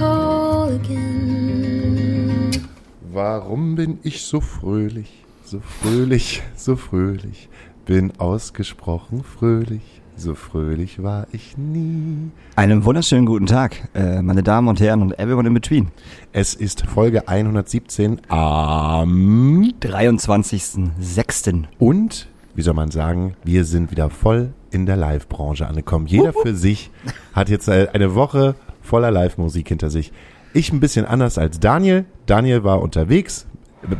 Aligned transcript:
call 0.00 0.74
again. 0.74 2.50
Warum 3.12 3.74
bin 3.74 3.98
ich 4.02 4.22
so 4.22 4.40
fröhlich, 4.40 5.24
so 5.44 5.60
fröhlich, 5.60 6.42
so 6.56 6.76
fröhlich? 6.76 7.50
Bin 7.84 8.12
ausgesprochen 8.18 9.22
fröhlich, 9.24 10.00
so 10.16 10.34
fröhlich 10.34 11.02
war 11.02 11.26
ich 11.32 11.58
nie. 11.58 12.30
Einen 12.56 12.84
wunderschönen 12.84 13.26
guten 13.26 13.44
Tag, 13.46 13.88
äh, 13.94 14.22
meine 14.22 14.42
Damen 14.42 14.68
und 14.68 14.80
Herren 14.80 15.02
und 15.02 15.18
everyone 15.18 15.48
in 15.48 15.54
between. 15.54 15.88
Es 16.32 16.54
ist 16.54 16.86
Folge 16.86 17.28
117 17.28 18.22
am 18.28 19.70
23.06. 19.80 21.64
und, 21.78 22.28
wie 22.54 22.62
soll 22.62 22.74
man 22.74 22.90
sagen, 22.90 23.34
wir 23.44 23.64
sind 23.66 23.90
wieder 23.90 24.08
voll 24.08 24.54
in 24.70 24.86
der 24.86 24.96
Live-Branche 24.96 25.66
angekommen. 25.66 26.06
Jeder 26.06 26.32
für 26.32 26.54
sich 26.54 26.90
hat 27.34 27.50
jetzt 27.50 27.68
äh, 27.68 27.88
eine 27.92 28.14
Woche 28.14 28.54
voller 28.90 29.12
Live-Musik 29.12 29.68
hinter 29.68 29.88
sich. 29.88 30.12
Ich 30.52 30.72
ein 30.72 30.80
bisschen 30.80 31.06
anders 31.06 31.38
als 31.38 31.60
Daniel. 31.60 32.06
Daniel 32.26 32.64
war 32.64 32.82
unterwegs. 32.82 33.46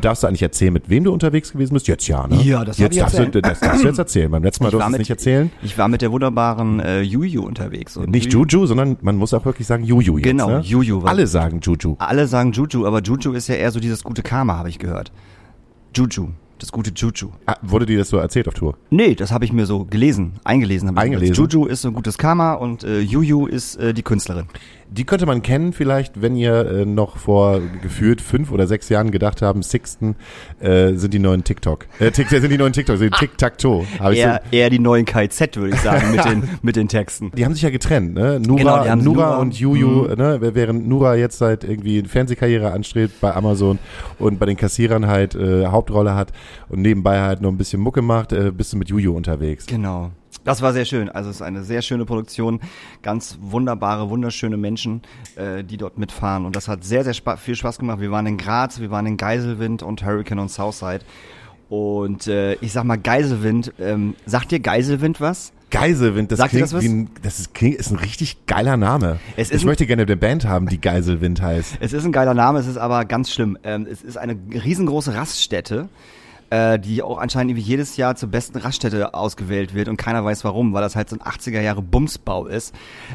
Darfst 0.02 0.24
du 0.24 0.26
eigentlich 0.26 0.42
erzählen, 0.42 0.72
mit 0.72 0.90
wem 0.90 1.04
du 1.04 1.12
unterwegs 1.12 1.52
gewesen 1.52 1.72
bist? 1.72 1.88
Jetzt 1.88 2.06
ja, 2.06 2.26
ne? 2.26 2.42
Ja, 2.42 2.64
das 2.64 2.76
jetzt 2.76 2.96
ich 2.96 3.00
darfst 3.00 3.18
du, 3.18 3.40
das 3.40 3.60
darfst 3.60 3.82
du 3.82 3.88
jetzt 3.88 3.98
erzählen. 3.98 4.30
Beim 4.30 4.42
letzten 4.42 4.64
Mal 4.64 4.72
war 4.72 4.88
du 4.88 4.92
es 4.92 4.98
nicht 4.98 5.10
erzählen. 5.10 5.50
Ich 5.62 5.78
war 5.78 5.88
mit 5.88 6.02
der 6.02 6.10
wunderbaren 6.10 6.80
äh, 6.80 7.00
Juju 7.00 7.42
unterwegs. 7.42 7.96
Und 7.96 8.10
Nicht 8.10 8.30
Juju, 8.32 8.66
sondern 8.66 8.98
man 9.00 9.16
muss 9.16 9.32
auch 9.32 9.44
wirklich 9.44 9.66
sagen 9.66 9.84
Juju 9.84 10.18
jetzt. 10.18 10.24
Genau, 10.24 10.50
ne? 10.50 10.60
Juju. 10.60 11.02
Alle 11.04 11.26
sagen 11.26 11.60
Juju. 11.62 11.94
Alle 11.98 12.26
sagen 12.26 12.52
Juju, 12.52 12.84
aber 12.84 13.00
Juju 13.00 13.32
ist 13.32 13.48
ja 13.48 13.54
eher 13.54 13.70
so 13.70 13.80
dieses 13.80 14.02
gute 14.02 14.22
Karma, 14.22 14.58
habe 14.58 14.68
ich 14.68 14.78
gehört. 14.78 15.12
Juju, 15.96 16.28
das 16.58 16.72
gute 16.72 16.90
Juju. 16.94 17.30
Ah, 17.46 17.56
wurde 17.62 17.86
dir 17.86 17.98
das 17.98 18.10
so 18.10 18.18
erzählt 18.18 18.48
auf 18.48 18.54
Tour? 18.54 18.76
Nee, 18.90 19.14
das 19.14 19.32
habe 19.32 19.46
ich 19.46 19.52
mir 19.52 19.64
so 19.64 19.84
gelesen, 19.84 20.32
eingelesen. 20.44 20.96
Eingelesen? 20.96 21.34
Juju 21.34 21.64
ist 21.64 21.82
so 21.82 21.88
ein 21.88 21.94
gutes 21.94 22.18
Karma 22.18 22.52
und 22.52 22.84
äh, 22.84 23.00
Juju 23.00 23.46
ist 23.46 23.76
äh, 23.76 23.94
die 23.94 24.02
Künstlerin. 24.02 24.44
Die 24.92 25.04
könnte 25.04 25.24
man 25.24 25.42
kennen 25.42 25.72
vielleicht, 25.72 26.20
wenn 26.20 26.34
ihr 26.34 26.66
äh, 26.66 26.84
noch 26.84 27.16
vor 27.16 27.60
gefühlt 27.80 28.20
fünf 28.20 28.50
oder 28.50 28.66
sechs 28.66 28.88
Jahren 28.88 29.12
gedacht 29.12 29.40
haben, 29.40 29.62
Sixten 29.62 30.16
äh, 30.58 30.94
sind 30.94 31.14
die 31.14 31.20
neuen 31.20 31.44
TikTok. 31.44 31.86
Äh, 32.00 32.10
Tic, 32.10 32.28
sind 32.28 32.50
die 32.50 32.58
neuen 32.58 32.72
TikTok, 32.72 32.96
sind 32.98 33.14
Tic-Tac-Toe. 33.18 33.82
Ich 33.84 33.98
so, 33.98 34.04
Eher, 34.10 34.42
eher 34.50 34.68
die 34.68 34.80
neuen 34.80 35.04
KZ, 35.04 35.56
würde 35.58 35.74
ich 35.74 35.80
sagen, 35.80 36.10
mit 36.10 36.24
den, 36.24 36.42
mit 36.62 36.74
den 36.74 36.88
Texten. 36.88 37.30
die 37.36 37.44
haben 37.44 37.54
sich 37.54 37.62
ja 37.62 37.70
getrennt, 37.70 38.14
ne? 38.14 38.40
Nura, 38.40 38.82
Genau, 38.82 38.96
Nura, 38.96 38.96
Nura- 38.96 39.36
und 39.36 39.58
Juju, 39.58 40.08
ne? 40.16 40.38
Während 40.40 40.88
Nura 40.88 41.14
jetzt 41.14 41.38
seit 41.38 41.62
irgendwie 41.62 42.00
eine 42.00 42.08
Fernsehkarriere 42.08 42.72
anstrebt 42.72 43.20
bei 43.20 43.32
Amazon 43.34 43.78
und 44.18 44.40
bei 44.40 44.46
den 44.46 44.56
Kassierern 44.56 45.06
halt 45.06 45.36
äh, 45.36 45.66
Hauptrolle 45.66 46.16
hat 46.16 46.32
und 46.68 46.82
nebenbei 46.82 47.20
halt 47.20 47.40
noch 47.42 47.50
ein 47.50 47.58
bisschen 47.58 47.80
Mucke 47.80 48.02
macht, 48.02 48.32
äh, 48.32 48.50
bist 48.50 48.72
du 48.72 48.76
mit 48.76 48.88
Juju 48.88 49.14
unterwegs. 49.16 49.66
Genau. 49.66 50.10
Das 50.44 50.62
war 50.62 50.72
sehr 50.72 50.84
schön. 50.84 51.08
Also 51.08 51.30
es 51.30 51.36
ist 51.36 51.42
eine 51.42 51.62
sehr 51.62 51.82
schöne 51.82 52.04
Produktion, 52.04 52.60
ganz 53.02 53.38
wunderbare, 53.40 54.08
wunderschöne 54.08 54.56
Menschen, 54.56 55.02
äh, 55.36 55.62
die 55.62 55.76
dort 55.76 55.98
mitfahren. 55.98 56.46
Und 56.46 56.56
das 56.56 56.68
hat 56.68 56.84
sehr, 56.84 57.04
sehr 57.04 57.14
spa 57.14 57.36
viel 57.36 57.56
Spaß 57.56 57.78
gemacht. 57.78 58.00
Wir 58.00 58.10
waren 58.10 58.26
in 58.26 58.38
Graz, 58.38 58.80
wir 58.80 58.90
waren 58.90 59.06
in 59.06 59.16
Geiselwind 59.16 59.82
und 59.82 60.04
Hurricane 60.04 60.38
und 60.38 60.50
Southside. 60.50 61.00
Und 61.68 62.26
äh, 62.26 62.54
ich 62.54 62.72
sag 62.72 62.84
mal 62.84 62.96
Geiselwind, 62.96 63.72
ähm, 63.78 64.16
sagt 64.26 64.50
dir 64.50 64.60
Geiselwind 64.60 65.20
was? 65.20 65.52
Geiselwind, 65.70 66.32
das 66.32 66.38
Sagt 66.38 66.50
klingt 66.50 66.72
das 66.72 66.82
wie 66.82 66.88
ein, 66.88 67.10
das 67.22 67.38
ist, 67.38 67.54
klingt, 67.54 67.76
ist 67.76 67.90
ein 67.92 67.96
richtig 67.96 68.46
geiler 68.46 68.76
Name. 68.76 69.20
Es 69.36 69.50
ist 69.50 69.60
ich 69.60 69.64
möchte 69.64 69.86
gerne 69.86 70.02
eine 70.02 70.16
Band 70.16 70.44
haben, 70.44 70.68
die 70.68 70.80
Geiselwind 70.80 71.40
heißt. 71.40 71.76
Es 71.78 71.92
ist 71.92 72.04
ein 72.04 72.10
geiler 72.10 72.34
Name, 72.34 72.58
es 72.58 72.66
ist 72.66 72.76
aber 72.76 73.04
ganz 73.04 73.30
schlimm. 73.30 73.56
Ähm, 73.62 73.86
es 73.88 74.02
ist 74.02 74.18
eine 74.18 74.36
riesengroße 74.52 75.14
Raststätte, 75.14 75.88
äh, 76.50 76.78
die 76.78 77.02
auch 77.02 77.18
anscheinend 77.18 77.52
irgendwie 77.52 77.68
jedes 77.68 77.96
Jahr 77.96 78.16
zur 78.16 78.28
besten 78.28 78.58
Raststätte 78.58 79.14
ausgewählt 79.14 79.74
wird 79.74 79.88
und 79.88 79.96
keiner 79.96 80.24
weiß 80.24 80.44
warum, 80.44 80.72
weil 80.72 80.82
das 80.82 80.96
halt 80.96 81.08
so 81.08 81.16
ein 81.16 81.22
80er 81.22 81.60
Jahre 81.60 81.82
Bumsbau 81.82 82.46
ist. 82.46 82.74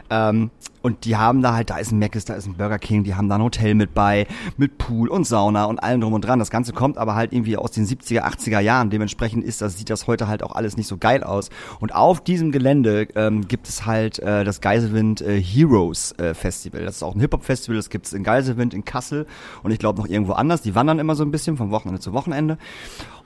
Ähm, 0.09 0.51
und 0.85 1.06
die 1.06 1.16
haben 1.16 1.41
da 1.41 1.56
halt, 1.56 1.72
da 1.72 1.78
ist 1.78 1.91
ein 1.91 1.97
Mc's, 1.97 2.25
da 2.25 2.35
ist 2.35 2.46
ein 2.46 2.57
Burger 2.57 2.78
King, 2.78 3.03
die 3.03 3.16
haben 3.16 3.28
da 3.28 3.38
ein 3.38 3.41
Hotel 3.41 3.73
mit 3.73 3.96
bei, 3.96 4.28
mit 4.56 4.78
Pool 4.78 5.09
und 5.09 5.25
Sauna 5.25 5.66
und 5.66 5.79
allem 5.79 6.00
drum 6.00 6.13
und 6.13 6.22
dran. 6.22 6.38
Das 6.38 6.51
Ganze 6.51 6.73
kommt 6.73 7.00
aber 7.00 7.16
halt 7.16 7.34
irgendwie 7.34 7.57
aus 7.57 7.72
den 7.72 7.88
70er, 7.88 8.22
80er 8.22 8.59
Jahren. 8.59 8.91
Dementsprechend 8.91 9.44
ist 9.44 9.63
das, 9.63 9.79
sieht 9.79 9.90
das 9.90 10.06
heute 10.06 10.28
halt 10.28 10.44
auch 10.44 10.51
alles 10.56 10.78
nicht 10.78 10.85
so 10.85 10.97
geil 10.97 11.23
aus. 11.23 11.50
Und 11.79 11.96
auf 11.96 12.23
diesem 12.23 12.51
Gelände 12.51 13.07
ähm, 13.16 13.47
gibt 13.47 13.68
es 13.68 13.88
halt 13.88 14.19
äh, 14.19 14.44
das 14.44 14.62
Geiselwind 14.62 15.22
äh, 15.22 15.41
Heroes 15.41 16.12
äh, 16.19 16.35
Festival. 16.35 16.85
Das 16.85 16.97
ist 16.97 17.03
auch 17.03 17.16
ein 17.16 17.19
Hip-Hop-Festival, 17.19 17.78
das 17.78 17.90
gibt 17.90 18.06
es 18.06 18.13
in 18.13 18.22
Geiselwind, 18.23 18.75
in 18.75 18.85
Kassel 18.85 19.25
und 19.63 19.72
ich 19.72 19.79
glaube 19.79 20.00
noch 20.00 20.07
irgendwo 20.07 20.34
anders. 20.34 20.62
Die 20.62 20.75
wandern 20.75 21.00
immer 21.00 21.16
so 21.16 21.23
ein 21.23 21.31
bisschen 21.31 21.57
vom 21.57 21.72
Wochenende 21.72 22.00
zu 22.00 22.13
Wochenende. 22.13 22.59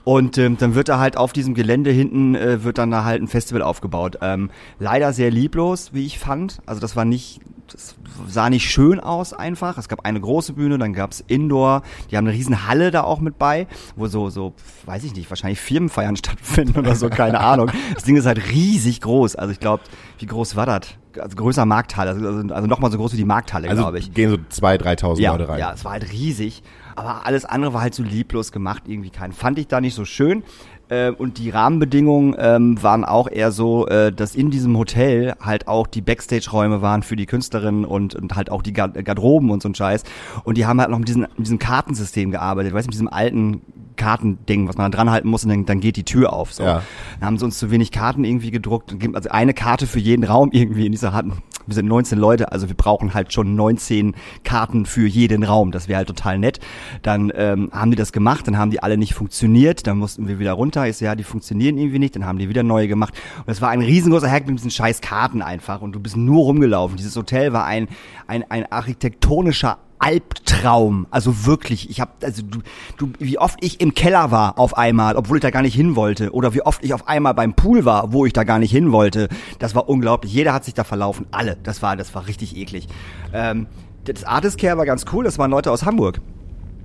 Und 0.04 0.38
ähm, 0.38 0.56
dann 0.58 0.74
wird 0.74 0.88
da 0.88 0.98
halt 0.98 1.16
auf 1.16 1.32
diesem 1.32 1.54
Gelände 1.54 1.90
hinten 1.90 2.34
äh, 2.34 2.64
wird 2.64 2.78
dann 2.78 2.90
da 2.90 3.04
halt 3.04 3.22
ein 3.22 3.28
Festival 3.28 3.62
aufgebaut. 3.62 4.18
Ähm, 4.22 4.50
leider 4.78 5.12
sehr 5.12 5.30
lieblos, 5.30 5.92
wie 5.92 6.06
ich 6.06 6.18
fand. 6.18 6.60
Also 6.64 6.80
das 6.80 6.96
war 6.96 7.04
nicht, 7.04 7.40
das 7.72 7.94
sah 8.28 8.50
nicht 8.50 8.70
schön 8.70 9.00
aus 9.00 9.32
einfach. 9.32 9.78
Es 9.78 9.88
gab 9.88 10.04
eine 10.04 10.20
große 10.20 10.52
Bühne, 10.54 10.78
dann 10.78 10.92
gab's 10.92 11.22
Indoor. 11.26 11.82
Die 12.10 12.16
haben 12.16 12.26
eine 12.26 12.36
riesen 12.36 12.66
Halle 12.66 12.90
da 12.90 13.02
auch 13.02 13.20
mit 13.20 13.38
bei, 13.38 13.66
wo 13.96 14.06
so, 14.06 14.30
so, 14.30 14.54
weiß 14.86 15.04
ich 15.04 15.14
nicht, 15.14 15.30
wahrscheinlich 15.30 15.60
Firmenfeiern 15.60 16.16
stattfinden 16.16 16.78
oder 16.78 16.94
so, 16.96 17.08
keine 17.08 17.40
Ahnung. 17.40 17.70
Das 17.94 18.04
Ding 18.04 18.16
ist 18.16 18.26
halt 18.26 18.50
riesig 18.50 19.00
groß. 19.00 19.36
Also 19.36 19.52
ich 19.52 19.60
glaube, 19.60 19.82
wie 20.18 20.26
groß 20.26 20.56
war 20.56 20.66
das? 20.66 20.88
Also 21.18 21.36
größer 21.36 21.66
Markthalle, 21.66 22.10
also, 22.10 22.24
also, 22.26 22.54
also 22.54 22.66
nochmal 22.68 22.92
so 22.92 22.96
groß 22.98 23.12
wie 23.14 23.16
die 23.16 23.24
Markthalle, 23.24 23.68
Also 23.68 23.82
glaube 23.82 23.98
ich. 23.98 24.12
gehen 24.14 24.30
so 24.30 24.36
2.000, 24.36 24.82
3.000 25.00 25.20
Ja, 25.20 25.32
Leute 25.32 25.48
rein. 25.48 25.58
ja, 25.58 25.72
es 25.72 25.84
war 25.84 25.92
halt 25.92 26.12
riesig. 26.12 26.62
Aber 26.94 27.26
alles 27.26 27.44
andere 27.44 27.72
war 27.74 27.80
halt 27.80 27.94
so 27.94 28.02
lieblos 28.04 28.52
gemacht, 28.52 28.84
irgendwie 28.86 29.10
kein. 29.10 29.32
Fand 29.32 29.58
ich 29.58 29.66
da 29.66 29.80
nicht 29.80 29.94
so 29.94 30.04
schön. 30.04 30.44
Äh, 30.90 31.10
und 31.10 31.38
die 31.38 31.50
Rahmenbedingungen 31.50 32.34
ähm, 32.38 32.82
waren 32.82 33.04
auch 33.04 33.30
eher 33.30 33.52
so, 33.52 33.86
äh, 33.86 34.12
dass 34.12 34.34
in 34.34 34.50
diesem 34.50 34.76
Hotel 34.76 35.34
halt 35.40 35.68
auch 35.68 35.86
die 35.86 36.02
Backstage-Räume 36.02 36.82
waren 36.82 37.02
für 37.02 37.16
die 37.16 37.26
Künstlerinnen 37.26 37.84
und, 37.84 38.14
und 38.16 38.34
halt 38.34 38.50
auch 38.50 38.60
die 38.60 38.72
Gar- 38.72 38.88
Garderoben 38.88 39.50
und 39.50 39.62
so 39.62 39.68
ein 39.68 39.74
Scheiß. 39.74 40.02
Und 40.44 40.58
die 40.58 40.66
haben 40.66 40.80
halt 40.80 40.90
noch 40.90 40.98
mit 40.98 41.08
diesem, 41.08 41.22
mit 41.22 41.46
diesem 41.46 41.58
Kartensystem 41.60 42.32
gearbeitet, 42.32 42.74
weißt 42.74 42.86
du, 42.86 42.88
mit 42.88 42.94
diesem 42.94 43.08
alten 43.08 43.62
Kartending, 43.96 44.68
was 44.68 44.76
man 44.76 44.90
da 44.90 44.96
dran 44.96 45.10
halten 45.10 45.28
muss 45.28 45.44
und 45.44 45.50
dann, 45.50 45.66
dann 45.66 45.80
geht 45.80 45.96
die 45.96 46.04
Tür 46.04 46.32
auf. 46.32 46.52
So. 46.52 46.62
Ja. 46.62 46.82
Dann 47.18 47.26
haben 47.26 47.38
sie 47.38 47.44
uns 47.44 47.58
zu 47.58 47.70
wenig 47.70 47.90
Karten 47.90 48.24
irgendwie 48.24 48.50
gedruckt. 48.50 48.94
Also 49.14 49.30
eine 49.30 49.54
Karte 49.54 49.86
für 49.86 49.98
jeden 49.98 50.24
Raum 50.24 50.50
irgendwie 50.52 50.86
in 50.86 50.92
dieser 50.92 51.12
hatten. 51.12 51.42
Wir 51.66 51.74
sind 51.74 51.86
19 51.86 52.18
Leute, 52.18 52.50
also 52.50 52.68
wir 52.68 52.76
brauchen 52.76 53.14
halt 53.14 53.32
schon 53.32 53.54
19 53.54 54.14
Karten 54.42 54.86
für 54.86 55.06
jeden 55.06 55.44
Raum. 55.44 55.70
Das 55.70 55.86
wäre 55.86 55.98
halt 55.98 56.08
total 56.08 56.38
nett. 56.38 56.58
Dann 57.02 57.30
ähm, 57.34 57.70
haben 57.72 57.90
die 57.90 57.96
das 57.96 58.12
gemacht, 58.12 58.46
dann 58.48 58.58
haben 58.58 58.70
die 58.70 58.82
alle 58.82 58.96
nicht 58.96 59.14
funktioniert, 59.14 59.86
dann 59.86 59.98
mussten 59.98 60.26
wir 60.26 60.38
wieder 60.38 60.52
runter. 60.52 60.88
Ich 60.88 60.96
so, 60.96 61.04
ja, 61.04 61.14
die 61.14 61.22
funktionieren 61.22 61.78
irgendwie 61.78 61.98
nicht, 61.98 62.16
dann 62.16 62.26
haben 62.26 62.38
die 62.38 62.48
wieder 62.48 62.62
neue 62.62 62.88
gemacht. 62.88 63.14
Und 63.38 63.52
es 63.52 63.60
war 63.60 63.70
ein 63.70 63.82
riesengroßer 63.82 64.28
Hack 64.28 64.46
mit 64.46 64.58
diesen 64.58 64.70
scheiß 64.70 65.00
Karten 65.00 65.42
einfach. 65.42 65.80
Und 65.80 65.92
du 65.92 66.00
bist 66.00 66.16
nur 66.16 66.44
rumgelaufen. 66.44 66.96
Dieses 66.96 67.14
Hotel 67.14 67.52
war 67.52 67.66
ein, 67.66 67.88
ein, 68.26 68.44
ein 68.50 68.70
architektonischer 68.70 69.78
Albtraum. 70.00 71.06
Also 71.10 71.46
wirklich, 71.46 71.88
ich 71.90 72.00
habe 72.00 72.10
also 72.22 72.42
du, 72.42 72.60
du 72.96 73.12
wie 73.18 73.38
oft 73.38 73.58
ich 73.62 73.80
im 73.80 73.94
Keller 73.94 74.30
war 74.30 74.58
auf 74.58 74.76
einmal, 74.76 75.14
obwohl 75.14 75.36
ich 75.36 75.42
da 75.42 75.50
gar 75.50 75.62
nicht 75.62 75.74
hin 75.74 75.94
wollte 75.94 76.32
oder 76.32 76.54
wie 76.54 76.62
oft 76.62 76.82
ich 76.82 76.92
auf 76.94 77.06
einmal 77.06 77.34
beim 77.34 77.54
Pool 77.54 77.84
war, 77.84 78.12
wo 78.12 78.26
ich 78.26 78.32
da 78.32 78.44
gar 78.44 78.58
nicht 78.58 78.72
hin 78.72 78.92
wollte. 78.92 79.28
Das 79.58 79.74
war 79.74 79.88
unglaublich. 79.88 80.32
Jeder 80.32 80.52
hat 80.52 80.64
sich 80.64 80.74
da 80.74 80.84
verlaufen, 80.84 81.26
alle. 81.30 81.56
Das 81.62 81.82
war 81.82 81.96
das 81.96 82.14
war 82.14 82.26
richtig 82.26 82.56
eklig. 82.56 82.88
Ähm, 83.32 83.66
das 84.04 84.24
Artist 84.24 84.58
Care 84.58 84.78
war 84.78 84.86
ganz 84.86 85.04
cool, 85.12 85.22
das 85.24 85.38
waren 85.38 85.50
Leute 85.50 85.70
aus 85.70 85.84
Hamburg. 85.84 86.20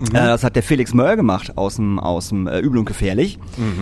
Äh, 0.02 0.12
das 0.12 0.44
hat 0.44 0.58
der 0.58 0.64
Felix 0.64 0.94
Möll 0.94 1.16
gemacht 1.16 1.58
aus 1.58 1.78
dem 1.78 2.00
aus 2.00 2.30
dem 2.30 2.48
äh, 2.48 2.60
Übel 2.60 2.80
und 2.80 2.86
Gefährlich. 2.86 3.40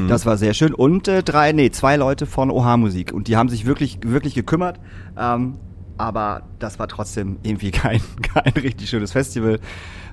Das 0.07 0.25
war 0.27 0.37
sehr 0.37 0.53
schön 0.53 0.73
und 0.73 1.07
äh, 1.07 1.23
drei 1.23 1.51
nee 1.53 1.71
zwei 1.71 1.95
Leute 1.95 2.27
von 2.27 2.51
OH 2.51 2.77
Musik 2.77 3.11
und 3.13 3.27
die 3.27 3.35
haben 3.35 3.49
sich 3.49 3.65
wirklich 3.65 3.97
wirklich 4.05 4.35
gekümmert. 4.35 4.79
Ähm, 5.17 5.55
aber 6.03 6.43
das 6.59 6.79
war 6.79 6.87
trotzdem 6.87 7.37
irgendwie 7.43 7.71
kein, 7.71 8.01
kein 8.21 8.51
richtig 8.53 8.89
schönes 8.89 9.13
Festival, 9.13 9.59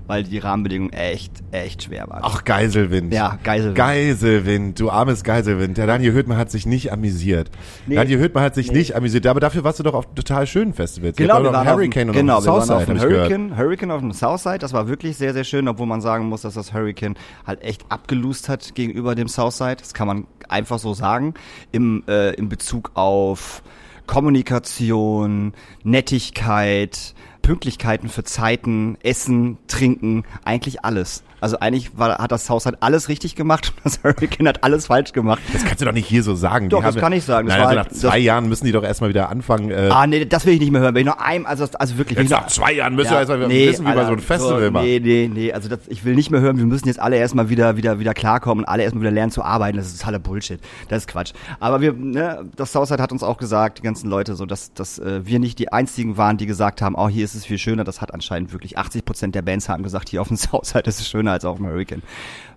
weil 0.06 0.24
die 0.24 0.38
Rahmenbedingungen 0.38 0.92
echt, 0.92 1.32
echt 1.52 1.82
schwer 1.84 2.08
waren. 2.08 2.20
Ach, 2.24 2.44
Geiselwind. 2.44 3.12
Ja, 3.12 3.38
Geiselwind. 3.42 3.76
Geiselwind, 3.76 4.80
du 4.80 4.90
armes 4.90 5.24
Geiselwind. 5.24 5.78
Der 5.78 5.86
Daniel 5.86 6.12
Höhtmann 6.12 6.38
hat 6.38 6.50
sich 6.50 6.64
nicht 6.66 6.92
amüsiert. 6.92 7.50
Nee. 7.86 7.96
Daniel 7.96 8.18
Höhtmann 8.18 8.42
hat 8.44 8.54
sich 8.54 8.70
Nee. 8.72 8.78
nicht 8.78 8.96
amüsiert, 8.96 9.26
aber 9.26 9.40
dafür 9.40 9.64
warst 9.64 9.78
du 9.78 9.82
doch 9.82 9.94
auf 9.94 10.12
total 10.14 10.46
schönen 10.46 10.74
Festivals. 10.74 11.16
Genau, 11.16 11.42
wir 11.42 11.52
waren 11.52 11.66
auf 11.68 11.74
Hurricane 11.74 12.10
auf, 12.10 12.16
und 12.16 12.20
genau, 12.20 12.38
auf 12.38 12.44
wir 12.44 12.52
waren 12.52 12.62
Southside, 12.66 12.92
auf 12.92 13.02
gehört. 13.02 13.30
Hurricane, 13.30 13.56
Hurricane 13.56 13.90
auf 13.90 14.00
dem 14.00 14.12
Southside. 14.12 14.58
Das 14.58 14.72
war 14.72 14.88
wirklich 14.88 15.16
sehr, 15.16 15.32
sehr 15.32 15.44
schön, 15.44 15.68
obwohl 15.68 15.86
man 15.86 16.00
sagen 16.00 16.26
muss, 16.28 16.42
dass 16.42 16.54
das 16.54 16.72
Hurricane 16.72 17.14
halt 17.46 17.62
echt 17.62 17.84
abgelust 17.88 18.48
hat 18.48 18.74
gegenüber 18.74 19.14
dem 19.14 19.28
Southside. 19.28 19.76
Das 19.78 19.94
kann 19.94 20.06
man 20.06 20.26
einfach 20.48 20.78
so 20.78 20.94
sagen. 20.94 21.34
Im, 21.72 22.02
äh, 22.08 22.34
in 22.34 22.48
Bezug 22.48 22.90
auf 22.94 23.62
Kommunikation, 24.10 25.52
Nettigkeit, 25.84 27.14
Pünktlichkeiten 27.42 28.08
für 28.08 28.24
Zeiten, 28.24 28.98
Essen, 29.04 29.58
Trinken, 29.68 30.24
eigentlich 30.44 30.84
alles. 30.84 31.22
Also 31.40 31.58
eigentlich 31.60 31.96
war, 31.98 32.18
hat 32.18 32.32
das 32.32 32.46
Southside 32.46 32.78
alles 32.80 33.08
richtig 33.08 33.34
gemacht 33.36 33.72
und 33.76 33.84
das 33.84 34.00
Hurricane 34.04 34.48
hat 34.48 34.64
alles 34.64 34.86
falsch 34.86 35.12
gemacht. 35.12 35.40
Das 35.52 35.64
kannst 35.64 35.80
du 35.80 35.84
doch 35.86 35.92
nicht 35.92 36.06
hier 36.06 36.22
so 36.22 36.34
sagen. 36.34 36.68
Doch, 36.68 36.78
Die 36.80 36.84
das 36.84 36.94
haben- 36.96 37.00
kann 37.00 37.12
ich 37.12 37.24
sagen. 37.24 37.48
Das 37.48 37.56
Nein, 37.56 37.62
war 37.62 37.68
also 37.70 37.80
halt- 37.80 37.92
nach 37.92 37.98
zwei 37.98 38.18
Jahren 38.18 38.48
müssen 38.48 38.64
die 38.66 38.72
doch 38.72 38.82
erstmal 38.84 39.10
wieder 39.10 39.28
anfangen. 39.28 39.70
Äh, 39.70 39.88
Ah, 39.92 40.06
nee, 40.06 40.24
das 40.24 40.46
will 40.46 40.54
ich 40.54 40.60
nicht 40.60 40.70
mehr 40.72 40.80
hören. 40.80 40.94
Wenn 40.94 41.00
ich 41.02 41.06
noch 41.06 41.18
ein, 41.18 41.46
also, 41.46 41.66
also 41.78 41.98
wirklich, 41.98 42.18
jetzt 42.18 42.30
nach 42.30 42.46
zwei 42.46 42.72
Jahren 42.72 42.94
müssen 42.94 43.10
wir 43.10 43.18
erstmal 43.18 43.40
wissen, 43.48 43.80
wie 43.80 43.88
man 43.88 43.92
Alter, 43.98 44.06
so 44.06 44.12
ein 44.12 44.18
Festival 44.20 44.64
so, 44.64 44.70
macht. 44.70 44.84
Nee, 44.84 45.00
nee, 45.02 45.30
nee, 45.32 45.52
also 45.52 45.68
das, 45.68 45.80
ich 45.88 46.04
will 46.04 46.14
nicht 46.14 46.30
mehr 46.30 46.40
hören, 46.40 46.58
wir 46.58 46.66
müssen 46.66 46.86
jetzt 46.86 47.00
alle 47.00 47.16
erstmal 47.16 47.48
wieder, 47.48 47.76
wieder, 47.76 47.98
wieder 47.98 48.14
klarkommen 48.14 48.64
und 48.64 48.68
alle 48.70 48.82
erstmal 48.82 49.02
wieder 49.02 49.10
lernen 49.12 49.32
zu 49.32 49.42
arbeiten. 49.42 49.76
Das 49.76 49.86
ist 49.88 49.98
totaler 50.00 50.18
Bullshit. 50.18 50.60
Das 50.88 50.98
ist 51.02 51.06
Quatsch. 51.08 51.32
Aber 51.58 51.80
wir, 51.80 51.92
ne, 51.92 52.44
das 52.56 52.72
Southside 52.72 53.02
hat 53.02 53.12
uns 53.12 53.22
auch 53.22 53.36
gesagt, 53.38 53.78
die 53.78 53.82
ganzen 53.82 54.08
Leute, 54.08 54.34
so, 54.34 54.46
dass, 54.46 54.72
dass 54.74 54.98
äh, 54.98 55.26
wir 55.26 55.38
nicht 55.38 55.58
die 55.58 55.72
einzigen 55.72 56.16
waren, 56.16 56.36
die 56.36 56.46
gesagt 56.46 56.82
haben, 56.82 56.94
oh, 56.96 57.08
hier 57.08 57.24
ist 57.24 57.34
es 57.34 57.44
viel 57.46 57.58
schöner. 57.58 57.84
Das 57.84 58.00
hat 58.00 58.12
anscheinend 58.14 58.52
wirklich 58.52 58.78
80 58.78 59.04
Prozent 59.04 59.34
der 59.34 59.42
Bands 59.42 59.68
haben 59.68 59.82
gesagt, 59.82 60.08
hier 60.08 60.20
auf 60.20 60.28
dem 60.28 60.36
Southside 60.38 60.88
ist 60.88 61.00
es 61.00 61.08
schöner 61.08 61.29
als 61.30 61.44
auf 61.44 61.56
dem 61.58 61.66
Hurricane. 61.66 62.02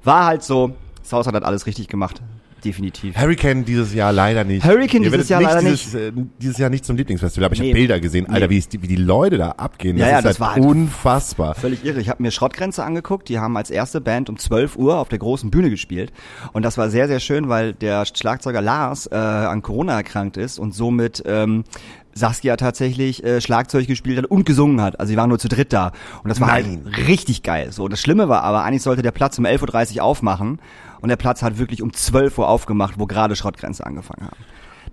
War 0.03 0.25
halt 0.25 0.43
so, 0.43 0.75
Southside 1.03 1.35
hat 1.37 1.43
alles 1.43 1.65
richtig 1.65 1.87
gemacht. 1.87 2.21
Definitiv. 2.65 3.17
Hurricane 3.17 3.65
dieses 3.65 3.93
Jahr 3.93 4.13
leider 4.13 4.45
nicht. 4.45 4.65
Hurricane 4.65 5.03
Ihr 5.03 5.11
dieses 5.11 5.27
Jahr 5.27 5.41
leider 5.41 5.59
dieses, 5.59 5.93
Äh, 5.93 6.13
dieses 6.39 6.57
Jahr 6.57 6.69
nicht 6.69 6.85
zum 6.85 6.95
Lieblingsfestival, 6.95 7.43
aber 7.47 7.55
ich 7.55 7.59
Nee. 7.59 7.71
habe 7.71 7.77
Bilder 7.77 7.99
gesehen. 7.99 8.29
Alter, 8.29 8.47
Nee. 8.47 8.55
wie, 8.55 8.59
die, 8.61 8.81
wie 8.81 8.87
die 8.87 8.95
Leute 8.95 9.37
da 9.37 9.49
abgehen. 9.49 9.97
Das 9.97 10.05
Ja, 10.07 10.11
ja, 10.13 10.17
ist 10.19 10.23
das 10.23 10.39
halt 10.39 10.39
war 10.39 10.55
halt 10.55 10.63
unfassbar. 10.65 11.55
Völlig 11.55 11.83
irre. 11.83 11.99
Ich 11.99 12.07
habe 12.07 12.23
mir 12.23 12.31
Schrottgrenze 12.31 12.85
angeguckt. 12.85 13.27
Die 13.27 13.37
haben 13.37 13.57
als 13.57 13.69
erste 13.69 13.99
Band 13.99 14.29
um 14.29 14.37
12 14.37 14.77
Uhr 14.77 14.97
auf 14.97 15.09
der 15.09 15.19
großen 15.19 15.51
Bühne 15.51 15.69
gespielt. 15.71 16.13
Und 16.53 16.63
das 16.63 16.77
war 16.77 16.89
sehr, 16.89 17.09
sehr 17.09 17.19
schön, 17.19 17.49
weil 17.49 17.73
der 17.73 18.05
Schlagzeuger 18.05 18.61
Lars 18.61 19.07
äh, 19.07 19.15
an 19.15 19.61
Corona 19.61 19.95
erkrankt 19.97 20.37
ist 20.37 20.57
und 20.57 20.73
somit 20.73 21.21
ähm, 21.25 21.65
Saskia 22.13 22.55
tatsächlich 22.57 23.23
äh, 23.23 23.41
Schlagzeug 23.41 23.87
gespielt 23.87 24.17
hat 24.17 24.25
und 24.25 24.45
gesungen 24.45 24.81
hat. 24.81 24.99
Also 24.99 25.11
sie 25.11 25.17
waren 25.17 25.29
nur 25.29 25.39
zu 25.39 25.47
dritt 25.49 25.73
da. 25.73 25.91
Und 26.23 26.29
das 26.29 26.39
war 26.39 26.47
Nein. 26.47 26.83
halt 26.85 27.07
richtig 27.07 27.43
geil. 27.43 27.71
So, 27.71 27.83
und 27.85 27.91
das 27.91 28.01
Schlimme 28.01 28.29
war 28.29 28.43
aber, 28.43 28.63
eigentlich 28.63 28.83
sollte 28.83 29.01
der 29.01 29.11
Platz 29.11 29.37
um 29.37 29.45
11.30 29.45 29.97
Uhr 29.97 30.03
aufmachen. 30.03 30.59
Und 31.01 31.09
der 31.09 31.17
Platz 31.17 31.41
hat 31.41 31.57
wirklich 31.57 31.81
um 31.81 31.93
12 31.93 32.37
Uhr 32.37 32.47
aufgemacht, 32.47 32.95
wo 32.97 33.07
gerade 33.07 33.35
Schrottgrenze 33.35 33.85
angefangen 33.85 34.25
haben. 34.25 34.37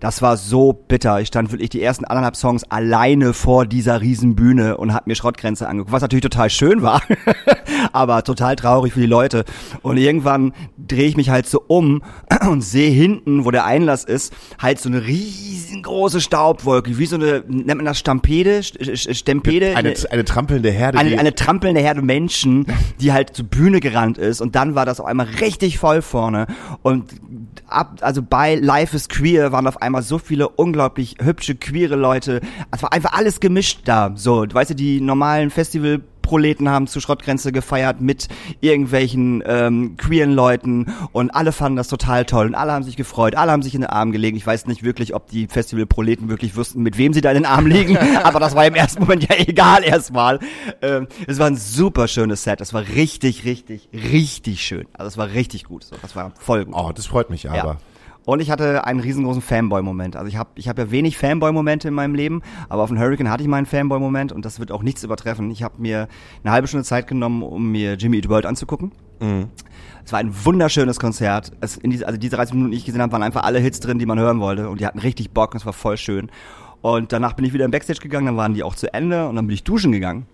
Das 0.00 0.22
war 0.22 0.36
so 0.38 0.72
bitter. 0.72 1.20
Ich 1.20 1.28
stand 1.28 1.52
wirklich 1.52 1.68
die 1.68 1.82
ersten 1.82 2.06
anderthalb 2.06 2.34
Songs 2.34 2.64
alleine 2.70 3.34
vor 3.34 3.66
dieser 3.66 4.00
riesen 4.00 4.34
Bühne 4.34 4.78
und 4.78 4.94
hab 4.94 5.06
mir 5.06 5.14
Schrottgrenze 5.14 5.68
angeguckt, 5.68 5.92
was 5.92 6.00
natürlich 6.02 6.22
total 6.22 6.48
schön 6.48 6.80
war, 6.80 7.02
aber 7.92 8.24
total 8.24 8.56
traurig 8.56 8.94
für 8.94 9.00
die 9.00 9.06
Leute. 9.06 9.44
Und 9.82 9.98
irgendwann 9.98 10.52
drehe 10.78 11.06
ich 11.06 11.16
mich 11.18 11.28
halt 11.30 11.46
so 11.46 11.62
um 11.66 12.02
und 12.48 12.62
sehe 12.62 12.90
hinten, 12.90 13.44
wo 13.44 13.50
der 13.50 13.66
Einlass 13.66 14.04
ist, 14.04 14.32
halt 14.58 14.78
so 14.78 14.88
eine 14.88 15.04
riesengroße 15.06 16.20
Staubwolke, 16.22 16.96
wie 16.96 17.06
so 17.06 17.16
eine, 17.16 17.44
nennt 17.46 17.76
man 17.76 17.84
das 17.84 17.98
Stampede, 17.98 18.60
St- 18.60 18.78
St- 18.80 19.14
Stempede? 19.14 19.76
Eine, 19.76 19.94
eine 20.10 20.24
trampelnde 20.24 20.70
Herde. 20.70 20.98
eine, 20.98 21.18
eine 21.18 21.34
trampelnde 21.34 21.80
Herde 21.80 22.00
Menschen, 22.02 22.66
die 23.00 23.12
halt 23.12 23.36
zur 23.36 23.44
Bühne 23.44 23.80
gerannt 23.80 24.16
ist 24.16 24.40
und 24.40 24.54
dann 24.54 24.74
war 24.74 24.86
das 24.86 24.98
auf 25.00 25.06
einmal 25.06 25.26
richtig 25.40 25.78
voll 25.78 26.00
vorne 26.00 26.46
und 26.82 27.04
ab, 27.66 27.98
also 28.00 28.22
bei 28.22 28.54
Life 28.54 28.96
is 28.96 29.08
Queer 29.10 29.52
waren 29.52 29.66
auf 29.66 29.82
einmal 29.82 29.89
so 30.02 30.18
viele 30.18 30.48
unglaublich 30.48 31.16
hübsche 31.20 31.54
queere 31.54 31.96
Leute. 31.96 32.40
Es 32.70 32.82
war 32.82 32.92
einfach 32.92 33.12
alles 33.12 33.40
gemischt 33.40 33.80
da. 33.84 34.12
So, 34.14 34.46
du 34.46 34.54
weißt 34.54 34.70
du, 34.70 34.74
die 34.74 35.00
normalen 35.00 35.50
Festival 35.50 36.00
Proleten 36.30 36.68
haben 36.68 36.86
zu 36.86 37.00
Schrottgrenze 37.00 37.50
gefeiert 37.50 38.00
mit 38.00 38.28
irgendwelchen 38.60 39.42
ähm, 39.44 39.96
queeren 39.96 40.30
Leuten 40.30 40.86
und 41.10 41.30
alle 41.30 41.50
fanden 41.50 41.76
das 41.76 41.88
total 41.88 42.24
toll 42.24 42.46
und 42.46 42.54
alle 42.54 42.70
haben 42.70 42.84
sich 42.84 42.96
gefreut, 42.96 43.34
alle 43.34 43.50
haben 43.50 43.62
sich 43.62 43.74
in 43.74 43.80
den 43.80 43.90
Arm 43.90 44.12
gelegen. 44.12 44.36
Ich 44.36 44.46
weiß 44.46 44.66
nicht 44.66 44.84
wirklich, 44.84 45.12
ob 45.12 45.26
die 45.28 45.48
Festival-Proleten 45.48 46.28
wirklich 46.28 46.54
wussten, 46.54 46.84
mit 46.84 46.98
wem 46.98 47.12
sie 47.12 47.20
da 47.20 47.30
in 47.30 47.38
den 47.38 47.46
Arm 47.46 47.66
liegen, 47.66 47.96
aber 48.22 48.38
das 48.38 48.54
war 48.54 48.64
im 48.64 48.76
ersten 48.76 49.00
Moment 49.00 49.28
ja 49.28 49.36
egal 49.38 49.82
erstmal. 49.82 50.38
Ähm, 50.82 51.08
es 51.26 51.40
war 51.40 51.48
ein 51.48 51.56
super 51.56 52.06
schönes 52.06 52.44
Set, 52.44 52.60
es 52.60 52.72
war 52.72 52.86
richtig, 52.86 53.44
richtig, 53.44 53.88
richtig 53.92 54.62
schön. 54.62 54.86
Also 54.92 55.08
es 55.08 55.16
war 55.16 55.30
richtig 55.32 55.64
gut, 55.64 55.82
so. 55.82 55.96
das 56.00 56.14
war 56.14 56.32
voll 56.38 56.66
gut. 56.66 56.74
oh, 56.76 56.92
das 56.94 57.06
freut 57.06 57.30
mich 57.30 57.48
aber. 57.48 57.56
Ja. 57.56 57.76
Und 58.30 58.38
ich 58.38 58.52
hatte 58.52 58.84
einen 58.84 59.00
riesengroßen 59.00 59.42
Fanboy-Moment. 59.42 60.14
Also 60.14 60.28
ich 60.28 60.36
habe 60.36 60.50
ich 60.54 60.68
hab 60.68 60.78
ja 60.78 60.92
wenig 60.92 61.18
Fanboy-Momente 61.18 61.88
in 61.88 61.94
meinem 61.94 62.14
Leben, 62.14 62.42
aber 62.68 62.84
auf 62.84 62.88
dem 62.88 62.96
Hurricane 62.96 63.28
hatte 63.28 63.42
ich 63.42 63.48
meinen 63.48 63.66
Fanboy-Moment 63.66 64.30
und 64.30 64.44
das 64.44 64.60
wird 64.60 64.70
auch 64.70 64.84
nichts 64.84 65.02
übertreffen. 65.02 65.50
Ich 65.50 65.64
habe 65.64 65.82
mir 65.82 66.06
eine 66.44 66.52
halbe 66.52 66.68
Stunde 66.68 66.84
Zeit 66.84 67.08
genommen, 67.08 67.42
um 67.42 67.72
mir 67.72 67.94
Jimmy 67.94 68.18
Eat 68.18 68.28
World 68.28 68.46
anzugucken. 68.46 68.92
Es 70.04 70.12
war 70.12 70.20
ein 70.20 70.32
wunderschönes 70.44 71.00
Konzert. 71.00 71.50
Es 71.60 71.76
in 71.76 71.90
diese, 71.90 72.06
also 72.06 72.20
diese 72.20 72.36
30 72.36 72.54
Minuten, 72.54 72.70
die 72.70 72.76
ich 72.76 72.84
gesehen 72.84 73.02
habe, 73.02 73.10
waren 73.10 73.24
einfach 73.24 73.42
alle 73.42 73.58
Hits 73.58 73.80
drin, 73.80 73.98
die 73.98 74.06
man 74.06 74.20
hören 74.20 74.38
wollte 74.38 74.68
und 74.68 74.80
die 74.80 74.86
hatten 74.86 75.00
richtig 75.00 75.32
Bock 75.32 75.50
und 75.50 75.56
es 75.56 75.66
war 75.66 75.72
voll 75.72 75.96
schön. 75.96 76.30
Und 76.82 77.12
danach 77.12 77.32
bin 77.32 77.44
ich 77.44 77.52
wieder 77.52 77.64
im 77.64 77.72
Backstage 77.72 77.98
gegangen, 77.98 78.26
dann 78.26 78.36
waren 78.36 78.54
die 78.54 78.62
auch 78.62 78.76
zu 78.76 78.94
Ende 78.94 79.28
und 79.28 79.34
dann 79.34 79.48
bin 79.48 79.54
ich 79.54 79.64
duschen 79.64 79.90
gegangen 79.90 80.28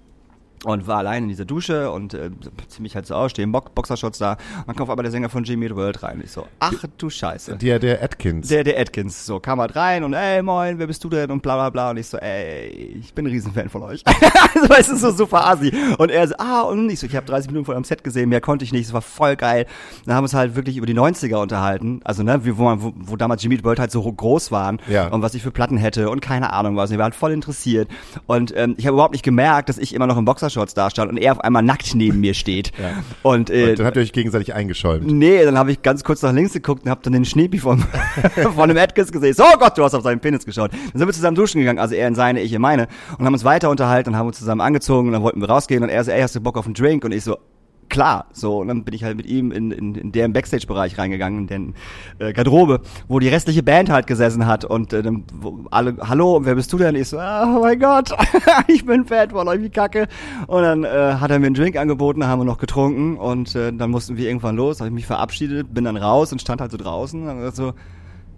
und 0.64 0.86
war 0.86 0.98
allein 0.98 1.24
in 1.24 1.28
dieser 1.28 1.44
Dusche 1.44 1.90
und 1.90 2.14
äh, 2.14 2.30
ziemlich 2.68 2.94
halt 2.94 3.06
so 3.06 3.14
aus, 3.14 3.30
stehen 3.30 3.52
Bo 3.52 3.62
Boxershorts 3.74 4.18
da. 4.18 4.32
Und 4.32 4.68
dann 4.68 4.76
kommt 4.76 4.90
aber 4.90 5.02
der 5.02 5.12
Sänger 5.12 5.28
von 5.28 5.44
Jimmy 5.44 5.68
the 5.68 5.76
World 5.76 6.02
rein. 6.02 6.20
Ich 6.24 6.32
so, 6.32 6.46
ach 6.60 6.84
du 6.98 7.10
Scheiße. 7.10 7.56
Der, 7.56 7.78
der 7.78 8.02
Atkins. 8.02 8.48
Der, 8.48 8.64
der 8.64 8.80
Atkins, 8.80 9.26
so, 9.26 9.40
kam 9.40 9.60
halt 9.60 9.76
rein 9.76 10.04
und 10.04 10.14
ey, 10.14 10.42
moin, 10.42 10.78
wer 10.78 10.86
bist 10.86 11.02
du 11.04 11.08
denn? 11.08 11.30
Und 11.30 11.42
bla, 11.42 11.54
bla, 11.56 11.70
bla. 11.70 11.90
Und 11.90 11.98
ich 11.98 12.06
so, 12.06 12.18
ey, 12.18 12.96
ich 13.00 13.12
bin 13.14 13.26
ein 13.26 13.30
Riesenfan 13.30 13.68
von 13.68 13.82
euch. 13.82 14.02
also, 14.54 14.68
weißt 14.68 14.90
du, 14.90 14.96
so 14.96 15.10
super 15.10 15.46
assi. 15.46 15.72
Und 15.98 16.10
er 16.10 16.28
so, 16.28 16.34
ah, 16.38 16.62
und 16.62 16.88
ich 16.90 17.00
so, 17.00 17.06
ich 17.06 17.16
habe 17.16 17.26
30 17.26 17.50
Minuten 17.50 17.66
vor 17.66 17.76
am 17.76 17.84
Set 17.84 18.02
gesehen, 18.02 18.28
mehr 18.28 18.40
konnte 18.40 18.64
ich 18.64 18.72
nicht, 18.72 18.86
es 18.86 18.92
war 18.92 19.02
voll 19.02 19.36
geil. 19.36 19.66
Dann 20.04 20.14
haben 20.14 20.22
wir 20.22 20.26
uns 20.26 20.34
halt 20.34 20.56
wirklich 20.56 20.76
über 20.76 20.86
die 20.86 20.94
90er 20.94 21.36
unterhalten. 21.36 22.00
Also, 22.04 22.22
ne, 22.22 22.40
wo, 22.56 22.62
man, 22.62 22.82
wo, 22.82 22.92
wo 22.96 23.16
damals 23.16 23.42
Jimmy 23.42 23.56
the 23.56 23.64
World 23.64 23.78
halt 23.78 23.90
so 23.90 24.02
groß 24.02 24.50
waren. 24.50 24.80
Ja. 24.88 25.08
Und 25.08 25.22
was 25.22 25.34
ich 25.34 25.42
für 25.42 25.50
Platten 25.50 25.76
hätte 25.76 26.10
und 26.10 26.20
keine 26.20 26.52
Ahnung 26.52 26.76
was. 26.76 26.90
Und 26.90 26.94
ich 26.94 26.98
war 26.98 27.04
halt 27.04 27.14
voll 27.14 27.32
interessiert. 27.32 27.88
Und 28.26 28.54
ähm, 28.56 28.74
ich 28.78 28.86
habe 28.86 28.94
überhaupt 28.94 29.12
nicht 29.12 29.24
gemerkt, 29.24 29.68
dass 29.68 29.78
ich 29.78 29.94
immer 29.94 30.06
noch 30.06 30.18
in 30.18 30.24
Boxershorts 30.46 30.74
da 30.74 30.90
stand 30.90 31.10
und 31.10 31.18
er 31.18 31.32
auf 31.32 31.40
einmal 31.40 31.62
nackt 31.62 31.94
neben 31.94 32.20
mir 32.20 32.34
steht. 32.34 32.72
Ja. 32.78 33.02
Und, 33.22 33.50
äh, 33.50 33.70
Und 33.70 33.78
dann 33.78 33.86
habt 33.86 33.96
ihr 33.96 34.02
euch 34.02 34.12
gegenseitig 34.12 34.54
eingeschäumt. 34.54 35.06
Nee, 35.06 35.44
dann 35.44 35.58
habe 35.58 35.72
ich 35.72 35.82
ganz 35.82 36.04
kurz 36.04 36.22
nach 36.22 36.32
links 36.32 36.52
geguckt 36.52 36.84
und 36.84 36.90
habe 36.90 37.00
dann 37.02 37.12
den 37.12 37.24
Schneepi 37.24 37.58
von, 37.58 37.84
von 38.54 38.68
dem 38.68 38.78
Atkins 38.78 39.12
gesehen. 39.12 39.34
So, 39.34 39.44
oh 39.44 39.58
Gott, 39.58 39.76
du 39.76 39.84
hast 39.84 39.94
auf 39.94 40.02
seinen 40.02 40.20
Penis 40.20 40.44
geschaut. 40.44 40.72
Dann 40.72 40.98
sind 40.98 41.06
wir 41.06 41.12
zusammen 41.12 41.34
duschen 41.34 41.60
gegangen, 41.60 41.78
also 41.78 41.94
er 41.94 42.08
in 42.08 42.14
seine, 42.14 42.40
ich 42.40 42.52
in 42.52 42.60
meine, 42.60 42.88
und 43.18 43.24
haben 43.24 43.32
uns 43.32 43.44
weiter 43.44 43.70
unterhalten 43.70 44.10
und 44.10 44.16
haben 44.16 44.26
uns 44.26 44.38
zusammen 44.38 44.60
angezogen 44.60 45.08
und 45.08 45.12
dann 45.12 45.22
wollten 45.22 45.40
wir 45.40 45.48
rausgehen 45.48 45.82
und 45.82 45.88
er 45.88 46.04
so, 46.04 46.10
ey, 46.10 46.22
hast 46.22 46.34
du 46.34 46.40
Bock 46.40 46.56
auf 46.56 46.66
einen 46.66 46.74
Drink? 46.74 47.04
Und 47.04 47.12
ich 47.12 47.24
so, 47.24 47.38
klar, 47.88 48.26
so, 48.32 48.58
und 48.58 48.68
dann 48.68 48.84
bin 48.84 48.94
ich 48.94 49.04
halt 49.04 49.16
mit 49.16 49.26
ihm 49.26 49.52
in, 49.52 49.70
in, 49.70 49.94
in 49.94 50.12
deren 50.12 50.32
Backstage-Bereich 50.32 50.98
reingegangen, 50.98 51.40
in 51.40 51.46
den 51.46 51.74
äh, 52.18 52.32
Garderobe, 52.32 52.80
wo 53.08 53.18
die 53.18 53.28
restliche 53.28 53.62
Band 53.62 53.90
halt 53.90 54.06
gesessen 54.06 54.46
hat 54.46 54.64
und 54.64 54.92
äh, 54.92 55.02
dann 55.02 55.24
wo 55.32 55.64
alle, 55.70 55.96
hallo, 56.00 56.40
wer 56.44 56.54
bist 56.54 56.72
du 56.72 56.78
denn? 56.78 56.94
Ich 56.94 57.08
so, 57.08 57.18
ah, 57.18 57.56
oh 57.56 57.60
mein 57.60 57.78
Gott, 57.78 58.10
ich 58.68 58.84
bin 58.84 59.06
von 59.06 59.48
euch, 59.48 59.62
wie 59.62 59.70
kacke. 59.70 60.08
Und 60.46 60.62
dann 60.62 60.84
äh, 60.84 61.14
hat 61.20 61.30
er 61.30 61.38
mir 61.38 61.46
einen 61.46 61.54
Drink 61.54 61.76
angeboten, 61.76 62.26
haben 62.26 62.40
wir 62.40 62.44
noch 62.44 62.58
getrunken 62.58 63.16
und 63.16 63.54
äh, 63.54 63.72
dann 63.72 63.90
mussten 63.90 64.16
wir 64.16 64.26
irgendwann 64.28 64.56
los, 64.56 64.80
habe 64.80 64.88
ich 64.88 64.94
mich 64.94 65.06
verabschiedet, 65.06 65.72
bin 65.72 65.84
dann 65.84 65.96
raus 65.96 66.32
und 66.32 66.40
stand 66.40 66.60
halt 66.60 66.70
so 66.70 66.76
draußen 66.76 67.28
und 67.28 67.56
so, 67.56 67.72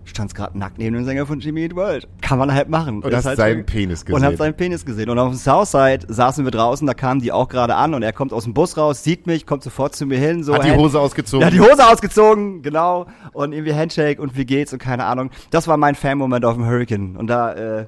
stand's 0.08 0.34
gerade 0.34 0.58
nackt 0.58 0.78
neben 0.78 0.96
dem 0.96 1.04
Sänger 1.04 1.26
von 1.26 1.40
Jimmy 1.40 1.62
Eat 1.62 1.76
World. 1.76 2.08
Kann 2.20 2.38
man 2.38 2.52
halt 2.52 2.68
machen. 2.68 3.02
Und 3.02 3.14
hast 3.14 3.26
halt 3.26 3.36
seinen 3.36 3.64
Penis 3.66 4.02
Und 4.02 4.14
hab 4.14 4.20
gesehen. 4.30 4.36
seinen 4.36 4.54
Penis 4.54 4.84
gesehen. 4.84 5.10
Und 5.10 5.18
auf 5.18 5.30
dem 5.30 5.36
Southside 5.38 6.06
saßen 6.08 6.44
wir 6.44 6.50
draußen, 6.50 6.86
da 6.86 6.94
kamen 6.94 7.20
die 7.20 7.32
auch 7.32 7.48
gerade 7.48 7.74
an 7.74 7.94
und 7.94 8.02
er 8.02 8.12
kommt 8.12 8.32
aus 8.32 8.44
dem 8.44 8.54
Bus 8.54 8.76
raus, 8.76 9.04
sieht 9.04 9.26
mich, 9.26 9.46
kommt 9.46 9.62
sofort 9.62 9.94
zu 9.94 10.06
mir 10.06 10.18
hin, 10.18 10.42
so. 10.42 10.54
Hat 10.54 10.64
die 10.64 10.72
Hose 10.72 10.98
ausgezogen. 11.00 11.42
ja, 11.42 11.50
die 11.50 11.60
Hose 11.60 11.86
ausgezogen, 11.86 12.62
genau. 12.62 13.06
Und 13.32 13.52
irgendwie 13.52 13.74
Handshake 13.74 14.20
und 14.20 14.36
wie 14.36 14.44
geht's 14.46 14.72
und 14.72 14.78
keine 14.78 15.04
Ahnung. 15.04 15.30
Das 15.50 15.68
war 15.68 15.76
mein 15.76 15.94
Fan-Moment 15.94 16.44
auf 16.44 16.54
dem 16.54 16.66
Hurricane. 16.66 17.16
Und 17.16 17.28
da, 17.28 17.52
äh, 17.54 17.86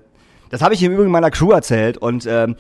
das 0.51 0.63
habe 0.63 0.75
ich 0.75 0.83
im 0.83 0.93
Übrigen 0.93 1.11
meiner 1.11 1.31
Crew 1.31 1.53
erzählt 1.53 1.97
und 1.97 2.27
ähm, 2.27 2.57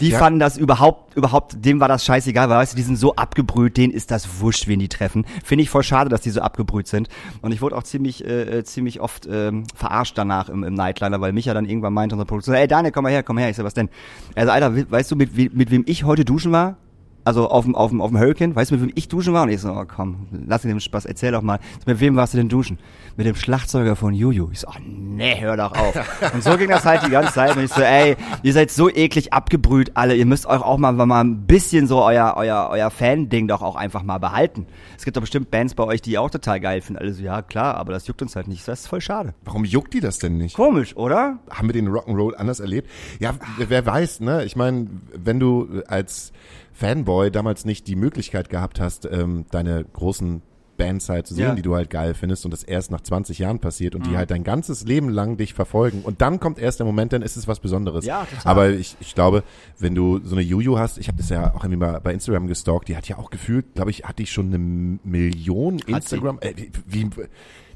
die 0.00 0.08
Ja. 0.08 0.18
fanden 0.18 0.38
das 0.40 0.56
überhaupt, 0.56 1.16
überhaupt, 1.16 1.64
dem 1.64 1.78
war 1.80 1.88
das 1.88 2.04
scheißegal, 2.04 2.48
weil 2.48 2.58
weißt 2.58 2.72
du, 2.72 2.76
die 2.76 2.82
sind 2.82 2.96
so 2.96 3.14
abgebrüht, 3.14 3.76
denen 3.76 3.92
ist 3.92 4.10
das 4.10 4.40
wurscht, 4.40 4.66
wen 4.66 4.80
die 4.80 4.88
treffen. 4.88 5.24
Finde 5.44 5.62
ich 5.62 5.70
voll 5.70 5.82
schade, 5.84 6.10
dass 6.10 6.20
die 6.22 6.30
so 6.30 6.40
abgebrüht 6.40 6.88
sind. 6.88 7.08
Und 7.42 7.52
ich 7.52 7.62
wurde 7.62 7.76
auch 7.76 7.84
ziemlich, 7.84 8.24
äh, 8.24 8.58
äh, 8.58 8.64
ziemlich 8.64 9.00
oft 9.00 9.28
ähm, 9.30 9.64
verarscht 9.74 10.18
danach 10.18 10.48
im, 10.48 10.64
im 10.64 10.74
Nightliner, 10.74 11.20
weil 11.20 11.32
Micha 11.32 11.54
dann 11.54 11.64
irgendwann 11.66 11.92
meinte, 11.92 12.14
unser 12.16 12.24
Produktion, 12.24 12.54
ey 12.56 12.66
Daniel, 12.66 12.92
komm 12.92 13.04
mal 13.04 13.12
her, 13.12 13.22
komm 13.22 13.36
mal 13.36 13.42
her. 13.42 13.50
Ich 13.50 13.56
so, 13.56 13.64
was 13.64 13.74
denn? 13.74 13.88
Also, 14.34 14.50
Alter, 14.50 14.74
we- 14.74 14.90
weißt 14.90 15.10
du, 15.12 15.16
mit, 15.16 15.36
mit 15.54 15.70
wem 15.70 15.84
ich 15.86 16.04
heute 16.04 16.24
duschen 16.24 16.50
war? 16.52 16.76
Also 17.24 17.48
auf 17.48 17.64
dem, 17.64 17.74
auf 17.74 17.90
dem, 17.90 18.02
auf 18.02 18.10
dem 18.10 18.18
Hurricane, 18.18 18.54
weißt 18.54 18.70
du, 18.70 18.76
mit 18.76 18.84
wem 18.84 18.92
ich 18.94 19.08
duschen 19.08 19.32
war? 19.32 19.44
Und 19.44 19.48
ich 19.48 19.60
so, 19.60 19.70
oh 19.70 19.84
komm, 19.86 20.26
lass 20.46 20.62
dir 20.62 20.68
den 20.68 20.78
Spaß, 20.78 21.06
erzähl 21.06 21.32
doch 21.32 21.40
mal. 21.40 21.58
Mit 21.86 21.98
wem 22.00 22.16
warst 22.16 22.34
du 22.34 22.38
denn 22.38 22.50
duschen? 22.50 22.78
Mit 23.16 23.26
dem 23.26 23.34
Schlagzeuger 23.34 23.96
von 23.96 24.12
Juju. 24.12 24.50
Ich 24.52 24.60
so, 24.60 24.68
oh 24.68 24.80
nee, 24.84 25.40
hör 25.40 25.56
doch 25.56 25.72
auf. 25.72 25.94
Und 26.34 26.42
so 26.42 26.56
ging 26.58 26.68
das 26.68 26.84
halt 26.84 27.02
die 27.06 27.10
ganze 27.10 27.32
Zeit. 27.32 27.56
Und 27.56 27.64
ich 27.64 27.72
so, 27.72 27.80
ey, 27.80 28.16
ihr 28.42 28.52
seid 28.52 28.70
so 28.70 28.90
eklig 28.90 29.32
abgebrüht 29.32 29.92
alle. 29.94 30.14
Ihr 30.14 30.26
müsst 30.26 30.44
euch 30.44 30.60
auch 30.60 30.76
mal, 30.76 30.92
mal 30.92 31.22
ein 31.22 31.46
bisschen 31.46 31.86
so 31.86 32.02
euer, 32.02 32.34
euer, 32.36 32.68
euer 32.70 32.90
Fan-Ding 32.90 33.48
doch 33.48 33.62
auch 33.62 33.76
einfach 33.76 34.02
mal 34.02 34.18
behalten. 34.18 34.66
Es 34.98 35.04
gibt 35.04 35.16
doch 35.16 35.22
bestimmt 35.22 35.50
Bands 35.50 35.74
bei 35.74 35.84
euch, 35.84 36.02
die 36.02 36.12
ihr 36.12 36.20
auch 36.20 36.30
total 36.30 36.60
geil 36.60 36.82
finden. 36.82 37.00
Alle 37.00 37.14
so, 37.14 37.22
ja 37.22 37.40
klar, 37.40 37.76
aber 37.76 37.92
das 37.92 38.06
juckt 38.06 38.20
uns 38.20 38.36
halt 38.36 38.48
nicht. 38.48 38.68
Das 38.68 38.80
ist 38.80 38.86
voll 38.86 39.00
schade. 39.00 39.32
Warum 39.44 39.64
juckt 39.64 39.94
die 39.94 40.00
das 40.00 40.18
denn 40.18 40.36
nicht? 40.36 40.56
Komisch, 40.56 40.94
oder? 40.96 41.38
Haben 41.48 41.68
wir 41.68 41.72
den 41.72 41.88
Rock'n'Roll 41.88 42.34
anders 42.34 42.60
erlebt? 42.60 42.90
Ja, 43.18 43.34
wer 43.56 43.86
weiß, 43.86 44.20
ne? 44.20 44.44
Ich 44.44 44.56
meine, 44.56 44.88
wenn 45.14 45.40
du 45.40 45.82
als 45.86 46.32
Fanboy 46.74 47.30
damals 47.30 47.64
nicht 47.64 47.86
die 47.86 47.96
Möglichkeit 47.96 48.50
gehabt 48.50 48.80
hast, 48.80 49.06
ähm, 49.10 49.46
deine 49.50 49.84
großen 49.92 50.42
Bands 50.76 51.08
halt 51.08 51.24
zu 51.28 51.34
sehen, 51.34 51.44
Ja. 51.50 51.54
die 51.54 51.62
du 51.62 51.76
halt 51.76 51.88
geil 51.88 52.14
findest 52.14 52.44
und 52.44 52.50
das 52.50 52.64
erst 52.64 52.90
nach 52.90 53.00
20 53.00 53.38
Jahren 53.38 53.60
passiert 53.60 53.94
und 53.94 54.04
Mhm. 54.04 54.10
die 54.10 54.16
halt 54.16 54.32
dein 54.32 54.42
ganzes 54.42 54.84
Leben 54.84 55.08
lang 55.08 55.36
dich 55.36 55.54
verfolgen 55.54 56.02
und 56.02 56.20
dann 56.20 56.40
kommt 56.40 56.58
erst 56.58 56.80
der 56.80 56.84
Moment, 56.86 57.12
dann 57.12 57.22
ist 57.22 57.36
es 57.36 57.46
was 57.46 57.60
Besonderes. 57.60 58.04
Ja, 58.04 58.24
total. 58.24 58.50
Aber 58.50 58.70
ich, 58.70 58.96
ich 58.98 59.14
glaube, 59.14 59.44
wenn 59.78 59.94
du 59.94 60.18
so 60.24 60.34
eine 60.34 60.42
Juju 60.42 60.76
hast, 60.76 60.98
ich 60.98 61.06
habe 61.06 61.18
das 61.18 61.28
ja 61.28 61.54
auch 61.54 61.62
irgendwie 61.62 61.76
mal 61.76 62.00
bei 62.00 62.12
Instagram 62.12 62.48
gestalkt, 62.48 62.88
die 62.88 62.96
hat 62.96 63.06
ja 63.08 63.18
auch 63.18 63.30
gefühlt, 63.30 63.76
glaube 63.76 63.92
ich, 63.92 64.02
hat 64.02 64.18
die 64.18 64.26
schon 64.26 64.46
eine 64.48 64.58
Million. 64.58 65.78
Instagram, 65.86 66.38
äh, 66.40 66.54
wie, 66.86 67.08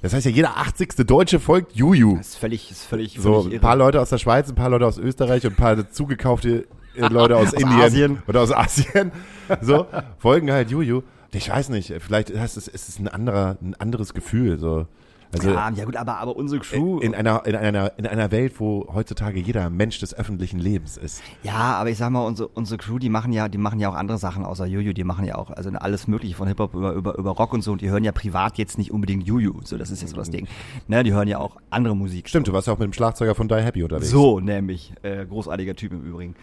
das 0.03 0.13
heißt 0.13 0.27
ja 0.27 0.33
jeder 0.33 0.57
80. 0.57 1.07
Deutsche 1.07 1.39
folgt 1.39 1.77
Juju. 1.77 2.17
Das 2.17 2.31
ist 2.31 2.37
völlig, 2.39 2.69
ist 2.69 2.83
völlig, 2.85 3.17
So, 3.21 3.43
völlig 3.43 3.59
ein 3.59 3.61
paar 3.61 3.77
Leute 3.77 4.01
aus 4.01 4.11
der 4.11 4.19
Schweiz, 4.19 4.49
ein 4.49 4.57
paar 4.57 4.71
Leute 4.71 4.87
aus 4.87 4.99
Österreich 4.99 5.45
und 5.47 5.53
ein 5.53 5.57
paar 5.57 5.89
zugekaufte 5.93 6.67
Leute 6.99 7.37
aus, 7.37 7.49
Aus 7.55 7.61
Indien 7.61 7.81
Asien. 7.81 8.23
oder 8.27 8.41
aus 8.43 8.53
Asien. 8.53 9.13
So, 9.61 9.87
folgen 10.19 10.51
halt 10.53 10.71
Juju. 10.71 11.03
Ich 11.33 11.49
weiß 11.51 11.69
nicht, 11.71 11.93
vielleicht 12.01 12.35
heißt 12.37 12.57
es, 12.57 12.69
es 12.69 12.89
ist 12.89 12.99
ein 13.01 13.09
anderer, 13.09 13.57
ein 13.63 13.75
anderes 13.79 14.15
Gefühl, 14.15 14.59
so. 14.59 14.87
Also, 15.31 15.51
Ja, 15.51 15.69
ja 15.69 15.85
gut, 15.85 15.95
aber, 15.95 16.17
aber 16.17 16.37
unsere 16.37 16.59
Crew. 16.63 17.01
in 17.01 17.15
einer, 17.15 17.45
in 17.45 17.55
einer, 17.55 17.93
in 17.99 18.07
einer 18.07 18.31
Welt, 18.31 18.55
wo 18.61 18.89
heutzutage 18.95 19.39
jeder 19.39 19.69
Mensch 19.69 19.99
des 19.99 20.15
öffentlichen 20.15 20.59
Lebens 20.59 20.97
ist. 20.97 21.23
Ja, 21.43 21.53
aber 21.53 21.91
ich 21.91 21.99
sag 21.99 22.09
mal, 22.09 22.25
unsere, 22.25 22.49
unsere 22.49 22.79
Crew, 22.79 22.99
die 22.99 23.11
machen 23.11 23.35
ja, 23.35 23.47
die 23.51 23.59
machen 23.59 23.79
ja 23.79 23.91
auch 23.91 23.95
andere 23.95 24.17
Sachen 24.17 24.43
außer 24.47 24.65
Juju, 24.65 24.95
die 24.95 25.05
machen 25.05 25.27
ja 25.27 25.35
auch, 25.35 25.51
also 25.51 25.69
alles 25.69 26.09
mögliche 26.09 26.35
von 26.35 26.49
Hip-Hop 26.49 26.73
über, 26.73 26.93
über, 26.95 27.19
über 27.19 27.31
Rock 27.33 27.53
und 27.53 27.61
so 27.61 27.73
und 27.73 27.83
die 27.83 27.91
hören 27.91 28.05
ja 28.05 28.13
privat 28.13 28.57
jetzt 28.57 28.79
nicht 28.79 28.91
unbedingt 28.91 29.27
Juju, 29.27 29.61
so, 29.65 29.77
das 29.77 29.91
ist 29.91 30.01
jetzt 30.01 30.13
so 30.13 30.17
das 30.17 30.31
Ding. 30.31 30.49
Ne, 30.87 31.03
die 31.03 31.13
hören 31.13 31.29
ja 31.29 31.37
auch 31.41 31.57
andere 31.69 31.95
Musik. 31.95 32.27
Stimmt, 32.31 32.49
du 32.49 32.55
warst 32.55 32.67
ja 32.67 32.73
auch 32.73 32.79
mit 32.79 32.87
dem 32.87 32.95
Schlagzeuger 32.95 33.35
von 33.35 33.49
Die 33.49 33.57
Happy 33.57 33.83
unterwegs. 33.83 34.09
So, 34.09 34.41
nämlich, 34.41 34.95
äh, 35.03 35.27
großartiger 35.27 35.77
Typ 35.77 35.93
im 35.93 36.05
Übrigen. 36.07 36.37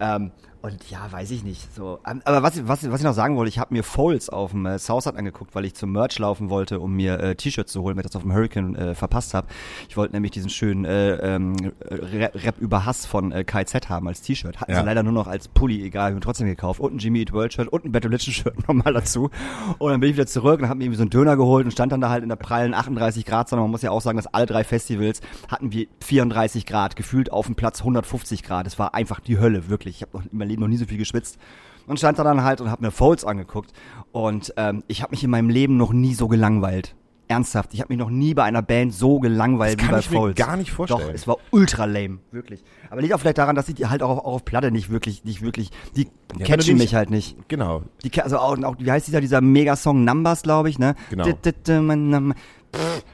Ähm, 0.00 0.32
und 0.62 0.90
ja, 0.90 1.10
weiß 1.10 1.30
ich 1.32 1.44
nicht. 1.44 1.74
So, 1.74 1.98
ähm, 2.08 2.22
aber 2.24 2.42
was, 2.42 2.66
was, 2.66 2.88
was 2.90 3.00
ich 3.00 3.04
noch 3.04 3.12
sagen 3.14 3.36
wollte, 3.36 3.48
ich 3.48 3.58
habe 3.58 3.74
mir 3.74 3.82
Foles 3.82 4.28
auf 4.30 4.52
dem 4.52 4.64
äh, 4.66 4.78
Southside 4.78 5.16
angeguckt, 5.18 5.54
weil 5.54 5.64
ich 5.64 5.74
zum 5.74 5.92
Merch 5.92 6.18
laufen 6.18 6.50
wollte, 6.50 6.80
um 6.80 6.94
mir 6.94 7.18
äh, 7.20 7.34
T-Shirts 7.34 7.72
zu 7.72 7.82
holen, 7.82 7.96
weil 7.96 8.04
ich 8.04 8.10
das 8.10 8.16
auf 8.16 8.22
dem 8.22 8.32
Hurricane 8.32 8.74
äh, 8.76 8.94
verpasst 8.94 9.34
habe. 9.34 9.48
Ich 9.88 9.96
wollte 9.96 10.14
nämlich 10.14 10.30
diesen 10.32 10.50
schönen 10.50 10.84
äh, 10.84 11.14
ähm, 11.34 11.56
Rap, 11.90 12.58
über 12.60 12.84
Hass 12.84 13.06
von 13.06 13.32
äh, 13.32 13.44
KZ 13.44 13.88
haben 13.88 14.08
als 14.08 14.22
T-Shirt. 14.22 14.60
Hatten 14.60 14.72
Ja. 14.72 14.80
sie 14.80 14.86
leider 14.86 15.02
nur 15.02 15.12
noch 15.12 15.26
als 15.26 15.48
Pulli, 15.48 15.82
egal, 15.84 16.10
ich 16.12 16.16
ihn 16.16 16.20
trotzdem 16.20 16.46
gekauft. 16.46 16.80
Und 16.80 16.94
ein 16.94 16.98
Jimmy 16.98 17.20
Eat 17.20 17.32
World 17.32 17.52
Shirt 17.52 17.68
und 17.68 17.84
ein 17.84 17.92
Battle 17.92 18.10
Religion 18.10 18.32
Shirt 18.32 18.56
nochmal 18.68 18.92
dazu. 18.92 19.30
Und 19.78 19.90
dann 19.90 20.00
bin 20.00 20.10
ich 20.10 20.16
wieder 20.16 20.26
zurück 20.26 20.60
und 20.60 20.68
habe 20.68 20.78
mir 20.78 20.84
irgendwie 20.84 20.98
so 20.98 21.02
einen 21.02 21.10
Döner 21.10 21.36
geholt 21.36 21.64
und 21.64 21.72
stand 21.72 21.92
dann 21.92 22.00
da 22.00 22.08
halt 22.10 22.22
in 22.22 22.28
der 22.28 22.36
prallen 22.36 22.74
38 22.74 23.24
Grad 23.24 23.48
Sonne. 23.48 23.62
Man 23.62 23.70
muss 23.70 23.82
ja 23.82 23.90
auch 23.90 24.00
sagen, 24.00 24.16
dass 24.16 24.26
alle 24.32 24.46
drei 24.46 24.62
Festivals 24.64 25.20
hatten 25.48 25.72
wir 25.72 25.86
34 26.04 26.66
Grad, 26.66 26.94
gefühlt 26.96 27.32
auf 27.32 27.46
dem 27.46 27.56
Platz 27.56 27.80
150 27.80 28.42
Grad. 28.42 28.66
Es 28.66 28.78
war 28.78 28.94
einfach 28.94 29.20
die 29.20 29.38
Hölle, 29.38 29.68
wirklich. 29.68 29.96
Ich 29.96 30.02
habe 30.02 30.22
in 30.30 30.38
meinem 30.38 30.51
Leben 30.52 30.62
noch 30.62 30.68
nie 30.68 30.76
so 30.76 30.86
viel 30.86 30.98
geschwitzt. 30.98 31.38
Und 31.86 31.98
stand 31.98 32.18
da 32.18 32.24
dann 32.24 32.44
halt 32.44 32.60
und 32.60 32.70
habe 32.70 32.84
mir 32.84 32.92
Folds 32.92 33.24
angeguckt. 33.24 33.72
Und 34.12 34.54
ähm, 34.56 34.84
ich 34.86 35.02
habe 35.02 35.10
mich 35.10 35.24
in 35.24 35.30
meinem 35.30 35.50
Leben 35.50 35.76
noch 35.76 35.92
nie 35.92 36.14
so 36.14 36.28
gelangweilt. 36.28 36.94
Ernsthaft, 37.28 37.72
ich 37.72 37.80
habe 37.80 37.92
mich 37.92 37.98
noch 37.98 38.10
nie 38.10 38.34
bei 38.34 38.42
einer 38.44 38.62
Band 38.62 38.92
so 38.92 39.18
gelangweilt 39.18 39.78
Das 39.78 39.78
wie 39.78 39.86
kann 39.86 39.94
bei 39.94 40.00
ich 40.00 40.10
mir 40.10 40.16
Folds. 40.16 40.38
gar 40.38 40.56
nicht 40.56 40.70
vorstellen. 40.70 41.00
Doch, 41.08 41.14
es 41.14 41.26
war 41.26 41.38
ultra 41.50 41.86
lame, 41.86 42.18
wirklich. 42.30 42.62
Aber 42.90 43.00
liegt 43.00 43.14
auch 43.14 43.20
vielleicht 43.20 43.38
daran, 43.38 43.56
dass 43.56 43.68
ich 43.68 43.88
halt 43.88 44.02
auch, 44.02 44.18
auch 44.18 44.24
auf 44.34 44.44
Platte 44.44 44.70
nicht 44.70 44.90
wirklich, 44.90 45.24
nicht 45.24 45.40
wirklich, 45.40 45.70
die 45.96 46.08
du 46.28 46.44
catchen 46.44 46.76
mich 46.76 46.94
halt 46.94 47.10
nicht. 47.10 47.36
Genau. 47.48 47.82
Die, 48.04 48.20
also 48.20 48.38
auch, 48.38 48.62
auch, 48.62 48.76
wie 48.78 48.90
heißt 48.90 49.06
dieser, 49.06 49.22
dieser 49.22 49.40
Megasong 49.40 50.04
Numbers, 50.04 50.42
glaube 50.42 50.68
ich, 50.68 50.78
ne? 50.78 50.94
Genau. 51.10 51.24
Pff, 51.24 53.04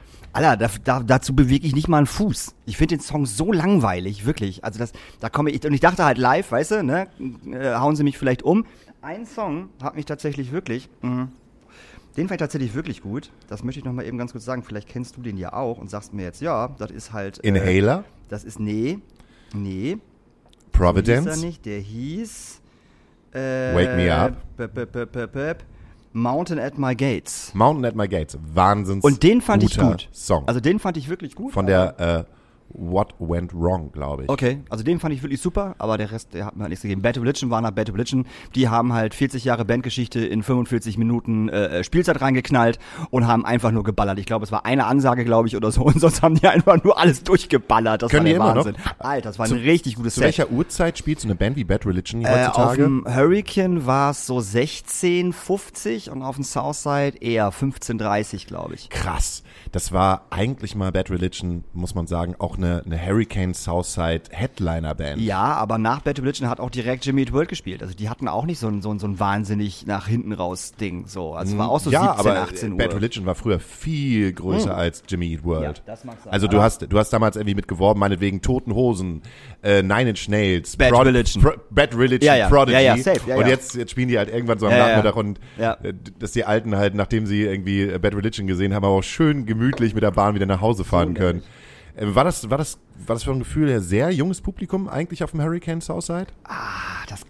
Alter, 0.45 0.67
da, 0.67 0.69
da, 0.83 1.03
dazu 1.03 1.35
bewege 1.35 1.67
ich 1.67 1.75
nicht 1.75 1.87
mal 1.87 1.97
einen 1.97 2.07
Fuß. 2.07 2.55
Ich 2.65 2.77
finde 2.77 2.97
den 2.97 3.01
Song 3.01 3.25
so 3.25 3.51
langweilig, 3.51 4.25
wirklich. 4.25 4.63
Also 4.63 4.79
das, 4.79 4.91
da 5.19 5.29
komme 5.29 5.51
ich, 5.51 5.65
und 5.65 5.73
ich 5.73 5.81
dachte 5.81 6.03
halt 6.05 6.17
live, 6.17 6.51
weißt 6.51 6.71
du, 6.71 6.83
ne, 6.83 7.07
äh, 7.51 7.75
hauen 7.75 7.95
sie 7.95 8.03
mich 8.03 8.17
vielleicht 8.17 8.43
um. 8.43 8.65
Ein 9.01 9.25
Song 9.25 9.69
hat 9.81 9.95
mich 9.95 10.05
tatsächlich 10.05 10.51
wirklich, 10.51 10.89
mh, 11.01 11.29
den 12.17 12.27
fand 12.27 12.31
ich 12.31 12.45
tatsächlich 12.45 12.73
wirklich 12.73 13.01
gut. 13.01 13.31
Das 13.47 13.63
möchte 13.63 13.79
ich 13.79 13.85
noch 13.85 13.93
mal 13.93 14.05
eben 14.05 14.17
ganz 14.17 14.31
kurz 14.31 14.45
sagen. 14.45 14.63
Vielleicht 14.63 14.89
kennst 14.89 15.15
du 15.15 15.21
den 15.21 15.37
ja 15.37 15.53
auch 15.53 15.77
und 15.77 15.89
sagst 15.89 16.13
mir 16.13 16.23
jetzt, 16.23 16.41
ja, 16.41 16.69
das 16.77 16.91
ist 16.91 17.13
halt. 17.13 17.43
Äh, 17.43 17.47
Inhaler, 17.47 18.03
das 18.27 18.43
ist, 18.43 18.59
nee, 18.59 18.99
nee. 19.53 19.91
Hieß 19.91 19.97
er 19.97 20.71
Providence, 20.71 21.41
nicht, 21.41 21.65
der 21.65 21.79
hieß. 21.79 22.61
Äh, 23.33 23.75
Wake 23.75 23.95
Me 23.95 24.13
Up. 24.13 24.33
Mountain 26.13 26.59
at 26.59 26.77
My 26.77 26.95
Gates. 26.95 27.51
Mountain 27.53 27.85
at 27.85 27.95
My 27.95 28.07
Gates. 28.07 28.37
Wahnsinns 28.53 29.03
Und 29.03 29.23
den 29.23 29.41
fand 29.41 29.63
ich 29.63 29.77
gut. 29.77 30.09
Song. 30.11 30.47
Also 30.47 30.59
den 30.59 30.79
fand 30.79 30.97
ich 30.97 31.09
wirklich 31.09 31.35
gut. 31.35 31.53
Von 31.53 31.67
der 31.67 32.25
äh, 32.27 32.38
What 32.71 33.15
Went 33.19 33.53
Wrong, 33.53 33.91
glaube 33.91 34.23
ich. 34.23 34.29
Okay, 34.29 34.59
also 34.69 34.83
den 34.83 34.99
fand 34.99 35.13
ich 35.13 35.23
wirklich 35.23 35.41
super, 35.41 35.75
aber 35.79 35.97
der 35.97 36.11
Rest, 36.11 36.33
der 36.33 36.45
hat 36.45 36.55
mir 36.55 36.63
halt 36.63 36.69
nichts 36.69 36.83
gegeben. 36.83 37.01
Bad 37.01 37.17
Religion 37.17 37.49
war 37.49 37.61
nach 37.61 37.71
Bad 37.71 37.91
Religion. 37.93 38.25
Die 38.55 38.69
haben 38.69 38.93
halt 38.93 39.13
40 39.15 39.43
Jahre 39.43 39.65
Bandgeschichte 39.65 40.19
in 40.25 40.43
45 40.43 40.97
Minuten 40.97 41.49
äh, 41.49 41.83
Spielzeit 41.83 42.21
reingeknallt 42.21 42.79
und 43.09 43.27
haben 43.27 43.45
einfach 43.45 43.71
nur 43.71 43.83
geballert. 43.83 44.19
Ich 44.19 44.25
glaube, 44.25 44.45
es 44.45 44.51
war 44.51 44.65
eine 44.65 44.85
Ansage, 44.85 45.25
glaube 45.25 45.47
ich, 45.47 45.55
oder 45.57 45.71
so. 45.71 45.81
Und 45.89 45.99
sonst 45.99 46.21
haben 46.21 46.35
die 46.35 46.47
einfach 46.47 46.83
nur 46.83 46.97
alles 46.99 47.23
durchgeballert. 47.23 48.03
Das 48.03 48.11
Können 48.11 48.25
war 48.25 48.29
der 48.29 48.35
immer 48.35 48.53
noch? 48.55 48.65
Wahnsinn. 48.65 48.81
Alter, 48.99 49.29
das 49.29 49.39
war 49.39 49.47
Zu- 49.47 49.55
ein 49.55 49.61
richtig 49.61 49.95
gutes 49.95 50.13
Zu 50.13 50.19
Set. 50.19 50.25
welcher 50.27 50.51
Uhrzeit 50.51 50.97
spielt 50.97 51.19
so 51.19 51.27
eine 51.27 51.35
Band 51.35 51.55
wie 51.55 51.63
Bad 51.63 51.85
Religion 51.85 52.21
Äh, 52.23 52.27
auf 52.27 52.57
heutzutage? 52.57 52.83
dem 52.83 53.05
Hurricane 53.07 53.85
war 53.85 54.11
es 54.11 54.25
so 54.27 54.37
16,50 54.39 56.09
und 56.09 56.21
auf 56.23 56.35
dem 56.35 56.43
Southside 56.43 57.17
eher 57.21 57.51
15,30, 57.51 58.47
glaube 58.47 58.75
ich. 58.75 58.89
Krass. 58.89 59.43
Das 59.71 59.91
war 59.91 60.23
eigentlich 60.29 60.75
mal 60.75 60.91
Bad 60.91 61.09
Religion, 61.09 61.63
muss 61.73 61.95
man 61.95 62.07
sagen, 62.07 62.35
auch 62.39 62.57
eine, 62.59 62.83
eine 62.85 63.03
Hurricane 63.03 63.53
Southside 63.53 64.23
Headliner 64.31 64.95
Band. 64.95 65.21
Ja, 65.21 65.53
aber 65.55 65.77
nach 65.77 66.01
Bad 66.01 66.19
Religion 66.19 66.49
hat 66.49 66.59
auch 66.59 66.69
direkt 66.69 67.05
Jimmy 67.05 67.21
Eat 67.21 67.33
World 67.33 67.49
gespielt. 67.49 67.81
Also 67.81 67.93
die 67.93 68.09
hatten 68.09 68.27
auch 68.27 68.45
nicht 68.45 68.59
so 68.59 68.67
ein, 68.67 68.81
so 68.81 68.91
ein, 68.91 68.99
so 68.99 69.07
ein 69.07 69.19
wahnsinnig 69.19 69.85
nach 69.85 70.07
hinten 70.07 70.33
raus 70.33 70.73
Ding. 70.79 71.07
So. 71.07 71.33
Also 71.33 71.53
es 71.53 71.57
war 71.57 71.69
auch 71.69 71.79
so 71.79 71.91
ja, 71.91 72.15
17, 72.15 72.19
aber 72.19 72.41
18 72.41 72.71
Uhr. 72.71 72.77
Bad 72.77 72.95
Religion 72.95 73.25
war 73.25 73.35
früher 73.35 73.59
viel 73.59 74.33
größer 74.33 74.75
als 74.75 75.03
Jimmy 75.07 75.33
Eat 75.33 75.43
World. 75.43 75.77
Ja, 75.77 75.83
das 75.85 76.03
mag 76.03 76.17
sein. 76.23 76.33
Also 76.33 76.47
du 76.47 76.61
hast, 76.61 76.91
du 76.91 76.97
hast 76.97 77.11
damals 77.11 77.35
irgendwie 77.35 77.55
mit 77.55 77.67
geworben, 77.67 77.99
meinetwegen 77.99 78.41
Toten 78.41 78.73
Hosen, 78.73 79.21
äh, 79.63 79.81
Nine 79.81 80.11
Inch 80.11 80.27
Nails, 80.27 80.75
Bad 80.75 80.93
Religion. 80.93 81.43
Pro, 81.43 81.51
Bad 81.69 81.95
Religion, 81.95 82.27
Ja, 82.27 82.35
ja. 82.35 82.49
Prodigy. 82.49 82.73
Ja, 82.73 82.95
ja, 82.95 82.97
safe, 82.97 83.21
ja, 83.27 83.35
und 83.37 83.47
jetzt, 83.47 83.75
jetzt 83.75 83.91
spielen 83.91 84.07
die 84.07 84.17
halt 84.17 84.29
irgendwann 84.29 84.59
so 84.59 84.67
am. 84.67 84.79
Nachmittag 84.79 85.15
und 85.15 85.39
äh, 85.57 85.93
dass 86.17 86.31
die 86.31 86.45
Alten 86.45 86.75
halt, 86.75 86.95
nachdem 86.95 87.25
sie 87.25 87.43
irgendwie 87.43 87.83
äh, 87.83 87.99
Bad 87.99 88.15
Religion 88.15 88.47
gesehen 88.47 88.73
haben, 88.73 88.83
aber 88.83 88.95
auch 88.95 89.03
schön 89.03 89.45
gemütlich 89.45 89.93
mit 89.93 90.03
der 90.03 90.11
Bahn 90.11 90.35
wieder 90.35 90.45
nach 90.45 90.61
Hause 90.61 90.83
fahren 90.83 91.13
können. 91.13 91.43
Äh, 91.99 92.15
War 92.15 92.23
das, 92.23 92.49
war 92.49 92.57
das, 92.57 92.79
war 93.05 93.15
das 93.15 93.23
von 93.23 93.39
Gefühl 93.39 93.69
her 93.69 93.81
sehr 93.81 94.11
junges 94.11 94.41
Publikum 94.41 94.87
eigentlich 94.87 95.23
auf 95.23 95.31
dem 95.31 95.41
Hurricane 95.41 95.81
Southside? 95.81 96.27
Ah, 96.43 97.03
das, 97.07 97.21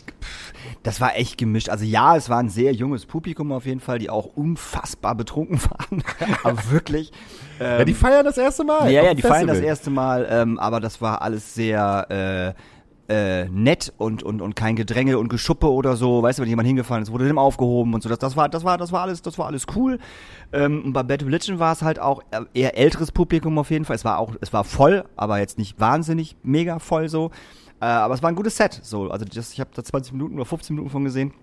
das 0.83 1.01
war 1.01 1.15
echt 1.15 1.37
gemischt. 1.37 1.69
Also 1.69 1.85
ja, 1.85 2.15
es 2.15 2.29
war 2.29 2.39
ein 2.39 2.49
sehr 2.49 2.73
junges 2.73 3.05
Publikum 3.05 3.51
auf 3.51 3.65
jeden 3.65 3.79
Fall, 3.79 3.99
die 3.99 4.09
auch 4.09 4.25
unfassbar 4.35 5.15
betrunken 5.15 5.59
waren. 5.63 6.03
aber 6.43 6.71
wirklich. 6.71 7.11
ja, 7.59 7.83
die 7.83 7.93
feiern 7.93 8.25
das 8.25 8.37
erste 8.37 8.63
Mal. 8.63 8.91
Ja, 8.91 9.03
ja, 9.03 9.13
die 9.13 9.21
feiern 9.21 9.47
das 9.47 9.57
Festival. 9.57 9.69
erste 9.69 9.89
Mal, 9.89 10.27
ähm, 10.29 10.59
aber 10.59 10.79
das 10.79 11.01
war 11.01 11.21
alles 11.21 11.53
sehr 11.53 12.55
äh, 12.55 12.61
äh, 13.09 13.45
nett 13.49 13.91
und, 13.97 14.21
und, 14.23 14.41
und 14.41 14.55
kein 14.55 14.75
Gedränge 14.75 15.17
und 15.17 15.29
Geschuppe 15.29 15.71
oder 15.71 15.95
so. 15.95 16.21
Weißt 16.21 16.37
du, 16.37 16.43
wenn 16.43 16.49
jemand 16.49 16.67
hingefallen 16.67 17.03
ist, 17.03 17.11
wurde 17.11 17.27
dem 17.27 17.39
aufgehoben 17.39 17.93
und 17.93 18.03
so. 18.03 18.09
Das, 18.09 18.19
das 18.19 18.37
war, 18.37 18.47
das 18.47 18.63
war, 18.63 18.77
das 18.77 18.91
war 18.91 19.01
alles, 19.01 19.21
das 19.21 19.37
war 19.37 19.47
alles 19.47 19.65
cool. 19.75 19.97
Ähm, 20.53 20.83
und 20.85 20.93
bei 20.93 21.03
Bad 21.03 21.23
Religion 21.23 21.59
war 21.59 21.73
es 21.73 21.81
halt 21.81 21.99
auch 21.99 22.21
eher 22.53 22.77
älteres 22.77 23.11
Publikum 23.11 23.57
auf 23.57 23.71
jeden 23.71 23.85
Fall. 23.85 23.95
Es 23.95 24.05
war 24.05 24.19
auch, 24.19 24.35
es 24.41 24.53
war 24.53 24.63
voll, 24.63 25.05
aber 25.15 25.39
jetzt 25.39 25.57
nicht 25.57 25.79
wahnsinnig 25.79 26.37
mega 26.43 26.79
voll 26.79 27.09
so. 27.09 27.31
Äh, 27.81 27.85
aber 27.85 28.13
es 28.13 28.21
war 28.21 28.29
ein 28.29 28.35
gutes 28.35 28.55
Set. 28.55 28.79
So, 28.83 29.09
also 29.09 29.25
das, 29.25 29.53
ich 29.53 29.59
habe 29.59 29.71
da 29.73 29.83
20 29.83 30.13
Minuten 30.13 30.35
oder 30.35 30.45
15 30.45 30.75
Minuten 30.75 30.91
von 30.91 31.03
gesehen. 31.03 31.33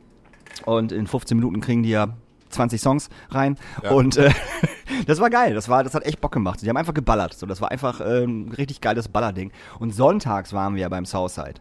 Und 0.64 0.92
in 0.92 1.06
15 1.06 1.36
Minuten 1.36 1.60
kriegen 1.60 1.82
die 1.82 1.90
ja 1.90 2.16
20 2.48 2.80
Songs 2.80 3.08
rein. 3.30 3.56
Ja. 3.82 3.90
Und 3.90 4.16
äh, 4.16 4.30
das 5.06 5.20
war 5.20 5.30
geil. 5.30 5.54
Das 5.54 5.68
war, 5.68 5.84
das 5.84 5.94
hat 5.94 6.04
echt 6.04 6.20
Bock 6.20 6.32
gemacht. 6.32 6.60
Die 6.62 6.68
haben 6.68 6.76
einfach 6.76 6.94
geballert. 6.94 7.34
So, 7.34 7.46
das 7.46 7.60
war 7.60 7.70
einfach 7.70 8.00
ähm, 8.00 8.48
ein 8.48 8.52
richtig 8.52 8.80
geiles 8.80 9.08
Ballerding. 9.08 9.52
Und 9.78 9.94
sonntags 9.94 10.52
waren 10.52 10.74
wir 10.74 10.82
ja 10.82 10.88
beim 10.88 11.04
Southside. 11.06 11.54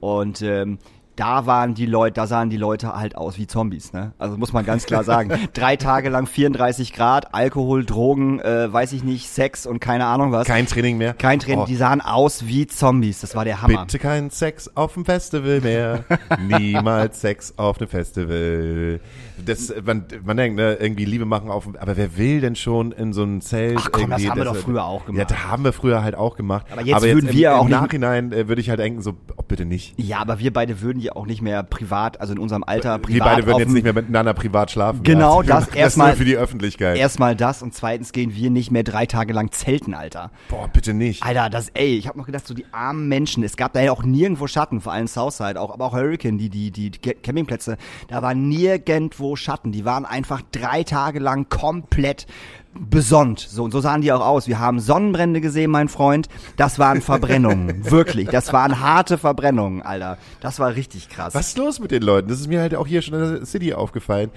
Und 0.00 0.42
ähm, 0.42 0.78
da 1.18 1.46
waren 1.46 1.74
die 1.74 1.86
Leute, 1.86 2.14
da 2.14 2.26
sahen 2.28 2.48
die 2.48 2.56
Leute 2.56 2.94
halt 2.94 3.16
aus 3.16 3.38
wie 3.38 3.48
Zombies, 3.48 3.92
ne? 3.92 4.12
Also 4.18 4.36
muss 4.36 4.52
man 4.52 4.64
ganz 4.64 4.86
klar 4.86 5.02
sagen. 5.02 5.32
Drei 5.52 5.74
Tage 5.74 6.10
lang 6.10 6.26
34 6.28 6.92
Grad, 6.92 7.34
Alkohol, 7.34 7.84
Drogen, 7.84 8.38
äh, 8.38 8.72
weiß 8.72 8.92
ich 8.92 9.02
nicht, 9.02 9.28
Sex 9.28 9.66
und 9.66 9.80
keine 9.80 10.06
Ahnung 10.06 10.30
was. 10.30 10.46
Kein 10.46 10.66
Training 10.66 10.96
mehr. 10.96 11.14
Kein 11.14 11.40
Training, 11.40 11.62
Oh, 11.62 11.66
die 11.66 11.74
sahen 11.74 12.00
aus 12.00 12.46
wie 12.46 12.68
Zombies. 12.68 13.20
Das 13.20 13.34
war 13.34 13.44
der 13.44 13.62
Hammer. 13.62 13.80
Bitte 13.86 13.98
kein 13.98 14.30
Sex 14.30 14.70
auf 14.76 14.94
dem 14.94 15.04
Festival 15.04 15.60
mehr. 15.60 16.04
Niemals 16.46 17.20
Sex 17.20 17.52
auf 17.56 17.78
dem 17.78 17.88
Festival. 17.88 19.00
Das, 19.44 19.72
man, 19.84 20.04
man 20.24 20.36
denkt, 20.36 20.56
ne, 20.56 20.74
irgendwie 20.74 21.04
Liebe 21.04 21.24
machen 21.24 21.50
auf 21.50 21.68
aber 21.78 21.96
wer 21.96 22.16
will 22.16 22.40
denn 22.40 22.56
schon 22.56 22.92
in 22.92 23.12
so 23.12 23.22
ein 23.22 23.40
Zelt? 23.40 23.78
Ach 23.78 23.88
komm, 23.92 24.10
das 24.10 24.26
haben 24.26 24.38
wir 24.38 24.44
doch 24.44 24.56
früher 24.56 24.84
auch 24.84 25.06
gemacht. 25.06 25.30
Ja, 25.30 25.36
da 25.36 25.48
haben 25.50 25.64
wir 25.64 25.72
früher 25.72 26.02
halt 26.02 26.14
auch 26.14 26.36
gemacht. 26.36 26.66
Aber 26.70 26.82
jetzt 26.82 27.02
würden 27.02 27.28
im, 27.28 27.34
wir 27.34 27.56
auch 27.56 27.64
im 27.64 27.70
Nachhinein 27.70 28.32
äh, 28.32 28.48
würde 28.48 28.60
ich 28.60 28.70
halt 28.70 28.80
denken, 28.80 29.02
so, 29.02 29.14
oh, 29.36 29.42
bitte 29.46 29.64
nicht. 29.64 29.94
Ja, 29.96 30.18
aber 30.18 30.38
wir 30.38 30.52
beide 30.52 30.80
würden 30.80 31.00
ja 31.00 31.12
auch 31.14 31.26
nicht 31.26 31.42
mehr 31.42 31.62
privat, 31.62 32.20
also 32.20 32.32
in 32.32 32.38
unserem 32.38 32.64
Alter 32.64 32.98
privat 32.98 33.14
wir 33.14 33.24
beide 33.24 33.46
würden 33.46 33.58
jetzt 33.60 33.72
nicht 33.72 33.84
mehr 33.84 33.92
miteinander 33.92 34.34
privat 34.34 34.70
schlafen. 34.70 35.02
Genau, 35.02 35.42
ja. 35.42 35.48
das 35.48 35.66
das 35.66 35.76
erstmal- 35.76 36.16
für 36.16 36.24
die 36.24 36.36
Öffentlichkeit. 36.36 36.96
Erstmal 36.96 37.36
das 37.36 37.62
und 37.62 37.74
zweitens 37.74 38.12
gehen 38.12 38.34
wir 38.34 38.50
nicht 38.50 38.70
mehr 38.70 38.82
drei 38.82 39.06
Tage 39.06 39.32
lang 39.32 39.52
zelten, 39.52 39.94
Alter. 39.94 40.30
Boah, 40.48 40.68
bitte 40.68 40.94
nicht. 40.94 41.22
Alter, 41.22 41.50
das, 41.50 41.68
ey, 41.70 41.96
ich 41.96 42.08
habe 42.08 42.18
noch 42.18 42.26
gedacht, 42.26 42.46
so 42.46 42.54
die 42.54 42.66
armen 42.72 43.08
Menschen, 43.08 43.42
es 43.42 43.56
gab 43.56 43.72
da 43.72 43.80
ja 43.80 43.92
auch 43.92 44.02
nirgendwo 44.02 44.46
Schatten, 44.46 44.80
vor 44.80 44.92
allem 44.92 45.06
Southside, 45.06 45.60
auch, 45.60 45.72
aber 45.72 45.86
auch 45.86 45.94
Hurricane, 45.94 46.38
die, 46.38 46.48
die, 46.48 46.70
die 46.70 46.90
Campingplätze, 46.90 47.76
da 48.08 48.22
war 48.22 48.34
nirgendwo 48.34 49.27
Schatten, 49.36 49.72
die 49.72 49.84
waren 49.84 50.04
einfach 50.04 50.42
drei 50.52 50.82
Tage 50.84 51.18
lang 51.18 51.48
komplett 51.48 52.26
besonnt. 52.74 53.40
So, 53.40 53.64
und 53.64 53.72
so 53.72 53.80
sahen 53.80 54.02
die 54.02 54.12
auch 54.12 54.24
aus. 54.24 54.46
Wir 54.46 54.58
haben 54.58 54.80
Sonnenbrände 54.80 55.40
gesehen, 55.40 55.70
mein 55.70 55.88
Freund. 55.88 56.28
Das 56.56 56.78
waren 56.78 57.00
Verbrennungen. 57.00 57.84
Wirklich. 57.90 58.28
Das 58.28 58.52
waren 58.52 58.80
harte 58.80 59.18
Verbrennungen, 59.18 59.82
Alter. 59.82 60.18
Das 60.40 60.58
war 60.58 60.74
richtig 60.74 61.08
krass. 61.08 61.34
Was 61.34 61.48
ist 61.48 61.58
los 61.58 61.80
mit 61.80 61.90
den 61.90 62.02
Leuten? 62.02 62.28
Das 62.28 62.40
ist 62.40 62.48
mir 62.48 62.60
halt 62.60 62.74
auch 62.74 62.86
hier 62.86 63.02
schon 63.02 63.14
in 63.14 63.20
der 63.20 63.46
City 63.46 63.74
aufgefallen. 63.74 64.30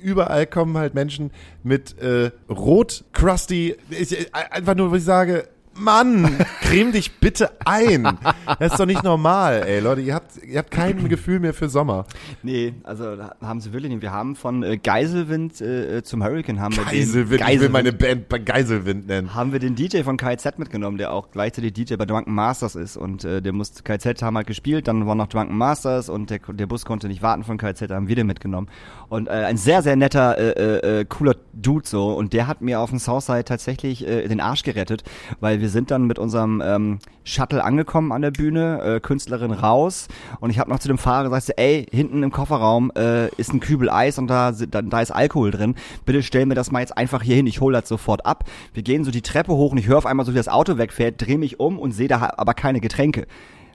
Überall 0.00 0.46
kommen 0.46 0.76
halt 0.76 0.94
Menschen 0.94 1.30
mit 1.62 1.98
äh, 1.98 2.30
rot, 2.48 3.04
crusty, 3.12 3.76
ich, 3.90 4.18
äh, 4.18 4.26
einfach 4.32 4.74
nur, 4.74 4.90
wo 4.90 4.96
ich 4.96 5.04
sage, 5.04 5.48
Mann, 5.78 6.38
creme 6.62 6.92
dich 6.92 7.18
bitte 7.18 7.50
ein. 7.64 8.18
Das 8.58 8.72
ist 8.72 8.80
doch 8.80 8.86
nicht 8.86 9.02
normal, 9.02 9.62
ey, 9.66 9.80
Leute. 9.80 10.00
Ihr 10.00 10.14
habt, 10.14 10.42
ihr 10.42 10.58
habt 10.58 10.70
kein 10.70 11.08
Gefühl 11.08 11.40
mehr 11.40 11.54
für 11.54 11.68
Sommer. 11.68 12.06
Nee, 12.42 12.74
also 12.84 13.16
haben 13.40 13.60
sie 13.60 13.72
wirklich 13.72 13.90
nicht. 13.92 14.02
Wir 14.02 14.12
haben 14.12 14.36
von 14.36 14.62
äh, 14.62 14.78
Geiselwind 14.78 15.60
äh, 15.60 16.02
zum 16.02 16.22
Hurricane 16.22 16.60
haben 16.60 16.76
wir 16.76 16.84
Geiselwind, 16.84 17.40
den 17.40 17.48
ich 17.48 17.60
will 17.60 17.68
meine 17.68 17.92
Band 17.92 18.28
bei 18.28 18.38
Geiselwind 18.38 19.06
nennen. 19.06 19.34
haben 19.34 19.52
wir 19.52 19.58
den 19.58 19.74
DJ 19.74 20.02
von 20.02 20.16
KZ 20.16 20.58
mitgenommen, 20.58 20.98
der 20.98 21.12
auch 21.12 21.30
gleichzeitig 21.30 21.72
DJ 21.72 21.96
bei 21.96 22.06
Drunken 22.06 22.34
Masters 22.34 22.74
ist 22.74 22.96
und 22.96 23.24
äh, 23.24 23.42
der 23.42 23.52
musste 23.52 23.82
KZ 23.82 24.22
haben 24.22 24.36
halt 24.36 24.46
gespielt, 24.46 24.88
dann 24.88 25.06
war 25.06 25.14
noch 25.14 25.26
Drunken 25.26 25.56
Masters 25.56 26.08
und 26.08 26.30
der, 26.30 26.38
der 26.38 26.66
Bus 26.66 26.84
konnte 26.84 27.08
nicht 27.08 27.22
warten 27.22 27.44
von 27.44 27.58
KZ, 27.58 27.90
haben 27.90 28.08
wir 28.08 28.16
den 28.16 28.26
mitgenommen 28.26 28.68
und 29.08 29.28
äh, 29.28 29.32
ein 29.32 29.56
sehr 29.56 29.82
sehr 29.82 29.96
netter 29.96 30.38
äh, 30.38 30.50
äh, 30.50 31.00
äh, 31.00 31.04
cooler 31.04 31.36
Dude 31.52 31.86
so 31.86 32.12
und 32.12 32.32
der 32.32 32.46
hat 32.46 32.60
mir 32.60 32.80
auf 32.80 32.90
dem 32.90 32.98
Southside 32.98 33.44
tatsächlich 33.44 34.06
äh, 34.06 34.28
den 34.28 34.40
Arsch 34.40 34.62
gerettet, 34.62 35.04
weil 35.40 35.60
wir 35.60 35.65
sind 35.68 35.90
dann 35.90 36.06
mit 36.06 36.18
unserem 36.18 36.62
ähm, 36.64 36.98
Shuttle 37.24 37.62
angekommen 37.62 38.12
an 38.12 38.22
der 38.22 38.30
Bühne, 38.30 38.80
äh, 38.82 39.00
Künstlerin 39.00 39.52
raus 39.52 40.08
und 40.40 40.50
ich 40.50 40.58
habe 40.58 40.70
noch 40.70 40.78
zu 40.78 40.88
dem 40.88 40.98
Fahrer 40.98 41.24
gesagt, 41.24 41.58
ey, 41.58 41.86
hinten 41.90 42.22
im 42.22 42.30
Kofferraum 42.30 42.92
äh, 42.96 43.28
ist 43.36 43.52
ein 43.52 43.60
Kübel 43.60 43.90
Eis 43.90 44.18
und 44.18 44.28
da, 44.28 44.52
da, 44.52 44.82
da 44.82 45.00
ist 45.00 45.10
Alkohol 45.10 45.50
drin. 45.50 45.74
Bitte 46.04 46.22
stell 46.22 46.46
mir 46.46 46.54
das 46.54 46.70
mal 46.70 46.80
jetzt 46.80 46.96
einfach 46.96 47.22
hier 47.22 47.36
hin, 47.36 47.46
ich 47.46 47.60
hole 47.60 47.78
das 47.78 47.88
sofort 47.88 48.26
ab. 48.26 48.44
Wir 48.74 48.82
gehen 48.82 49.04
so 49.04 49.10
die 49.10 49.22
Treppe 49.22 49.52
hoch 49.52 49.72
und 49.72 49.78
ich 49.78 49.86
höre 49.86 49.98
auf 49.98 50.06
einmal 50.06 50.26
so, 50.26 50.32
wie 50.32 50.36
das 50.36 50.48
Auto 50.48 50.78
wegfährt, 50.78 51.20
drehe 51.20 51.38
mich 51.38 51.60
um 51.60 51.78
und 51.78 51.92
sehe 51.92 52.08
da 52.08 52.34
aber 52.36 52.54
keine 52.54 52.80
Getränke. 52.80 53.26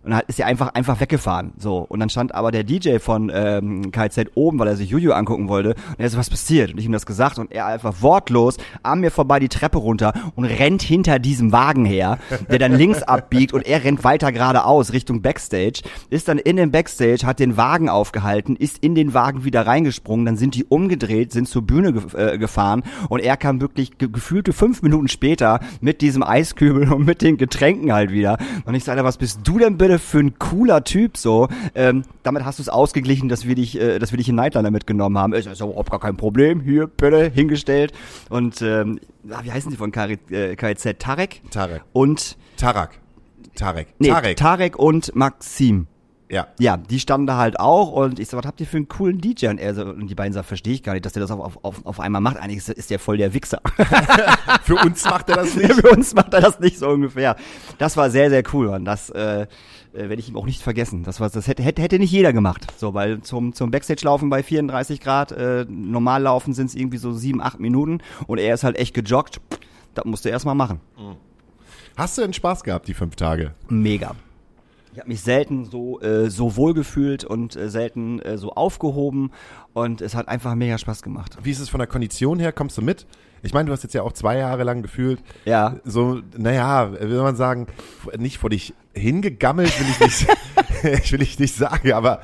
Und 0.04 0.12
dann 0.12 0.22
ist 0.28 0.40
er 0.40 0.48
einfach 0.48 0.74
einfach 0.74 1.00
weggefahren. 1.00 1.54
So. 1.58 1.80
Und 1.80 2.00
dann 2.00 2.10
stand 2.10 2.34
aber 2.34 2.52
der 2.52 2.64
DJ 2.64 2.98
von 2.98 3.32
ähm, 3.34 3.92
KZ 3.92 4.32
oben, 4.36 4.58
weil 4.60 4.68
er 4.68 4.76
sich 4.76 4.90
Juju 4.90 5.12
angucken 5.12 5.48
wollte. 5.48 5.70
Und 5.70 6.00
er 6.00 6.10
so, 6.10 6.18
was 6.18 6.30
passiert? 6.30 6.74
Und 6.74 6.80
ich 6.80 6.86
ihm 6.86 6.92
das 6.92 7.06
gesagt 7.06 7.38
und 7.38 7.52
er 7.52 7.68
einfach 7.68 8.02
wortlos 8.02 8.58
an 8.84 9.02
mir 9.02 9.12
vorbei 9.12 9.40
die 9.40 9.50
Treppe 9.50 9.78
runter 9.78 10.14
und 10.36 10.46
rennt 10.46 10.82
hinter 10.82 11.20
diesem 11.20 11.52
Wagen 11.52 11.86
her, 11.86 12.18
der 12.50 12.60
dann 12.60 12.76
links 12.76 13.04
abbiegt 13.04 13.54
und 13.54 13.66
er 13.66 13.84
rennt 13.84 14.04
weiter 14.04 14.32
geradeaus 14.32 14.94
Richtung 14.94 15.22
Backstage, 15.22 15.82
ist 16.10 16.28
dann 16.28 16.38
in 16.38 16.56
den 16.56 16.72
Backstage, 16.72 17.26
hat 17.26 17.40
den 17.40 17.58
Wagen 17.58 17.90
aufgehalten, 17.90 18.56
ist 18.56 18.80
in 18.80 18.96
den 18.96 19.14
Wagen 19.14 19.44
wieder 19.44 19.68
reingesprungen, 19.68 20.26
dann 20.26 20.38
sind 20.38 20.56
die 20.56 20.66
umgedreht, 20.66 21.32
sind 21.32 21.48
zur 21.48 21.62
Bühne 21.62 21.94
ge 21.94 22.02
äh, 22.16 22.38
gefahren 22.38 22.84
und 23.10 23.20
er 23.20 23.38
kam 23.38 23.62
wirklich 23.62 23.98
ge 23.98 24.10
gefühlte 24.12 24.54
fünf 24.54 24.82
Minuten 24.82 25.08
später 25.08 25.60
mit 25.80 26.02
diesem 26.02 26.24
Eiskübel 26.24 26.92
und 26.92 27.06
mit 27.06 27.22
den 27.22 27.38
Getränken 27.38 27.94
halt 27.94 28.12
wieder. 28.12 28.38
Und 28.66 28.74
ich 28.76 28.84
sage, 28.84 29.04
was 29.04 29.18
bist 29.18 29.42
du 29.44 29.60
denn 29.60 29.78
bitte 29.78 29.91
für 30.00 30.20
ein 30.20 30.38
cooler 30.40 30.84
Typ 30.84 31.18
so? 31.18 31.48
Ähm, 31.76 32.04
damit 32.24 32.46
hast 32.46 32.60
du 32.60 32.64
es 32.64 32.70
ausgeglichen, 32.70 33.30
dass 33.30 33.48
wir 33.48 33.56
dich, 33.56 33.80
äh, 33.80 34.00
dass 34.00 34.12
wir 34.12 34.18
dich 34.18 34.30
in 34.30 34.36
Nightliner 34.36 34.72
mitgenommen 34.72 35.18
haben. 35.18 35.34
Ist 35.34 35.46
ja 35.46 35.66
überhaupt 35.66 35.92
gar 35.92 36.00
kein 36.00 36.18
Problem. 36.18 36.62
Hier, 36.62 36.88
bitte, 36.88 37.30
hingestellt. 37.30 37.94
Und 38.30 38.62
ähm, 38.62 39.00
ah, 39.30 39.42
wie 39.44 39.52
heißen 39.52 39.72
die 39.72 39.78
von 39.78 39.92
KZ? 39.92 40.32
Äh? 40.32 40.94
Tarek? 40.96 41.42
Tarek. 41.52 41.82
Und 41.94 42.38
Tarak. 42.58 43.00
Tarek. 43.56 43.88
nee, 44.00 44.10
Tarek. 44.10 44.38
Tarek 44.38 44.80
und 44.80 45.14
Maxim. 45.16 45.88
ja. 46.30 46.48
Ja, 46.60 46.78
die 46.78 47.00
standen 47.00 47.28
da 47.28 47.38
halt 47.38 47.60
auch 47.60 47.92
und 47.92 48.20
ich 48.20 48.30
so, 48.30 48.38
was 48.38 48.46
habt 48.46 48.62
ihr 48.62 48.66
für 48.66 48.78
einen 48.78 48.88
coolen 48.88 49.20
DJ? 49.20 49.48
Und 49.48 49.60
er 49.60 49.76
so, 49.76 49.84
und 49.84 50.08
die 50.08 50.16
beiden 50.16 50.32
sagen, 50.32 50.48
verstehe 50.48 50.74
ich 50.74 50.84
gar 50.84 50.94
nicht, 50.94 51.06
dass 51.06 51.14
der 51.14 51.22
das 51.22 51.32
auf, 51.32 51.60
auf, 51.64 51.86
auf 51.86 52.00
einmal 52.00 52.22
macht. 52.22 52.38
Eigentlich 52.38 52.60
ist, 52.60 52.70
ist 52.70 52.90
der 52.90 53.00
voll 53.00 53.18
der 53.18 53.34
Wichser. 53.34 53.62
Für 54.64 54.76
uns 54.76 55.04
macht 55.04 55.30
er 55.30 55.36
das 55.36 55.56
nicht. 55.58 55.74
Für 55.74 55.90
uns 55.90 56.14
macht 56.14 56.34
er 56.34 56.40
das 56.42 56.60
nicht 56.60 56.78
so 56.80 56.88
ungefähr. 56.90 57.36
Das 57.78 57.98
war 57.98 58.10
sehr, 58.10 58.30
sehr 58.30 58.44
cool 58.54 58.68
und 58.68 58.86
das 58.86 59.10
äh, 59.10 59.48
äh, 59.94 60.10
werde 60.10 60.16
ich 60.16 60.30
ihm 60.30 60.38
auch 60.38 60.46
nicht 60.46 60.62
vergessen. 60.62 61.04
Das 61.04 61.20
war, 61.20 61.30
das 61.30 61.48
hätte, 61.48 61.64
hätte, 61.64 61.82
hätte 61.82 62.00
nicht 62.00 62.12
jeder 62.12 62.34
gemacht. 62.34 62.68
So, 62.78 62.94
weil 62.94 63.22
zum, 63.22 63.54
zum 63.54 63.72
Backstage-Laufen 63.72 64.30
bei 64.30 64.44
34 64.44 65.00
Grad, 65.00 65.32
äh, 65.32 65.66
normal 65.70 66.24
laufen 66.24 66.54
sind 66.54 66.68
es 66.68 66.76
irgendwie 66.76 66.98
so 66.98 67.14
sieben, 67.14 67.42
acht 67.42 67.60
Minuten 67.60 68.00
und 68.28 68.38
er 68.38 68.54
ist 68.54 68.64
halt 68.64 68.78
echt 68.78 68.94
gejoggt. 68.94 69.42
Das 69.94 70.06
musste 70.06 70.30
er 70.30 70.34
erstmal 70.34 70.56
machen. 70.56 70.80
Hast 71.98 72.18
du 72.18 72.22
denn 72.22 72.34
Spaß 72.34 72.64
gehabt, 72.64 72.88
die 72.88 72.94
fünf 72.94 73.16
Tage? 73.16 73.54
Mega. 73.68 74.16
Ich 74.94 75.00
habe 75.00 75.08
mich 75.08 75.22
selten 75.22 75.66
so 75.66 76.02
äh, 76.02 76.30
so 76.30 76.58
wohl 76.58 76.74
gefühlt 76.74 77.24
und 77.24 77.56
äh, 77.56 77.70
selten 77.70 78.20
äh, 78.20 78.38
so 78.38 78.52
aufgehoben 78.52 79.32
und 79.74 80.02
es 80.02 80.16
hat 80.16 80.28
einfach 80.28 80.54
mega 80.56 80.78
Spaß 80.78 81.02
gemacht. 81.02 81.38
Wie 81.44 81.52
ist 81.52 81.60
es 81.60 81.70
von 81.70 81.80
der 81.80 81.88
Kondition 81.88 82.40
her? 82.40 82.52
Kommst 82.52 82.78
du 82.78 82.82
mit? 82.82 83.06
Ich 83.44 83.54
meine, 83.54 83.68
du 83.68 83.74
hast 83.74 83.84
jetzt 83.84 83.94
ja 83.94 84.04
auch 84.04 84.14
zwei 84.14 84.38
Jahre 84.38 84.64
lang 84.64 84.82
gefühlt. 84.82 85.22
Ja. 85.46 85.76
So, 85.84 86.22
naja, 86.38 86.92
will 87.00 87.22
man 87.22 87.36
sagen, 87.36 87.68
nicht 88.18 88.38
vor 88.38 88.50
dich 88.50 88.74
hingegammelt, 88.94 89.80
will 89.80 89.88
ich 89.90 90.00
nicht, 90.00 90.28
ich 90.84 91.12
will 91.12 91.22
ich 91.22 91.40
nicht 91.40 91.56
sagen, 91.56 91.94
aber, 91.94 92.22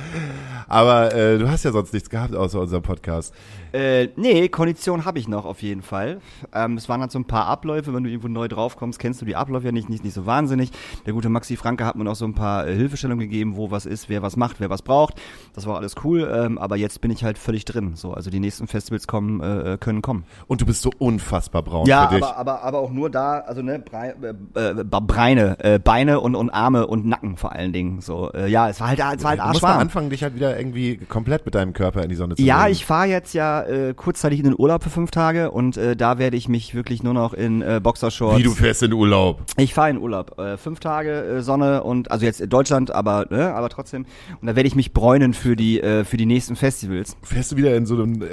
aber 0.67 1.13
äh, 1.13 1.37
du 1.37 1.49
hast 1.49 1.63
ja 1.63 1.71
sonst 1.71 1.93
nichts 1.93 2.09
gehabt 2.09 2.35
außer 2.35 2.59
unserem 2.59 2.83
Podcast. 2.83 3.33
Äh, 3.73 4.09
nee, 4.15 4.47
Kondition 4.49 5.05
habe 5.05 5.19
ich 5.19 5.27
noch 5.27 5.45
auf 5.45 5.61
jeden 5.61 5.81
Fall. 5.81 6.19
Ähm, 6.53 6.77
es 6.77 6.87
waren 6.89 7.01
halt 7.01 7.11
so 7.11 7.19
ein 7.19 7.25
paar 7.25 7.45
Abläufe, 7.45 7.93
wenn 7.93 8.03
du 8.03 8.09
irgendwo 8.09 8.27
neu 8.27 8.47
draufkommst, 8.47 8.97
kennst 8.97 9.21
du 9.21 9.25
die 9.25 9.35
Abläufe 9.35 9.67
ja 9.67 9.71
nicht, 9.71 9.89
nicht, 9.89 10.03
nicht 10.03 10.13
so 10.13 10.25
wahnsinnig. 10.25 10.71
Der 11.05 11.13
gute 11.13 11.29
Maxi 11.29 11.57
Franke 11.57 11.85
hat 11.85 11.95
mir 11.95 12.03
noch 12.03 12.15
so 12.15 12.25
ein 12.25 12.33
paar 12.33 12.67
äh, 12.67 12.73
Hilfestellungen 12.75 13.29
gegeben, 13.29 13.55
wo 13.55 13.71
was 13.71 13.85
ist, 13.85 14.09
wer 14.09 14.21
was 14.21 14.35
macht, 14.37 14.59
wer 14.59 14.69
was 14.69 14.81
braucht. 14.81 15.21
Das 15.53 15.67
war 15.67 15.77
alles 15.77 15.95
cool, 16.03 16.29
ähm, 16.33 16.57
aber 16.57 16.75
jetzt 16.77 17.01
bin 17.01 17.11
ich 17.11 17.23
halt 17.23 17.37
völlig 17.37 17.65
drin. 17.65 17.95
So, 17.95 18.13
also 18.13 18.29
die 18.29 18.39
nächsten 18.39 18.67
Festivals 18.67 19.07
kommen, 19.07 19.41
äh, 19.41 19.77
können 19.79 20.01
kommen. 20.01 20.23
Und 20.47 20.61
du 20.61 20.65
bist 20.65 20.81
so 20.81 20.91
unfassbar 21.07 21.63
braun 21.63 21.85
Ja, 21.87 22.07
für 22.09 22.15
dich. 22.15 22.23
aber, 22.25 22.37
aber, 22.37 22.63
aber 22.63 22.79
auch 22.79 22.91
nur 22.91 23.09
da, 23.09 23.39
also 23.39 23.61
ne, 23.61 23.79
Brei, 23.79 24.13
äh, 24.55 24.59
äh, 24.71 24.83
Breine, 24.83 25.57
äh, 25.63 25.79
Beine 25.79 26.19
und, 26.19 26.35
und 26.35 26.49
Arme 26.49 26.87
und 26.87 27.05
Nacken 27.05 27.37
vor 27.37 27.53
allen 27.53 27.71
Dingen. 27.73 28.01
So, 28.01 28.31
äh, 28.33 28.49
ja, 28.49 28.69
es 28.69 28.79
war 28.79 28.89
halt, 28.89 28.99
es 28.99 29.23
war 29.23 29.31
halt 29.31 29.39
du 29.41 29.47
musst 29.47 29.61
mal 29.61 29.67
arschwarm. 29.69 29.79
anfangen, 29.81 30.09
dich 30.09 30.23
halt 30.23 30.35
wieder 30.35 30.57
irgendwie 30.57 30.97
komplett 30.97 31.45
mit 31.45 31.55
deinem 31.55 31.73
Körper 31.73 32.03
in 32.03 32.09
die 32.09 32.15
Sonne 32.15 32.35
zu 32.35 32.41
Ja, 32.41 32.63
legen. 32.65 32.73
ich 32.73 32.85
fahre 32.85 33.07
jetzt 33.07 33.33
ja 33.33 33.63
äh, 33.63 33.93
kurzzeitig 33.93 34.39
in 34.39 34.45
den 34.45 34.55
Urlaub 34.57 34.83
für 34.83 34.89
fünf 34.89 35.11
Tage 35.11 35.51
und 35.51 35.77
äh, 35.77 35.95
da 35.95 36.17
werde 36.19 36.37
ich 36.37 36.49
mich 36.49 36.75
wirklich 36.75 37.03
nur 37.03 37.13
noch 37.13 37.33
in 37.33 37.61
äh, 37.61 37.79
Boxershorts. 37.81 38.37
Wie 38.39 38.43
du 38.43 38.51
fährst 38.51 38.83
in 38.83 38.93
Urlaub. 38.93 39.41
Ich 39.57 39.73
fahre 39.73 39.89
in 39.89 39.97
Urlaub. 39.97 40.37
Äh, 40.39 40.57
fünf 40.57 40.79
Tage 40.79 41.11
äh, 41.37 41.41
Sonne 41.41 41.83
und 41.83 42.11
also 42.11 42.25
jetzt 42.25 42.41
in 42.41 42.49
Deutschland, 42.49 42.91
aber 42.91 43.25
ne, 43.29 43.53
aber 43.53 43.69
trotzdem. 43.69 44.05
Und 44.41 44.47
da 44.47 44.55
werde 44.55 44.67
ich 44.67 44.75
mich 44.75 44.93
bräunen 44.93 45.33
für 45.33 45.55
die 45.55 45.79
äh, 45.81 46.03
für 46.03 46.17
die 46.17 46.25
nächsten 46.25 46.55
Festivals. 46.55 47.15
Fährst 47.23 47.51
du 47.51 47.55
wieder 47.57 47.75
in 47.75 47.85
so 47.85 47.95
einem 47.95 48.21
äh, 48.21 48.25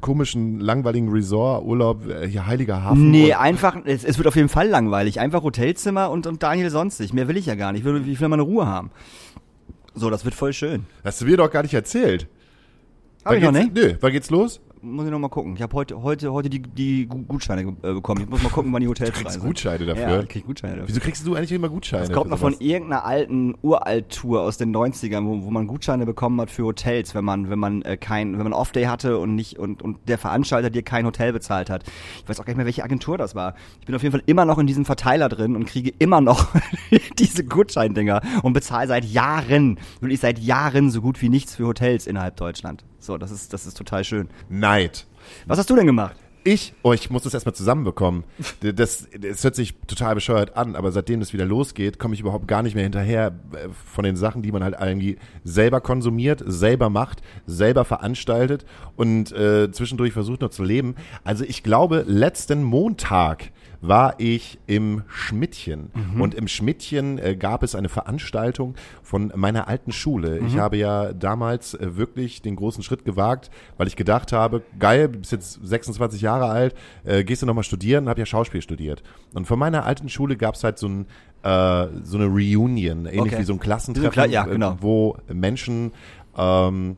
komischen, 0.00 0.60
langweiligen 0.60 1.08
Resort, 1.10 1.64
Urlaub, 1.64 2.08
äh, 2.08 2.28
hier 2.28 2.46
Heiliger 2.46 2.82
Hafen? 2.82 3.10
Nee, 3.10 3.34
einfach, 3.34 3.76
es, 3.84 4.04
es 4.04 4.18
wird 4.18 4.26
auf 4.28 4.36
jeden 4.36 4.48
Fall 4.48 4.68
langweilig. 4.68 5.20
Einfach 5.20 5.42
Hotelzimmer 5.42 6.10
und, 6.10 6.26
und 6.26 6.42
Daniel 6.42 6.70
sonstig. 6.70 7.12
Mehr 7.12 7.28
will 7.28 7.36
ich 7.36 7.46
ja 7.46 7.54
gar 7.54 7.72
nicht. 7.72 7.80
Ich 7.80 7.84
will, 7.84 8.08
ich 8.08 8.20
will 8.20 8.28
meine 8.28 8.42
Ruhe 8.42 8.66
haben. 8.66 8.90
So, 9.94 10.10
das 10.10 10.24
wird 10.24 10.34
voll 10.34 10.52
schön. 10.52 10.86
Hast 11.04 11.20
du 11.20 11.24
mir 11.26 11.36
doch 11.36 11.50
gar 11.50 11.62
nicht 11.62 11.74
erzählt. 11.74 12.28
Hab 13.24 13.34
ich 13.34 13.42
Wann 13.42 13.54
noch 13.54 13.60
nicht? 13.60 13.74
Nö, 13.74 13.94
wann 14.00 14.12
geht's 14.12 14.30
los? 14.30 14.60
Muss 14.82 15.04
ich 15.06 15.10
noch 15.10 15.18
mal 15.18 15.28
gucken. 15.28 15.54
Ich 15.56 15.62
habe 15.62 15.74
heute, 15.74 16.02
heute, 16.02 16.32
heute 16.32 16.50
die, 16.50 16.60
die 16.62 17.06
Gu- 17.06 17.22
Gutscheine 17.24 17.62
äh, 17.82 17.92
bekommen. 17.94 18.22
Ich 18.22 18.28
muss 18.28 18.42
mal 18.42 18.48
gucken, 18.50 18.72
wann 18.72 18.80
die 18.80 18.88
Hotels 18.88 19.16
sind. 19.18 19.40
Gutscheine 19.40 19.86
dafür? 19.86 20.02
Ja, 20.08 20.20
ich 20.20 20.28
krieg 20.28 20.46
Gutscheine 20.46 20.74
dafür. 20.74 20.88
Wieso 20.88 21.00
kriegst 21.00 21.26
du 21.26 21.34
eigentlich 21.34 21.52
immer 21.52 21.68
Gutscheine? 21.68 22.06
Das 22.06 22.12
kommt 22.12 22.30
noch 22.30 22.38
von 22.38 22.54
irgendeiner 22.58 23.04
alten 23.04 23.54
Uralt-Tour 23.62 24.42
aus 24.42 24.56
den 24.58 24.74
90ern, 24.74 25.24
wo, 25.26 25.44
wo 25.44 25.50
man 25.50 25.66
Gutscheine 25.66 26.06
bekommen 26.06 26.40
hat 26.40 26.50
für 26.50 26.64
Hotels, 26.64 27.14
wenn 27.14 27.24
man, 27.24 27.50
wenn 27.50 27.58
man 27.58 27.82
äh, 27.82 27.96
kein, 27.96 28.36
wenn 28.38 28.44
man 28.44 28.52
Off-Day 28.52 28.84
hatte 28.84 29.18
und 29.18 29.34
nicht 29.34 29.58
und, 29.58 29.82
und 29.82 29.98
der 30.08 30.18
Veranstalter 30.18 30.70
dir 30.70 30.82
kein 30.82 31.06
Hotel 31.06 31.32
bezahlt 31.32 31.70
hat. 31.70 31.84
Ich 32.22 32.28
weiß 32.28 32.40
auch 32.40 32.44
gar 32.44 32.52
nicht 32.52 32.58
mehr, 32.58 32.66
welche 32.66 32.84
Agentur 32.84 33.18
das 33.18 33.34
war. 33.34 33.54
Ich 33.80 33.86
bin 33.86 33.94
auf 33.94 34.02
jeden 34.02 34.12
Fall 34.12 34.22
immer 34.26 34.44
noch 34.44 34.58
in 34.58 34.66
diesem 34.66 34.84
Verteiler 34.84 35.28
drin 35.28 35.56
und 35.56 35.66
kriege 35.66 35.92
immer 35.98 36.20
noch 36.20 36.48
diese 37.18 37.44
Gutscheindinger 37.44 38.20
und 38.42 38.52
bezahle 38.52 38.88
seit 38.88 39.04
Jahren, 39.04 39.78
wirklich 40.00 40.20
seit 40.20 40.38
Jahren 40.38 40.90
so 40.90 41.00
gut 41.00 41.20
wie 41.22 41.28
nichts 41.28 41.56
für 41.56 41.66
Hotels 41.66 42.06
innerhalb 42.06 42.36
Deutschland. 42.36 42.84
So, 42.98 43.18
das 43.18 43.30
ist, 43.30 43.52
das 43.52 43.66
ist 43.66 43.76
total 43.76 44.04
schön. 44.04 44.28
Neid. 44.48 45.06
Was 45.46 45.58
hast 45.58 45.70
du 45.70 45.76
denn 45.76 45.86
gemacht? 45.86 46.16
Ich, 46.44 46.72
oh, 46.82 46.92
ich 46.92 47.10
muss 47.10 47.24
das 47.24 47.34
erstmal 47.34 47.54
zusammenbekommen. 47.54 48.24
Das, 48.60 49.06
das 49.18 49.44
hört 49.44 49.54
sich 49.54 49.74
total 49.86 50.14
bescheuert 50.14 50.56
an, 50.56 50.74
aber 50.74 50.90
seitdem 50.92 51.20
das 51.20 51.32
wieder 51.32 51.44
losgeht, 51.44 51.98
komme 51.98 52.14
ich 52.14 52.20
überhaupt 52.20 52.48
gar 52.48 52.62
nicht 52.62 52.74
mehr 52.74 52.82
hinterher 52.82 53.38
äh, 53.52 53.68
von 53.70 54.04
den 54.04 54.16
Sachen, 54.16 54.42
die 54.42 54.50
man 54.50 54.64
halt 54.64 54.76
irgendwie 54.80 55.16
selber 55.44 55.80
konsumiert, 55.80 56.42
selber 56.46 56.90
macht, 56.90 57.22
selber 57.46 57.84
veranstaltet 57.84 58.64
und 58.96 59.30
äh, 59.32 59.70
zwischendurch 59.70 60.12
versucht 60.12 60.40
noch 60.40 60.50
zu 60.50 60.64
leben. 60.64 60.96
Also 61.22 61.44
ich 61.44 61.62
glaube, 61.62 62.04
letzten 62.06 62.62
Montag 62.62 63.52
war 63.80 64.14
ich 64.18 64.58
im 64.66 65.02
Schmidtchen. 65.06 65.90
Und 66.18 66.34
im 66.34 66.48
Schmidtchen 66.48 67.18
äh, 67.18 67.36
gab 67.36 67.62
es 67.62 67.74
eine 67.76 67.88
Veranstaltung 67.88 68.74
von 69.02 69.32
meiner 69.36 69.68
alten 69.68 69.92
Schule. 69.92 70.38
Ich 70.40 70.58
habe 70.58 70.76
ja 70.76 71.12
damals 71.12 71.74
äh, 71.74 71.96
wirklich 71.96 72.42
den 72.42 72.56
großen 72.56 72.82
Schritt 72.82 73.04
gewagt, 73.04 73.50
weil 73.76 73.86
ich 73.86 73.94
gedacht 73.94 74.32
habe, 74.32 74.62
geil, 74.80 75.08
bist 75.08 75.30
jetzt 75.32 75.60
26 75.62 76.20
Jahre 76.20 76.46
alt, 76.46 76.74
äh, 77.04 77.22
gehst 77.22 77.42
du 77.42 77.46
nochmal 77.46 77.62
studieren, 77.64 78.08
habe 78.08 78.18
ja 78.20 78.26
Schauspiel 78.26 78.62
studiert. 78.62 79.02
Und 79.34 79.46
von 79.46 79.58
meiner 79.58 79.84
alten 79.86 80.08
Schule 80.08 80.36
gab 80.36 80.54
es 80.56 80.64
halt 80.64 80.78
so 80.78 80.88
ein 80.88 81.06
äh, 81.44 81.86
so 82.02 82.18
eine 82.18 82.26
Reunion, 82.26 83.06
ähnlich 83.06 83.20
Okay. 83.20 83.38
wie 83.38 83.44
so 83.44 83.52
ein 83.52 83.60
Klassentreffen, 83.60 84.10
Kla- 84.24 84.26
ja, 84.28 84.44
genau. 84.44 84.72
äh, 84.72 84.76
wo 84.80 85.16
Menschen 85.32 85.92
ähm, 86.36 86.96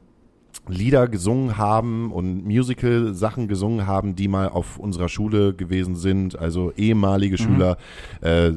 Lieder 0.72 1.08
gesungen 1.08 1.56
haben 1.56 2.12
und 2.12 2.44
Musical-Sachen 2.44 3.48
gesungen 3.48 3.86
haben, 3.86 4.16
die 4.16 4.28
mal 4.28 4.48
auf 4.48 4.78
unserer 4.78 5.08
Schule 5.08 5.54
gewesen 5.54 5.96
sind, 5.96 6.38
also 6.38 6.72
ehemalige 6.76 7.38
Schüler. 7.38 7.76
Äh, 8.20 8.52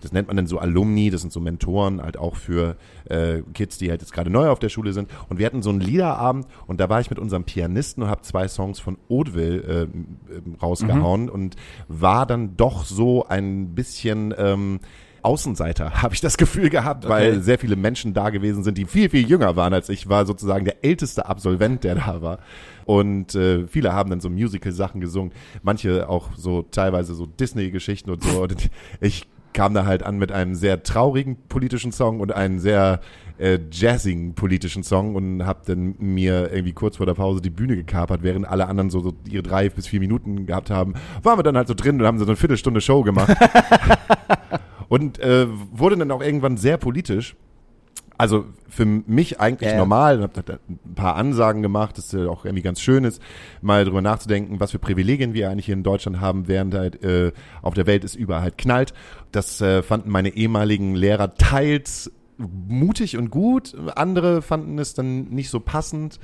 das 0.00 0.12
nennt 0.12 0.28
man 0.28 0.36
dann 0.36 0.46
so 0.46 0.58
Alumni, 0.58 1.10
das 1.10 1.20
sind 1.20 1.32
so 1.32 1.40
Mentoren 1.40 2.02
halt 2.02 2.16
auch 2.16 2.36
für 2.36 2.76
äh, 3.04 3.42
Kids, 3.54 3.78
die 3.78 3.90
halt 3.90 4.00
jetzt 4.00 4.12
gerade 4.12 4.30
neu 4.30 4.48
auf 4.48 4.58
der 4.58 4.68
Schule 4.68 4.92
sind. 4.92 5.10
Und 5.28 5.38
wir 5.38 5.46
hatten 5.46 5.62
so 5.62 5.70
einen 5.70 5.80
Liederabend 5.80 6.46
und 6.66 6.80
da 6.80 6.88
war 6.88 7.00
ich 7.00 7.10
mit 7.10 7.18
unserem 7.18 7.44
Pianisten 7.44 8.02
und 8.02 8.08
habe 8.08 8.22
zwei 8.22 8.48
Songs 8.48 8.80
von 8.80 8.96
Hauteville 9.08 9.60
äh, 9.60 9.82
ähm, 9.82 10.56
rausgehauen 10.60 11.28
und 11.28 11.56
war 11.88 12.26
dann 12.26 12.56
doch 12.56 12.84
so 12.84 13.26
ein 13.26 13.74
bisschen 13.74 14.34
ähm, 14.38 14.80
Außenseiter, 15.24 15.90
habe 16.02 16.14
ich 16.14 16.20
das 16.20 16.36
Gefühl 16.36 16.70
gehabt, 16.70 17.08
weil 17.08 17.40
sehr 17.40 17.58
viele 17.58 17.76
Menschen 17.76 18.14
da 18.14 18.30
gewesen 18.30 18.62
sind, 18.62 18.78
die 18.78 18.84
viel, 18.84 19.10
viel 19.10 19.28
jünger 19.28 19.56
waren 19.56 19.74
als 19.74 19.88
ich, 19.88 20.08
war 20.08 20.26
sozusagen 20.26 20.64
der 20.64 20.84
älteste 20.84 21.26
Absolvent, 21.26 21.84
der 21.84 21.96
da 21.96 22.22
war. 22.22 22.38
Und 22.84 23.34
äh, 23.34 23.66
viele 23.68 23.92
haben 23.92 24.10
dann 24.10 24.20
so 24.20 24.30
Musical-Sachen 24.30 25.00
gesungen, 25.00 25.32
manche 25.62 26.08
auch 26.08 26.30
so 26.36 26.62
teilweise 26.62 27.14
so 27.14 27.26
Disney-Geschichten 27.26 28.10
und 28.10 28.22
so. 28.22 28.42
Und 28.42 28.70
ich 29.00 29.26
kam 29.52 29.74
da 29.74 29.84
halt 29.84 30.02
an 30.02 30.18
mit 30.18 30.32
einem 30.32 30.54
sehr 30.54 30.82
traurigen 30.82 31.36
politischen 31.48 31.92
Song 31.92 32.20
und 32.20 32.32
einem 32.32 32.58
sehr 32.58 33.00
äh, 33.38 33.58
jazzigen 33.70 34.34
politischen 34.34 34.82
Song 34.82 35.14
und 35.14 35.46
hab 35.46 35.64
dann 35.66 35.94
mir 35.98 36.50
irgendwie 36.52 36.72
kurz 36.72 36.98
vor 36.98 37.06
der 37.06 37.14
Pause 37.14 37.40
die 37.40 37.50
Bühne 37.50 37.76
gekapert, 37.76 38.22
während 38.22 38.46
alle 38.46 38.68
anderen 38.68 38.90
so, 38.90 39.00
so 39.00 39.14
ihre 39.28 39.42
drei 39.42 39.68
bis 39.68 39.86
vier 39.86 40.00
Minuten 40.00 40.46
gehabt 40.46 40.70
haben, 40.70 40.94
waren 41.22 41.38
wir 41.38 41.42
dann 41.42 41.56
halt 41.56 41.68
so 41.68 41.74
drin 41.74 42.00
und 42.00 42.06
haben 42.06 42.18
so 42.18 42.26
eine 42.26 42.36
Viertelstunde 42.36 42.80
Show 42.80 43.02
gemacht. 43.02 43.34
Und 44.90 45.20
äh, 45.20 45.46
wurde 45.48 45.96
dann 45.96 46.10
auch 46.10 46.20
irgendwann 46.20 46.56
sehr 46.56 46.76
politisch. 46.76 47.36
Also 48.18 48.44
für 48.68 48.84
mich 48.84 49.40
eigentlich 49.40 49.70
ja. 49.70 49.78
normal, 49.78 50.20
hab 50.20 50.34
da 50.34 50.58
ein 50.68 50.94
paar 50.94 51.16
Ansagen 51.16 51.62
gemacht, 51.62 51.96
das 51.96 52.12
ja 52.12 52.28
auch 52.28 52.44
irgendwie 52.44 52.62
ganz 52.62 52.80
schön 52.80 53.04
ist, 53.04 53.22
mal 53.62 53.86
drüber 53.86 54.02
nachzudenken, 54.02 54.60
was 54.60 54.72
für 54.72 54.78
Privilegien 54.78 55.32
wir 55.32 55.48
eigentlich 55.48 55.66
hier 55.66 55.74
in 55.74 55.84
Deutschland 55.84 56.20
haben, 56.20 56.48
während 56.48 56.74
halt 56.74 57.02
äh, 57.02 57.32
auf 57.62 57.72
der 57.72 57.86
Welt 57.86 58.04
es 58.04 58.14
überall 58.14 58.42
halt 58.42 58.58
knallt. 58.58 58.92
Das 59.32 59.62
äh, 59.62 59.82
fanden 59.82 60.10
meine 60.10 60.30
ehemaligen 60.36 60.96
Lehrer 60.96 61.34
teils 61.34 62.10
mutig 62.68 63.16
und 63.16 63.30
gut, 63.30 63.74
andere 63.96 64.42
fanden 64.42 64.78
es 64.78 64.94
dann 64.94 65.24
nicht 65.30 65.50
so 65.50 65.60
passend. 65.60 66.18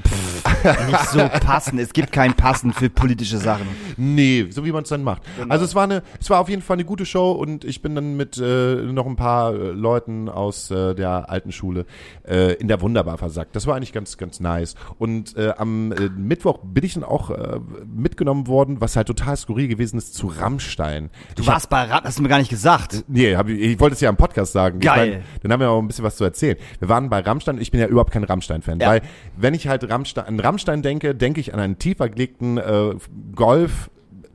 Nicht 0.88 1.10
so 1.10 1.18
passend. 1.40 1.80
Es 1.80 1.92
gibt 1.92 2.12
kein 2.12 2.34
passend 2.34 2.74
für 2.74 2.90
politische 2.90 3.38
Sachen. 3.38 3.66
Nee, 3.96 4.46
so 4.50 4.64
wie 4.64 4.72
man 4.72 4.82
es 4.82 4.88
dann 4.88 5.02
macht. 5.02 5.22
Genau. 5.38 5.52
Also 5.52 5.64
es 5.64 5.74
war 5.74 5.84
eine, 5.84 6.02
es 6.20 6.30
war 6.30 6.40
auf 6.40 6.48
jeden 6.48 6.62
Fall 6.62 6.74
eine 6.76 6.84
gute 6.84 7.06
Show 7.06 7.32
und 7.32 7.64
ich 7.64 7.82
bin 7.82 7.94
dann 7.94 8.16
mit 8.16 8.38
äh, 8.38 8.76
noch 8.76 9.06
ein 9.06 9.16
paar 9.16 9.54
äh, 9.54 9.70
Leuten 9.70 10.28
aus 10.28 10.70
äh, 10.70 10.94
der 10.94 11.30
alten 11.30 11.52
Schule 11.52 11.86
äh, 12.26 12.54
in 12.54 12.68
der 12.68 12.80
Wunderbar 12.80 13.18
versackt. 13.18 13.54
Das 13.56 13.66
war 13.66 13.76
eigentlich 13.76 13.92
ganz, 13.92 14.16
ganz 14.16 14.40
nice. 14.40 14.74
Und 14.98 15.36
äh, 15.36 15.52
am 15.56 15.92
äh, 15.92 16.08
Mittwoch 16.16 16.58
bin 16.64 16.84
ich 16.84 16.94
dann 16.94 17.04
auch 17.04 17.30
äh, 17.30 17.60
mitgenommen 17.86 18.46
worden, 18.46 18.80
was 18.80 18.96
halt 18.96 19.06
total 19.08 19.36
skurril 19.36 19.68
gewesen 19.68 19.98
ist, 19.98 20.14
zu 20.14 20.26
Rammstein. 20.28 21.10
Du 21.34 21.42
Ich 21.42 21.48
hab- 21.48 21.54
warst 21.54 21.68
bei 21.70 21.84
Rat, 21.84 22.04
hast 22.04 22.18
du 22.18 22.22
mir 22.22 22.28
gar 22.28 22.38
nicht 22.38 22.50
gesagt. 22.50 23.04
Nee, 23.08 23.36
hab 23.36 23.48
ich, 23.48 23.60
ich 23.60 23.80
wollte 23.80 23.94
es 23.94 24.00
ja 24.00 24.10
im 24.10 24.16
Podcast 24.16 24.52
sagen. 24.52 24.80
Geil. 24.80 25.08
Ich 25.08 25.14
mein, 25.16 25.24
dann 25.42 25.52
haben 25.52 25.60
wir 25.60 25.70
auch 25.70 25.80
ein 25.80 25.86
bisschen 25.88 26.04
was 26.06 26.16
zu 26.16 26.24
erzählen. 26.24 26.56
Wir 26.78 26.88
waren 26.88 27.10
bei 27.10 27.20
Rammstein. 27.20 27.60
Ich 27.60 27.70
bin 27.70 27.80
ja 27.80 27.86
überhaupt 27.86 28.12
kein 28.12 28.24
Rammstein-Fan, 28.24 28.80
Ja. 28.80 28.88
weil 28.88 29.02
wenn 29.36 29.52
ich 29.54 29.68
halt 29.68 29.88
Rammstein, 29.90 30.24
an 30.26 30.40
Rammstein 30.40 30.82
denke, 30.82 31.14
denke 31.14 31.40
ich 31.40 31.52
an 31.52 31.60
einen 31.60 31.78
tiefer 31.78 32.08
gelegten 32.08 32.56
äh, 32.58 32.94
Golf 33.34 33.90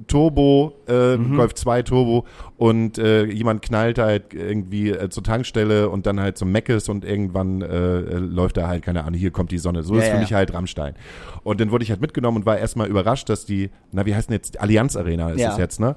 Turbo, 0.08 0.74
äh, 0.88 1.16
Mhm. 1.18 1.36
Golf 1.38 1.54
2 1.54 1.84
Turbo 1.84 2.26
und 2.58 2.98
äh, 2.98 3.24
jemand 3.26 3.62
knallt 3.62 4.00
halt 4.00 4.34
irgendwie 4.34 4.90
äh, 4.90 5.10
zur 5.10 5.24
Tankstelle 5.24 5.90
und 5.90 6.06
dann 6.08 6.20
halt 6.20 6.38
zum 6.38 6.52
Meckes 6.52 6.90
und 6.90 7.06
irgendwann 7.06 7.62
äh, 7.62 8.00
läuft 8.18 8.58
da 8.58 8.68
halt, 8.68 8.84
keine 8.84 9.04
Ahnung, 9.04 9.20
hier 9.20 9.32
kommt 9.32 9.52
die 9.52 9.60
Sonne. 9.60 9.84
So 9.84 9.94
Ja, 9.96 10.02
ist 10.02 10.08
für 10.08 10.16
ja. 10.16 10.20
mich 10.20 10.34
halt 10.34 10.54
Rammstein. 10.54 10.96
Und 11.44 11.62
dann 11.62 11.72
wurde 11.72 11.84
ich 11.84 11.92
halt 11.92 12.02
mitgenommen 12.02 12.38
und 12.38 12.46
war 12.46 12.58
erstmal 12.58 12.88
überrascht, 12.88 13.30
dass 13.30 13.46
die, 13.46 13.70
na 13.92 14.06
wie 14.06 14.16
heißt 14.16 14.30
denn 14.30 14.36
jetzt, 14.36 14.60
Allianz 14.60 14.96
Arena 14.96 15.30
ist 15.30 15.40
Ja. 15.42 15.52
es 15.52 15.58
jetzt, 15.58 15.80
ne? 15.80 15.96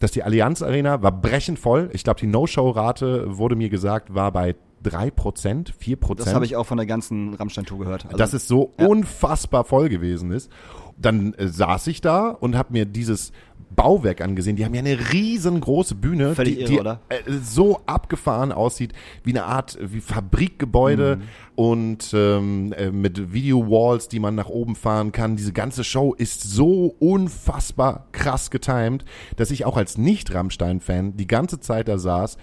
Dass 0.00 0.10
die 0.12 0.22
Allianz 0.22 0.60
Arena 0.62 1.02
war 1.02 1.10
brechend 1.10 1.58
voll. 1.58 1.88
Ich 1.94 2.04
glaube, 2.04 2.20
die 2.20 2.26
No-Show-Rate, 2.26 3.38
wurde 3.38 3.56
mir 3.56 3.70
gesagt, 3.70 4.14
war 4.14 4.30
bei 4.32 4.54
3%, 4.86 5.72
4%. 5.78 6.14
Das 6.16 6.34
habe 6.34 6.44
ich 6.44 6.56
auch 6.56 6.64
von 6.66 6.76
der 6.78 6.86
ganzen 6.86 7.34
Rammstein-Tour 7.34 7.78
gehört. 7.80 8.04
Also, 8.06 8.16
dass 8.16 8.32
es 8.32 8.46
so 8.48 8.72
Ja. 8.78 8.86
unfassbar 8.86 9.64
voll 9.64 9.88
gewesen 9.88 10.30
ist. 10.30 10.50
Dann 10.98 11.34
äh, 11.34 11.48
saß 11.48 11.86
ich 11.88 12.00
da 12.00 12.28
und 12.30 12.56
habe 12.56 12.72
mir 12.72 12.86
dieses 12.86 13.32
Bauwerk 13.74 14.20
angesehen. 14.22 14.56
Die 14.56 14.64
haben 14.64 14.72
ja 14.74 14.78
eine 14.80 15.12
riesengroße 15.12 15.96
Bühne, 15.96 16.34
Völlig 16.34 16.54
die, 16.54 16.60
irre, 16.62 16.70
die 16.72 16.78
oder? 16.80 17.00
Äh, 17.10 17.16
so 17.42 17.80
abgefahren 17.84 18.52
aussieht, 18.52 18.92
wie 19.24 19.32
eine 19.32 19.44
Art 19.44 19.76
äh, 19.78 19.92
wie 19.92 20.00
Fabrikgebäude 20.00 21.16
Mhm. 21.16 21.22
und 21.56 22.10
ähm, 22.14 22.72
äh, 22.72 22.90
mit 22.90 23.32
Video-Walls, 23.32 24.08
die 24.08 24.20
man 24.20 24.34
nach 24.36 24.48
oben 24.48 24.76
fahren 24.76 25.12
kann. 25.12 25.36
Diese 25.36 25.52
ganze 25.52 25.84
Show 25.84 26.14
ist 26.14 26.42
so 26.44 26.94
unfassbar 26.98 28.06
krass 28.12 28.50
getimed, 28.50 29.04
dass 29.36 29.50
ich 29.50 29.64
auch 29.66 29.76
als 29.76 29.98
Nicht-Rammstein-Fan 29.98 31.16
die 31.16 31.26
ganze 31.26 31.60
Zeit 31.60 31.88
da 31.88 31.98
saß 31.98 32.38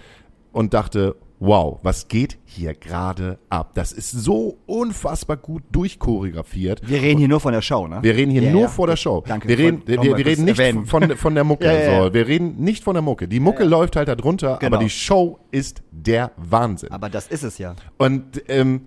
und 0.52 0.74
dachte, 0.74 1.16
wow, 1.46 1.78
was 1.82 2.08
geht 2.08 2.38
hier 2.44 2.74
gerade 2.74 3.38
ab? 3.50 3.72
Das 3.74 3.92
ist 3.92 4.10
so 4.10 4.56
unfassbar 4.66 5.36
gut 5.36 5.62
durchchoreografiert. 5.72 6.88
wir 6.88 7.02
reden 7.02 7.18
hier 7.18 7.28
nur 7.28 7.40
von 7.40 7.52
der 7.52 7.62
Show, 7.62 7.86
ne? 7.86 7.98
Wir 8.02 8.14
reden 8.16 8.30
hier 8.30 8.42
Ja, 8.42 8.52
nur 8.52 8.62
ja. 8.62 8.68
vor 8.68 8.86
der 8.86 8.96
Show. 8.96 9.22
Danke. 9.26 9.48
Wir 9.48 9.58
reden, 9.58 9.82
wir, 9.86 10.00
wir 10.02 10.14
kurz 10.14 10.26
reden 10.26 10.44
nicht 10.44 10.58
erwähnen. 10.58 10.86
von, 10.86 11.16
von 11.16 11.34
der 11.34 11.44
Mucke. 11.44 11.64
Ja. 11.84 12.04
So, 12.04 12.14
wir 12.14 12.26
reden 12.26 12.56
nicht 12.62 12.84
von 12.84 12.94
der 12.94 13.02
Mucke. 13.02 13.28
Die 13.28 13.40
Mucke 13.40 13.64
läuft 13.64 13.96
halt 13.96 14.08
da 14.08 14.14
drunter, 14.14 14.58
Genau. 14.60 14.76
aber 14.76 14.84
die 14.84 14.90
Show 14.90 15.38
ist 15.50 15.82
der 15.90 16.30
Wahnsinn. 16.36 16.90
Aber 16.92 17.08
das 17.10 17.26
ist 17.28 17.42
es 17.42 17.58
ja. 17.58 17.74
Und 17.98 18.42
ähm, 18.48 18.82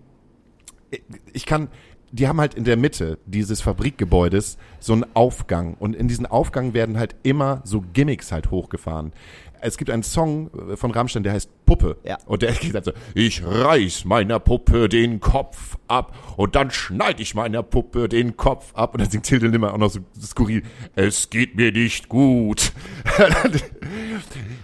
ich 1.34 1.46
kann, 1.46 1.67
die 2.12 2.28
haben 2.28 2.39
halt 2.39 2.54
in 2.54 2.63
der 2.63 2.78
Mitte 2.78 3.20
dieses 3.26 3.62
Fabrikgebäudes 3.62 4.58
so 4.80 4.93
einen 4.93 5.06
Aufgang 5.13 5.76
und 5.80 5.96
in 5.96 6.08
diesen 6.08 6.26
Aufgang 6.26 6.74
werden 6.74 6.98
halt 6.98 7.15
immer 7.24 7.62
so 7.65 7.84
Gimmicks 7.93 8.32
halt 8.32 8.50
hochgefahren. 8.52 9.12
Es 9.62 9.78
gibt 9.78 9.89
einen 9.89 10.04
Song 10.04 10.50
äh, 10.72 10.78
von 10.78 10.91
Rammstein, 10.91 11.24
der 11.24 11.34
heißt 11.34 11.50
Puppe. 11.65 11.98
Ja. 12.04 12.17
Und 12.26 12.41
der 12.41 12.52
geht 12.54 12.84
so, 12.86 12.91
ich 13.13 13.43
reiß 13.46 14.06
meiner 14.06 14.39
Puppe 14.39 14.89
den 14.89 15.20
Kopf 15.20 15.78
ab 15.88 16.15
und 16.38 16.56
dann 16.56 16.72
schneid 16.72 17.20
ich 17.20 17.36
meiner 17.36 17.63
Puppe 17.63 18.08
den 18.10 18.38
Kopf 18.38 18.74
ab. 18.76 18.93
Und 18.93 19.02
dann 19.02 19.10
singt 19.10 19.28
Hilde 19.28 19.48
Limmer 19.48 19.74
auch 19.74 19.78
noch 19.78 19.89
so 19.89 20.00
skurril, 20.22 20.63
es 20.96 21.30
geht 21.30 21.56
mir 21.56 21.72
nicht 21.72 22.10
gut. 22.10 22.72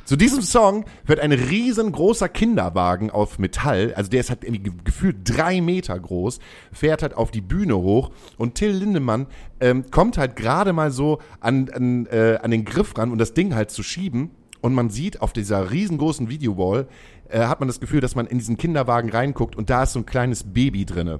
Zu 0.05 0.15
diesem 0.15 0.41
Song 0.41 0.85
wird 1.05 1.19
ein 1.19 1.31
riesengroßer 1.31 2.29
Kinderwagen 2.29 3.09
auf 3.09 3.39
Metall, 3.39 3.93
also 3.95 4.09
der 4.09 4.19
ist 4.19 4.29
halt 4.29 4.43
irgendwie 4.43 4.63
ge- 4.63 4.73
gefühlt 4.83 5.17
drei 5.23 5.61
Meter 5.61 5.97
groß, 5.99 6.39
fährt 6.71 7.01
halt 7.01 7.13
auf 7.15 7.31
die 7.31 7.41
Bühne 7.41 7.77
hoch 7.77 8.11
und 8.37 8.55
Till 8.55 8.71
Lindemann 8.71 9.27
ähm, 9.59 9.89
kommt 9.91 10.17
halt 10.17 10.35
gerade 10.35 10.73
mal 10.73 10.91
so 10.91 11.19
an, 11.39 11.69
an, 11.69 12.05
äh, 12.07 12.37
an 12.41 12.51
den 12.51 12.65
Griff 12.65 12.97
ran, 12.97 13.11
um 13.11 13.17
das 13.17 13.33
Ding 13.33 13.55
halt 13.55 13.71
zu 13.71 13.83
schieben. 13.83 14.31
Und 14.63 14.73
man 14.73 14.89
sieht 14.89 15.21
auf 15.21 15.33
dieser 15.33 15.71
riesengroßen 15.71 16.29
Videowall, 16.29 16.87
äh, 17.27 17.41
hat 17.41 17.59
man 17.59 17.67
das 17.67 17.81
Gefühl, 17.81 17.99
dass 17.99 18.15
man 18.15 18.27
in 18.27 18.37
diesen 18.37 18.55
Kinderwagen 18.55 19.09
reinguckt 19.09 19.57
und 19.57 19.69
da 19.69 19.83
ist 19.83 19.91
so 19.91 19.99
ein 19.99 20.05
kleines 20.05 20.45
Baby 20.45 20.85
drinne. 20.85 21.19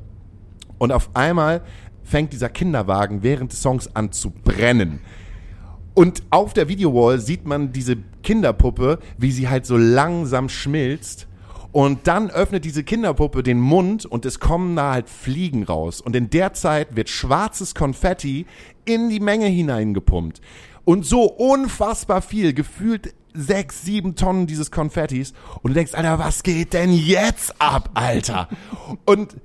Und 0.77 0.93
auf 0.93 1.10
einmal 1.13 1.62
fängt 2.03 2.32
dieser 2.32 2.47
Kinderwagen 2.47 3.21
während 3.21 3.51
des 3.51 3.62
Songs 3.62 3.93
an 3.97 4.13
zu 4.13 4.29
brennen. 4.32 5.01
Und 5.93 6.23
auf 6.29 6.53
der 6.53 6.69
Videowall 6.69 7.19
sieht 7.19 7.45
man 7.45 7.73
diese 7.73 7.97
Kinderpuppe, 8.23 8.99
wie 9.17 9.32
sie 9.32 9.49
halt 9.49 9.65
so 9.65 9.75
langsam 9.75 10.47
schmilzt. 10.47 11.27
Und 11.73 12.08
dann 12.08 12.29
öffnet 12.29 12.63
diese 12.63 12.86
Kinderpuppe 12.86 13.43
den 13.43 13.60
Mund 13.60 14.06
und 14.06 14.25
es 14.25 14.39
kommen 14.39 14.77
da 14.77 14.93
halt 14.93 15.10
Fliegen 15.10 15.63
raus. 15.63 15.99
Und 15.99 16.15
in 16.15 16.29
der 16.29 16.53
Zeit 16.53 16.95
wird 16.95 17.10
schwarzes 17.10 17.75
Konfetti 17.75 18.45
in 18.86 19.10
die 19.10 19.19
Menge 19.19 19.47
hineingepumpt. 19.47 20.39
Und 20.86 21.06
so 21.06 21.23
unfassbar 21.23 22.21
viel, 22.21 22.53
gefühlt 22.53 23.13
sechs, 23.34 23.84
sieben 23.84 24.15
Tonnen 24.15 24.48
dieses 24.48 24.72
Konfettis. 24.72 25.34
Und 25.62 25.72
du 25.72 25.74
denkst, 25.76 25.93
Alter, 25.93 26.19
was 26.19 26.43
geht 26.43 26.74
denn 26.74 26.91
jetzt 26.91 27.60
ab, 27.60 27.89
Alter? 27.93 28.48
Und 29.06 29.36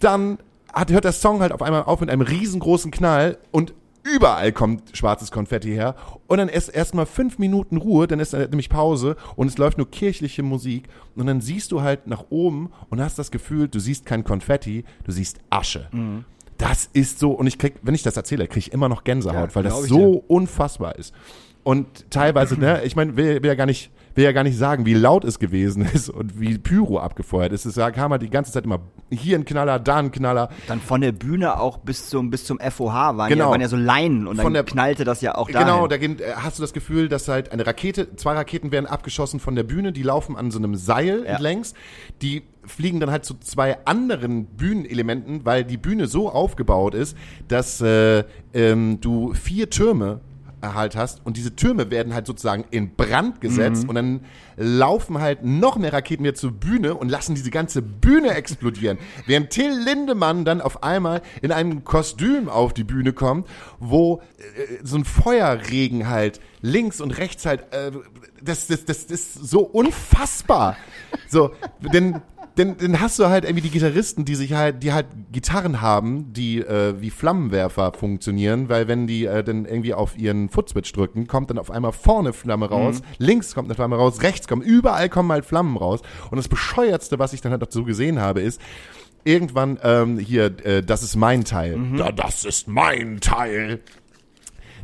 dann 0.00 0.38
hat, 0.72 0.90
hört 0.90 1.04
der 1.04 1.12
Song 1.12 1.40
halt 1.40 1.52
auf 1.52 1.62
einmal 1.62 1.84
auf 1.84 2.00
mit 2.00 2.10
einem 2.10 2.22
riesengroßen 2.22 2.90
Knall 2.90 3.38
und 3.50 3.74
überall 4.02 4.52
kommt 4.52 4.96
schwarzes 4.96 5.30
Konfetti 5.30 5.70
her 5.70 5.96
und 6.26 6.38
dann 6.38 6.48
ist 6.48 6.68
erstmal 6.68 7.06
fünf 7.06 7.38
Minuten 7.38 7.76
Ruhe, 7.78 8.06
dann 8.06 8.20
ist 8.20 8.34
nämlich 8.34 8.68
Pause 8.68 9.16
und 9.34 9.48
es 9.48 9.58
läuft 9.58 9.78
nur 9.78 9.90
kirchliche 9.90 10.42
Musik 10.42 10.88
und 11.16 11.26
dann 11.26 11.40
siehst 11.40 11.72
du 11.72 11.82
halt 11.82 12.06
nach 12.06 12.26
oben 12.30 12.70
und 12.90 13.00
hast 13.00 13.18
das 13.18 13.30
Gefühl, 13.30 13.68
du 13.68 13.80
siehst 13.80 14.06
kein 14.06 14.22
Konfetti, 14.22 14.84
du 15.04 15.12
siehst 15.12 15.38
Asche. 15.50 15.88
Mhm. 15.92 16.24
Das 16.58 16.88
ist 16.92 17.18
so 17.18 17.32
und 17.32 17.46
ich 17.46 17.58
krieg, 17.58 17.74
wenn 17.82 17.94
ich 17.94 18.02
das 18.02 18.16
erzähle, 18.16 18.46
kriege 18.46 18.60
ich 18.60 18.72
immer 18.72 18.88
noch 18.88 19.04
Gänsehaut, 19.04 19.50
ja, 19.50 19.54
weil 19.54 19.62
das 19.64 19.84
so 19.84 20.14
dir. 20.14 20.30
unfassbar 20.30 20.96
ist. 20.96 21.14
Und 21.66 22.12
teilweise, 22.12 22.56
ne, 22.60 22.84
ich 22.84 22.94
meine, 22.94 23.16
will, 23.16 23.42
will 23.42 23.48
ja 23.48 23.56
gar 23.56 23.66
nicht 23.66 23.90
will 24.14 24.22
ja 24.22 24.30
gar 24.30 24.44
nicht 24.44 24.56
sagen, 24.56 24.86
wie 24.86 24.94
laut 24.94 25.24
es 25.24 25.40
gewesen 25.40 25.84
ist 25.92 26.08
und 26.08 26.40
wie 26.40 26.56
Pyro 26.58 27.00
abgefeuert 27.00 27.52
ist. 27.52 27.66
Es 27.66 27.74
kam 27.74 28.12
halt 28.12 28.22
die 28.22 28.30
ganze 28.30 28.52
Zeit 28.52 28.64
immer 28.64 28.78
hier 29.10 29.36
ein 29.36 29.44
Knaller, 29.44 29.80
da 29.80 29.96
ein 29.96 30.12
Knaller. 30.12 30.48
Dann 30.68 30.80
von 30.80 31.00
der 31.00 31.10
Bühne 31.10 31.58
auch 31.58 31.78
bis 31.78 32.08
zum, 32.08 32.30
bis 32.30 32.44
zum 32.44 32.60
FOH 32.60 33.16
waren, 33.16 33.28
genau. 33.28 33.46
ja, 33.46 33.50
waren 33.50 33.60
ja 33.60 33.66
so 33.66 33.76
Leinen 33.76 34.28
und 34.28 34.38
dann 34.38 34.52
der, 34.52 34.62
knallte 34.62 35.02
das 35.02 35.22
ja 35.22 35.34
auch 35.34 35.50
da. 35.50 35.58
Genau, 35.58 35.88
da 35.88 35.96
äh, 35.96 36.16
hast 36.36 36.56
du 36.56 36.62
das 36.62 36.72
Gefühl, 36.72 37.08
dass 37.08 37.26
halt 37.26 37.50
eine 37.50 37.66
Rakete, 37.66 38.14
zwei 38.14 38.34
Raketen 38.34 38.70
werden 38.70 38.86
abgeschossen 38.86 39.40
von 39.40 39.56
der 39.56 39.64
Bühne, 39.64 39.92
die 39.92 40.04
laufen 40.04 40.36
an 40.36 40.52
so 40.52 40.58
einem 40.58 40.76
Seil 40.76 41.26
ja. 41.26 41.38
längs, 41.40 41.74
die 42.22 42.44
fliegen 42.64 43.00
dann 43.00 43.10
halt 43.10 43.24
zu 43.24 43.34
zwei 43.40 43.84
anderen 43.86 44.46
Bühnenelementen, 44.46 45.44
weil 45.44 45.64
die 45.64 45.78
Bühne 45.78 46.06
so 46.06 46.30
aufgebaut 46.30 46.94
ist, 46.94 47.16
dass 47.48 47.80
äh, 47.80 48.22
ähm, 48.54 49.00
du 49.00 49.34
vier 49.34 49.68
Türme 49.68 50.20
halt 50.74 50.96
hast 50.96 51.24
und 51.24 51.36
diese 51.36 51.56
Türme 51.56 51.90
werden 51.90 52.14
halt 52.14 52.26
sozusagen 52.26 52.64
in 52.70 52.94
Brand 52.94 53.40
gesetzt 53.40 53.84
mhm. 53.84 53.88
und 53.88 53.94
dann 53.94 54.20
laufen 54.56 55.20
halt 55.20 55.44
noch 55.44 55.76
mehr 55.76 55.92
Raketen 55.92 56.24
wieder 56.24 56.34
zur 56.34 56.52
Bühne 56.52 56.94
und 56.94 57.08
lassen 57.08 57.34
diese 57.34 57.50
ganze 57.50 57.82
Bühne 57.82 58.34
explodieren. 58.34 58.98
Während 59.26 59.50
Till 59.50 59.70
Lindemann 59.70 60.44
dann 60.44 60.60
auf 60.60 60.82
einmal 60.82 61.22
in 61.42 61.52
einem 61.52 61.84
Kostüm 61.84 62.48
auf 62.48 62.72
die 62.72 62.84
Bühne 62.84 63.12
kommt, 63.12 63.48
wo 63.78 64.22
äh, 64.38 64.78
so 64.82 64.96
ein 64.96 65.04
Feuerregen 65.04 66.08
halt 66.08 66.40
links 66.62 67.00
und 67.00 67.18
rechts 67.18 67.46
halt, 67.46 67.72
äh, 67.72 67.92
das, 68.42 68.66
das, 68.66 68.84
das, 68.84 69.06
das 69.06 69.20
ist 69.20 69.34
so 69.34 69.60
unfassbar. 69.60 70.76
So, 71.28 71.52
denn 71.92 72.20
denn, 72.56 72.76
dann 72.78 73.00
hast 73.00 73.18
du 73.18 73.26
halt 73.26 73.44
irgendwie 73.44 73.62
die 73.62 73.70
Gitarristen, 73.70 74.24
die 74.24 74.34
sich 74.34 74.52
halt, 74.54 74.82
die 74.82 74.92
halt 74.92 75.06
Gitarren 75.30 75.80
haben, 75.80 76.32
die 76.32 76.60
äh, 76.60 76.94
wie 77.00 77.10
Flammenwerfer 77.10 77.92
funktionieren, 77.92 78.68
weil 78.68 78.88
wenn 78.88 79.06
die 79.06 79.26
äh, 79.26 79.44
dann 79.44 79.66
irgendwie 79.66 79.94
auf 79.94 80.16
ihren 80.16 80.48
Footswitch 80.48 80.92
drücken, 80.92 81.26
kommt 81.26 81.50
dann 81.50 81.58
auf 81.58 81.70
einmal 81.70 81.92
vorne 81.92 82.32
Flamme 82.32 82.68
raus, 82.68 83.00
mhm. 83.00 83.04
links 83.18 83.54
kommt 83.54 83.68
eine 83.68 83.74
Flamme 83.74 83.96
raus, 83.96 84.22
rechts 84.22 84.48
kommt, 84.48 84.64
überall 84.64 85.08
kommen 85.08 85.30
halt 85.32 85.44
Flammen 85.44 85.76
raus. 85.76 86.00
Und 86.30 86.36
das 86.38 86.48
bescheuertste, 86.48 87.18
was 87.18 87.32
ich 87.32 87.40
dann 87.40 87.52
halt 87.52 87.62
dazu 87.62 87.84
gesehen 87.84 88.20
habe, 88.20 88.40
ist, 88.40 88.60
irgendwann 89.24 89.78
ähm, 89.82 90.18
hier, 90.18 90.46
äh, 90.64 90.82
das 90.82 91.02
ist 91.02 91.16
mein 91.16 91.44
Teil. 91.44 91.76
Mhm. 91.76 91.98
Ja, 91.98 92.12
das 92.12 92.44
ist 92.44 92.68
mein 92.68 93.20
Teil. 93.20 93.80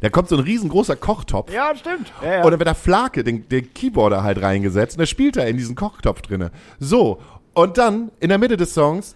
Da 0.02 0.11
kommt 0.11 0.28
so 0.28 0.37
ein 0.37 0.42
riesengroßer 0.42 0.96
Kochtopf. 0.96 1.52
Ja, 1.52 1.76
stimmt. 1.76 2.12
Ja, 2.22 2.38
ja. 2.38 2.44
Und 2.44 2.50
dann 2.50 2.58
wird 2.58 2.68
da 2.68 2.74
Flake, 2.74 3.22
den, 3.22 3.48
den 3.48 3.72
Keyboarder 3.72 4.24
halt 4.24 4.42
reingesetzt 4.42 4.96
und 4.96 4.98
der 4.98 5.06
spielt 5.06 5.37
da 5.37 5.44
in 5.44 5.56
diesen 5.56 5.76
Kochtopf 5.76 6.22
drinne. 6.22 6.50
So. 6.80 7.22
Und 7.54 7.78
dann, 7.78 8.10
in 8.20 8.28
der 8.28 8.38
Mitte 8.38 8.56
des 8.56 8.74
Songs, 8.74 9.14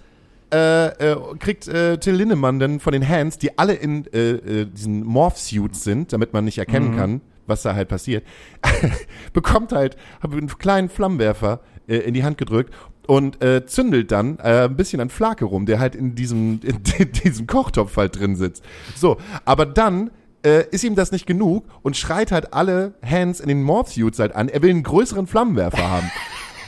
äh, 0.52 0.86
äh, 1.12 1.16
kriegt 1.38 1.66
äh, 1.66 1.98
Till 1.98 2.14
Lindemann 2.14 2.58
dann 2.58 2.80
von 2.80 2.92
den 2.92 3.06
Hands, 3.08 3.36
die 3.36 3.58
alle 3.58 3.74
in 3.74 4.06
äh, 4.12 4.30
äh, 4.32 4.66
diesen 4.66 5.04
Morph-Suits 5.04 5.82
sind, 5.82 6.12
damit 6.12 6.32
man 6.32 6.44
nicht 6.44 6.58
erkennen 6.58 6.92
mhm. 6.92 6.96
kann, 6.96 7.20
was 7.46 7.62
da 7.62 7.74
halt 7.74 7.88
passiert, 7.88 8.24
bekommt 9.32 9.72
halt 9.72 9.96
einen 10.20 10.46
kleinen 10.46 10.88
Flammenwerfer 10.88 11.60
äh, 11.88 11.96
in 11.96 12.14
die 12.14 12.22
Hand 12.22 12.38
gedrückt 12.38 12.72
und 13.06 13.42
äh, 13.42 13.66
zündelt 13.66 14.12
dann 14.12 14.38
äh, 14.38 14.64
ein 14.64 14.76
bisschen 14.76 15.00
an 15.00 15.10
Flake 15.10 15.44
rum, 15.44 15.66
der 15.66 15.78
halt 15.78 15.94
in 15.94 16.14
diesem, 16.14 16.60
in 16.98 17.12
diesem 17.12 17.46
Kochtopf 17.46 17.96
halt 17.96 18.18
drin 18.18 18.36
sitzt. 18.36 18.64
So, 18.94 19.16
aber 19.44 19.66
dann 19.66 20.10
äh, 20.44 20.64
ist 20.70 20.84
ihm 20.84 20.94
das 20.94 21.12
nicht 21.12 21.26
genug 21.26 21.64
und 21.82 21.96
schreit 21.96 22.30
halt 22.30 22.52
alle 22.52 22.94
Hands 23.04 23.38
in 23.40 23.48
den 23.48 23.62
Morph-Suits 23.62 24.18
halt 24.18 24.34
an, 24.34 24.48
er 24.48 24.62
will 24.62 24.70
einen 24.70 24.82
größeren 24.82 25.26
Flammenwerfer 25.26 25.90
haben. 25.90 26.10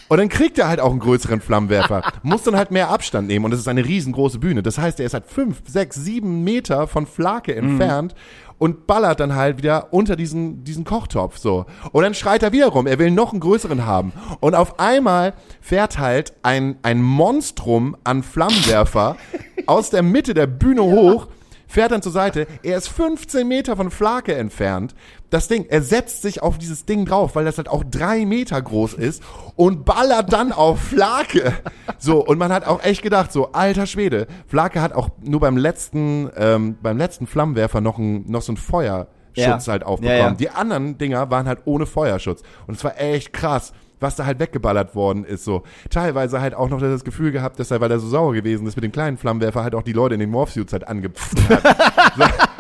Und 0.09 0.19
dann 0.19 0.29
kriegt 0.29 0.59
er 0.59 0.69
halt 0.69 0.81
auch 0.81 0.91
einen 0.91 1.01
größeren 1.01 1.41
Flammenwerfer. 1.41 2.03
Muss 2.23 2.43
dann 2.43 2.57
halt 2.57 2.71
mehr 2.71 2.91
Abstand 2.91 3.29
nehmen 3.29 3.45
und 3.45 3.53
es 3.53 3.61
ist 3.61 3.69
eine 3.69 3.85
riesengroße 3.85 4.39
Bühne. 4.39 4.63
Das 4.63 4.79
heißt, 4.79 5.01
er 5.01 5.07
ist 5.07 5.15
halt 5.15 5.27
fünf, 5.27 5.63
sechs, 5.67 5.97
sieben 5.97 6.45
Meter 6.45 6.87
von 6.87 7.07
Flake 7.07 7.55
entfernt. 7.55 8.15
Mhm 8.15 8.49
und 8.59 8.87
ballert 8.87 9.21
dann 9.21 9.35
halt 9.35 9.59
wieder 9.59 9.93
unter 9.93 10.17
diesen, 10.17 10.65
diesen 10.65 10.85
Kochtopf 10.85 11.39
so. 11.39 11.67
Und 11.93 12.03
dann 12.03 12.15
schreit 12.15 12.43
er 12.43 12.53
wieder 12.53 12.69
rum, 12.69 12.87
er 12.87 12.99
will 12.99 13.11
noch 13.11 13.33
einen 13.33 13.41
größeren 13.41 13.87
haben. 13.87 14.13
Und 14.41 14.55
auf 14.55 14.79
einmal 14.79 15.35
fährt 15.61 15.99
halt 15.99 16.33
ein, 16.43 16.77
ein 16.83 17.03
Monstrum 17.03 17.97
an 18.05 18.23
Flammenwerfer 18.23 19.17
aus 19.67 19.91
der 19.91 20.03
Mitte 20.03 20.35
der 20.35 20.47
Bühne 20.47 20.83
hoch 20.83 21.29
fährt 21.69 21.93
dann 21.93 22.03
zur 22.03 22.13
Seite. 22.13 22.49
Er 22.63 22.77
ist 22.77 22.89
15 22.89 23.47
Meter 23.47 23.77
von 23.77 23.91
Flake 23.91 24.35
entfernt. 24.35 24.95
Das 25.31 25.47
Ding, 25.47 25.67
er 25.69 25.83
setzt 25.83 26.23
sich 26.23 26.43
auf 26.43 26.59
dieses 26.59 26.87
Ding 26.87 27.05
drauf, 27.05 27.37
weil 27.37 27.45
das 27.45 27.59
halt 27.59 27.69
auch 27.69 27.85
drei 27.85 28.25
Meter 28.25 28.61
groß 28.61 28.95
ist 28.95 29.23
und 29.55 29.85
ballert 29.85 30.33
dann 30.33 30.53
auf 30.53 30.81
Flake. 30.81 31.53
So, 31.99 32.25
und 32.25 32.39
man 32.39 32.53
hat 32.53 32.67
auch 32.67 32.83
echt 32.83 33.03
gedacht, 33.03 33.33
so, 33.33 33.53
alter 33.53 33.87
Schwede, 33.87 34.27
Flake 34.47 34.81
hat 34.81 34.93
auch 34.93 35.11
nur 35.23 35.41
beim 35.41 35.57
letzten, 35.57 36.31
ähm, 36.37 36.79
beim 36.83 36.97
letzten 36.97 37.27
Flammenwerfer 37.27 37.81
noch, 37.81 37.99
ein, 37.99 38.25
noch 38.31 38.43
so 38.43 38.53
ein 38.53 38.57
Feuerschutz 38.57 39.07
ja. 39.35 39.59
halt 39.67 39.85
aufbekommen. 39.85 40.19
Ja, 40.19 40.29
ja. 40.29 40.35
Die 40.35 40.51
anderen 40.51 40.97
Dinger 40.97 41.31
waren 41.31 41.47
halt 41.47 41.61
ohne 41.67 41.87
Feuerschutz. 41.87 42.43
Und 42.67 42.77
es 42.77 42.85
war 42.85 42.99
echt 42.99 43.33
krass 43.33 43.73
was 44.01 44.17
da 44.17 44.27
halt 44.27 44.39
weggeballert 44.39 44.95
worden 44.95 45.25
ist. 45.25 45.45
So 45.45 45.63
teilweise 45.91 46.41
halt 46.41 46.55
auch 46.55 46.69
noch 46.69 46.81
das 46.81 47.05
Gefühl 47.05 47.33
gehabt, 47.33 47.59
dass 47.59 47.71
er, 47.71 47.81
weil 47.81 47.91
er 47.91 48.01
so 48.01 48.09
sauer 48.09 48.35
gewesen 48.35 48.67
ist 48.67 48.77
mit 48.77 48.85
dem 48.85 48.93
kleinen 48.93 49.17
Flammenwerfer, 49.17 49.63
halt 49.63 49.75
auch 49.75 49.83
die 49.83 49.93
Leute 49.93 50.15
in 50.15 50.21
den 50.21 50.31
Morphsuits 50.31 50.73
halt 50.73 50.87
angepfft 50.87 51.39
hat. 51.49 52.39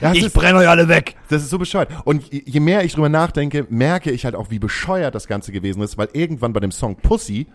Ja, 0.00 0.12
ich 0.12 0.32
brenne 0.32 0.58
euch 0.58 0.68
alle 0.68 0.88
weg. 0.88 1.14
Das 1.28 1.42
ist 1.42 1.50
so 1.50 1.58
bescheuert. 1.58 1.88
Und 2.04 2.32
je 2.32 2.58
mehr 2.58 2.84
ich 2.84 2.92
drüber 2.92 3.08
nachdenke, 3.08 3.66
merke 3.68 4.10
ich 4.10 4.24
halt 4.24 4.34
auch, 4.34 4.50
wie 4.50 4.58
bescheuert 4.58 5.14
das 5.14 5.28
Ganze 5.28 5.52
gewesen 5.52 5.80
ist, 5.80 5.96
weil 5.96 6.08
irgendwann 6.12 6.52
bei 6.52 6.58
dem 6.58 6.72
Song 6.72 6.96
Pussy 6.96 7.46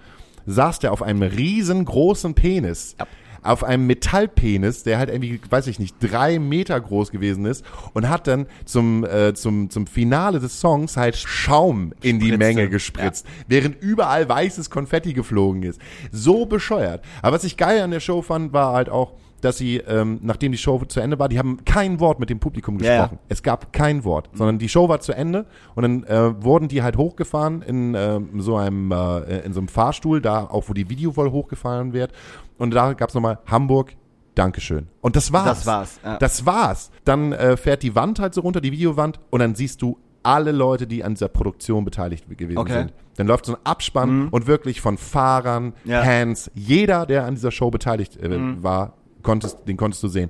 saß 0.45 0.79
der 0.79 0.93
auf 0.93 1.01
einem 1.01 1.23
riesengroßen 1.23 2.35
Penis. 2.35 2.95
Ja 2.99 3.05
auf 3.41 3.63
einem 3.63 3.87
Metallpenis, 3.87 4.83
der 4.83 4.97
halt 4.97 5.09
irgendwie, 5.09 5.39
weiß 5.49 5.67
ich 5.67 5.79
nicht, 5.79 5.95
drei 5.99 6.39
Meter 6.39 6.79
groß 6.79 7.11
gewesen 7.11 7.45
ist 7.45 7.65
und 7.93 8.09
hat 8.09 8.27
dann 8.27 8.47
zum, 8.65 9.03
äh, 9.05 9.33
zum, 9.33 9.69
zum 9.69 9.87
Finale 9.87 10.39
des 10.39 10.59
Songs 10.59 10.97
halt 10.97 11.15
Schaum 11.15 11.93
in 12.01 12.19
die 12.19 12.37
Menge 12.37 12.69
gespritzt, 12.69 13.25
ja. 13.25 13.45
während 13.47 13.81
überall 13.81 14.27
weißes 14.27 14.69
Konfetti 14.69 15.13
geflogen 15.13 15.63
ist. 15.63 15.79
So 16.11 16.45
bescheuert. 16.45 17.03
Aber 17.21 17.35
was 17.35 17.43
ich 17.43 17.57
geil 17.57 17.81
an 17.81 17.91
der 17.91 17.99
Show 17.99 18.21
fand, 18.21 18.53
war 18.53 18.73
halt 18.73 18.89
auch, 18.89 19.13
dass 19.41 19.57
sie, 19.57 19.77
ähm, 19.77 20.19
nachdem 20.21 20.51
die 20.51 20.57
Show 20.57 20.83
zu 20.87 20.99
Ende 20.99 21.19
war, 21.19 21.29
die 21.29 21.37
haben 21.37 21.63
kein 21.65 21.99
Wort 21.99 22.19
mit 22.19 22.29
dem 22.29 22.39
Publikum 22.39 22.77
gesprochen. 22.77 23.15
Ja. 23.15 23.25
Es 23.29 23.43
gab 23.43 23.71
kein 23.71 24.03
Wort, 24.03 24.29
sondern 24.33 24.57
die 24.57 24.69
Show 24.69 24.89
war 24.89 24.99
zu 24.99 25.13
Ende 25.13 25.45
und 25.75 25.83
dann 25.83 26.03
äh, 26.05 26.43
wurden 26.43 26.67
die 26.67 26.81
halt 26.81 26.97
hochgefahren 26.97 27.61
in 27.61 27.93
äh, 27.93 28.19
so 28.37 28.55
einem 28.55 28.91
äh, 28.91 29.39
in 29.39 29.53
so 29.53 29.59
einem 29.59 29.67
Fahrstuhl, 29.67 30.21
da 30.21 30.45
auch 30.45 30.69
wo 30.69 30.73
die 30.73 30.89
Videowall 30.89 31.31
hochgefahren 31.31 31.93
wird 31.93 32.13
und 32.57 32.73
da 32.73 32.93
gab's 32.93 33.13
nochmal 33.13 33.39
Hamburg, 33.45 33.95
Dankeschön. 34.35 34.87
Und 35.01 35.15
das 35.15 35.33
war's. 35.33 35.45
Das 35.45 35.65
war's. 35.65 35.99
Ja. 36.03 36.17
Das 36.17 36.45
war's. 36.45 36.91
Dann 37.05 37.33
äh, 37.33 37.57
fährt 37.57 37.81
die 37.81 37.95
Wand 37.95 38.19
halt 38.19 38.35
so 38.35 38.41
runter, 38.41 38.61
die 38.61 38.71
Videowand, 38.71 39.19
und 39.31 39.39
dann 39.39 39.55
siehst 39.55 39.81
du 39.81 39.97
alle 40.21 40.51
Leute, 40.51 40.85
die 40.85 41.03
an 41.03 41.15
dieser 41.15 41.29
Produktion 41.29 41.85
beteiligt 41.85 42.25
gewesen 42.37 42.57
okay. 42.57 42.73
sind. 42.73 42.93
Dann 43.15 43.27
läuft 43.27 43.45
so 43.45 43.53
ein 43.53 43.59
Abspann 43.63 44.25
mhm. 44.25 44.27
und 44.29 44.45
wirklich 44.45 44.81
von 44.81 44.97
Fahrern, 44.97 45.73
ja. 45.85 46.03
Hands, 46.03 46.51
jeder, 46.53 47.05
der 47.05 47.25
an 47.25 47.35
dieser 47.35 47.49
Show 47.49 47.71
beteiligt 47.71 48.17
äh, 48.17 48.27
mhm. 48.27 48.61
war, 48.61 48.93
konntest, 49.23 49.67
den 49.67 49.77
konntest 49.77 50.03
du 50.03 50.07
sehen. 50.07 50.29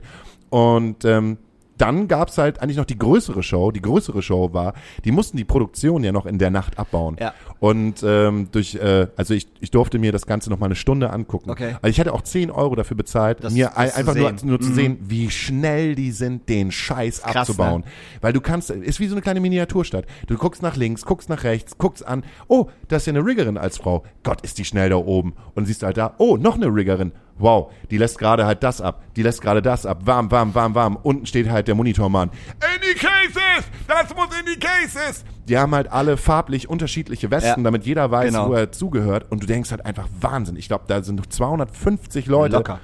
Und 0.50 1.04
ähm, 1.04 1.38
dann 1.78 2.08
gab's 2.08 2.38
halt 2.38 2.62
eigentlich 2.62 2.78
noch 2.78 2.86
die 2.86 2.98
größere 2.98 3.44
Show. 3.44 3.72
Die 3.72 3.82
größere 3.82 4.22
Show 4.22 4.54
war, 4.54 4.74
die 5.06 5.12
mussten 5.12 5.38
die 5.38 5.44
Produktion 5.44 6.04
ja 6.04 6.12
noch 6.12 6.26
in 6.26 6.38
der 6.40 6.50
Nacht 6.50 6.80
abbauen. 6.80 7.18
Ja. 7.20 7.34
Und 7.60 8.04
ähm, 8.04 8.50
durch, 8.52 8.76
äh, 8.76 9.08
also 9.16 9.34
ich, 9.34 9.48
ich 9.60 9.72
durfte 9.72 10.00
mir 10.00 10.12
das 10.12 10.26
Ganze 10.26 10.50
noch 10.50 10.60
mal 10.60 10.68
eine 10.68 10.76
Stunde 10.76 11.10
angucken. 11.10 11.50
Okay. 11.50 11.76
Also 11.82 11.88
ich 11.88 12.00
hatte 12.00 12.14
auch 12.14 12.22
10 12.22 12.52
Euro 12.52 12.76
dafür 12.76 12.98
bezahlt, 12.98 13.44
das, 13.44 13.54
mir 13.54 13.72
das 13.76 13.96
einfach 13.96 14.16
nur, 14.16 14.34
nur 14.44 14.60
zu 14.60 14.70
mhm. 14.70 14.76
sehen, 14.76 14.98
wie 15.02 15.30
schnell 15.30 15.96
die 15.96 16.12
sind, 16.12 16.50
den 16.50 16.72
Scheiß 16.72 17.22
Krass, 17.22 17.36
abzubauen. 17.36 17.82
Ne? 17.82 17.92
Weil 18.22 18.34
du 18.34 18.42
kannst, 18.42 18.70
ist 18.70 19.00
wie 19.00 19.08
so 19.08 19.16
eine 19.16 19.22
kleine 19.22 19.40
Miniaturstadt. 19.40 20.06
Du 20.28 20.36
guckst 20.38 20.62
nach 20.62 20.76
links, 20.76 21.06
guckst 21.06 21.30
nach 21.30 21.44
rechts, 21.44 21.78
guckst 21.78 22.06
an, 22.06 22.24
oh, 22.48 22.68
da 22.88 22.98
ist 22.98 23.08
ja 23.08 23.14
eine 23.14 23.26
Riggerin 23.26 23.58
als 23.58 23.78
Frau. 23.78 24.04
Gott, 24.24 24.42
ist 24.42 24.58
die 24.58 24.66
schnell 24.66 24.90
da 24.90 24.98
oben. 24.98 25.34
Und 25.56 25.66
siehst 25.66 25.84
halt 25.84 25.98
da, 25.98 26.16
oh, 26.18 26.38
noch 26.38 26.56
eine 26.56 26.68
Riggerin 26.68 27.12
wow, 27.40 27.72
die 27.92 27.98
lässt 27.98 28.18
gerade 28.18 28.46
halt 28.46 28.64
das 28.64 28.82
ab, 28.82 29.04
die 29.16 29.24
lässt 29.24 29.42
gerade 29.42 29.62
das 29.62 29.86
ab, 29.86 30.02
warm, 30.06 30.30
warm, 30.32 30.54
warm, 30.56 30.76
warm. 30.76 30.98
Unten 31.02 31.26
steht 31.26 31.50
halt 31.50 31.68
der 31.68 31.76
Monitormann. 31.76 32.30
In 32.30 32.82
die 32.82 32.94
Cases! 33.00 33.66
Das 33.88 34.16
muss 34.16 34.28
in 34.40 34.46
die 34.54 34.60
Cases! 34.60 35.24
Die 35.48 35.58
haben 35.58 35.74
halt 35.74 35.92
alle 35.92 36.18
farblich 36.18 36.70
unterschiedliche 36.70 37.32
Westen, 37.32 37.62
Ja. 37.62 37.64
damit 37.64 37.86
jeder 37.86 38.12
weiß, 38.12 38.32
Genau. 38.34 38.50
wo 38.50 38.54
er 38.54 38.72
zugehört. 38.72 39.28
Und 39.30 39.44
du 39.44 39.48
denkst 39.48 39.72
halt 39.72 39.86
einfach 39.86 40.08
Wahnsinn. 40.20 40.56
Ich 40.58 40.68
glaube, 40.68 40.84
da 40.88 41.02
sind 41.02 41.32
250 41.32 42.26
Leute. 42.28 42.58
Locker. 42.58 42.80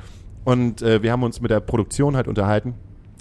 Und 0.46 0.82
äh, 0.82 1.02
wir 1.04 1.12
haben 1.12 1.24
uns 1.24 1.42
mit 1.42 1.52
der 1.52 1.60
Produktion 1.60 2.16
halt 2.16 2.28
unterhalten, 2.28 2.76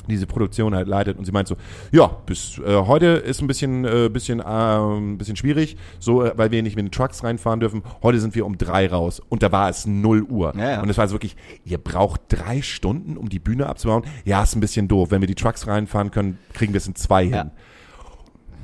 diese 0.09 0.27
Produktion 0.27 0.75
halt 0.75 0.89
leitet. 0.89 1.19
Und 1.19 1.25
sie 1.25 1.33
meint 1.33 1.49
so, 1.49 1.57
ja, 1.91 2.07
bis 2.27 2.59
äh, 2.59 2.77
heute 2.87 3.07
ist 3.07 3.41
ein 3.41 3.47
bisschen, 3.47 3.85
äh, 3.85 4.09
bisschen, 4.09 4.41
äh, 4.41 5.17
bisschen 5.17 5.37
schwierig, 5.37 5.77
so, 5.99 6.25
äh, 6.25 6.33
weil 6.37 6.51
wir 6.51 6.63
nicht 6.63 6.77
mit 6.77 6.85
den 6.87 6.91
Trucks 6.93 7.23
reinfahren 7.25 7.61
dürfen. 7.61 7.83
Heute 8.03 8.21
sind 8.21 8.35
wir 8.35 8.45
um 8.47 8.59
drei 8.59 8.89
raus. 8.89 9.21
Und 9.29 9.43
da 9.43 9.53
war 9.53 9.69
es 9.69 9.87
0 9.87 10.23
Uhr. 10.23 10.53
Ja, 10.57 10.71
ja. 10.71 10.83
Und 10.83 10.89
es 10.89 10.99
war 10.99 11.07
so 11.09 11.15
wirklich, 11.15 11.37
ihr 11.65 11.79
braucht 11.79 12.23
drei 12.29 12.63
Stunden, 12.63 13.17
um 13.17 13.29
die 13.29 13.39
Bühne 13.39 13.67
abzubauen. 13.67 14.03
Ja, 14.25 14.43
ist 14.43 14.55
ein 14.57 14.61
bisschen 14.61 14.89
doof. 14.89 15.11
Wenn 15.11 15.21
wir 15.21 15.29
die 15.29 15.35
Trucks 15.35 15.67
reinfahren 15.67 16.11
können, 16.11 16.39
kriegen 16.53 16.73
wir 16.73 16.79
es 16.79 16.87
in 16.87 16.95
zwei 16.95 17.23
Ja. 17.23 17.39
hin. 17.43 17.51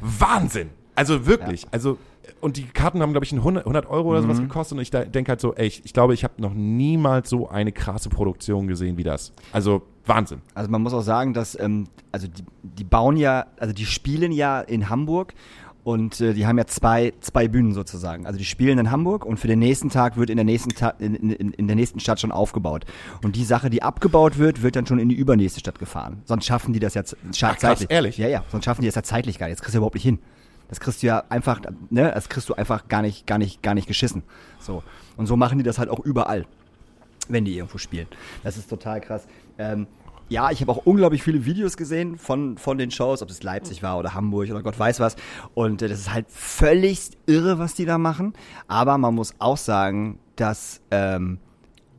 Wahnsinn! 0.01 0.70
Also 0.94 1.27
wirklich, 1.27 1.66
also 1.70 1.98
und 2.41 2.57
die 2.57 2.64
Karten 2.64 3.01
haben, 3.03 3.12
glaube 3.12 3.25
ich, 3.25 3.33
100, 3.33 3.64
100 3.64 3.87
Euro 3.87 4.09
oder 4.11 4.21
Mhm. 4.21 4.25
sowas 4.25 4.41
gekostet 4.41 4.77
und 4.79 4.83
ich 4.83 4.91
denke 4.91 5.31
halt 5.31 5.41
so, 5.41 5.55
ey, 5.55 5.67
ich, 5.67 5.85
ich 5.85 5.93
glaube, 5.93 6.14
ich 6.14 6.25
habe 6.25 6.35
noch 6.38 6.55
niemals 6.55 7.29
so 7.31 7.49
eine 7.49 7.73
krasse 7.73 8.09
Produktion 8.09 8.67
gesehen 8.69 8.97
wie 8.97 9.05
das. 9.05 9.33
Also 9.53 9.83
Wahnsinn. 10.07 10.41
Also 10.55 10.71
man 10.71 10.83
muss 10.83 10.95
auch 10.95 11.03
sagen, 11.03 11.35
dass 11.35 11.59
ähm, 11.61 11.85
also 12.12 12.27
die, 12.29 12.43
die 12.62 12.85
bauen 12.85 13.17
ja, 13.17 13.47
also 13.59 13.75
die 13.75 13.87
spielen 13.87 14.33
ja 14.33 14.61
in 14.61 14.88
Hamburg 14.88 15.35
und 15.85 16.21
äh, 16.21 16.35
die 16.35 16.47
haben 16.47 16.59
ja 16.59 16.67
zwei, 16.67 17.12
zwei 17.21 17.49
Bühnen 17.49 17.73
sozusagen. 17.73 18.27
Also 18.27 18.38
die 18.38 18.45
spielen 18.45 18.79
in 18.79 18.91
Hamburg 18.91 19.25
und 19.25 19.38
für 19.38 19.49
den 19.49 19.59
nächsten 19.59 19.88
Tag 19.91 20.17
wird 20.17 20.29
in 20.29 20.37
der 20.37 20.45
nächsten 20.45 20.71
Ta 20.71 20.91
in, 20.99 21.14
in, 21.14 21.53
in 21.53 21.67
der 21.67 21.77
nächsten 21.77 22.01
Stadt 22.01 22.21
schon 22.21 22.33
aufgebaut. 22.33 22.85
Und 23.25 23.37
die 23.37 23.45
Sache, 23.45 23.71
die 23.71 23.83
abgebaut 23.83 24.38
wird, 24.38 24.62
wird 24.62 24.77
dann 24.77 24.87
schon 24.87 24.99
in 24.99 25.09
die 25.09 25.14
übernächste 25.14 25.61
Stadt 25.61 25.79
gefahren. 25.79 26.21
Sonst 26.25 26.45
schaffen 26.47 26.73
die 26.75 26.81
das 26.81 26.95
ja 26.95 27.03
Ach, 27.05 27.38
krass, 27.41 27.59
zeitlich. 27.61 27.91
ehrlich? 27.91 28.19
Ja, 28.19 28.29
ja, 28.29 28.45
sonst 28.51 28.64
schaffen 28.64 28.83
die 28.83 28.88
das 28.88 28.97
ja 28.97 29.03
zeitlich 29.03 29.38
gar 29.38 29.47
nicht. 29.47 29.59
Das 29.59 29.62
kriegst 29.62 29.75
du 29.75 29.79
überhaupt 29.79 29.95
nicht 29.95 30.05
hin. 30.05 30.19
Das 30.68 30.81
kriegst 30.81 31.02
du 31.02 31.07
ja 31.07 31.24
einfach, 31.28 31.61
ne, 31.90 32.11
das 32.14 32.28
kriegst 32.28 32.48
du 32.48 32.54
einfach 32.54 32.88
gar 32.88 33.02
nicht, 33.02 33.26
gar 33.26 33.38
nicht, 33.38 33.62
gar 33.62 33.74
nicht 33.74 33.88
geschissen. 33.88 34.22
So. 34.59 34.83
Und 35.16 35.26
so 35.26 35.37
machen 35.37 35.59
die 35.59 35.64
das 35.64 35.78
halt 35.78 35.88
auch 35.88 36.00
überall 36.00 36.46
wenn 37.28 37.44
die 37.44 37.57
irgendwo 37.57 37.78
spielen. 37.78 38.09
Das 38.42 38.57
ist 38.57 38.68
total 38.68 39.00
krass. 39.00 39.26
Ähm, 39.59 39.87
ja, 40.28 40.50
ich 40.50 40.61
habe 40.61 40.70
auch 40.72 40.85
unglaublich 40.85 41.22
viele 41.22 41.46
Videos 41.46 41.76
gesehen 41.76 42.18
von, 42.18 42.59
von 42.59 42.76
den 42.76 42.90
Shows, 42.90 43.22
ob 43.22 43.31
es 43.31 43.42
Leipzig 43.42 43.83
war 43.83 43.98
oder 43.98 44.12
Hamburg 44.14 44.50
oder 44.50 44.62
Gott 44.62 44.78
weiß 44.78 45.00
was. 45.00 45.16
Und 45.54 45.81
äh, 45.81 45.88
das 45.88 46.00
ist 46.00 46.12
halt 46.12 46.26
völlig 46.28 47.11
irre, 47.26 47.59
was 47.59 47.74
die 47.74 47.87
da 47.87 47.96
machen. 47.96 48.35
Aber 48.66 48.98
man 48.98 49.14
muss 49.14 49.35
auch 49.38 49.57
sagen, 49.57 50.18
dass 50.37 50.83
ähm, 50.90 51.38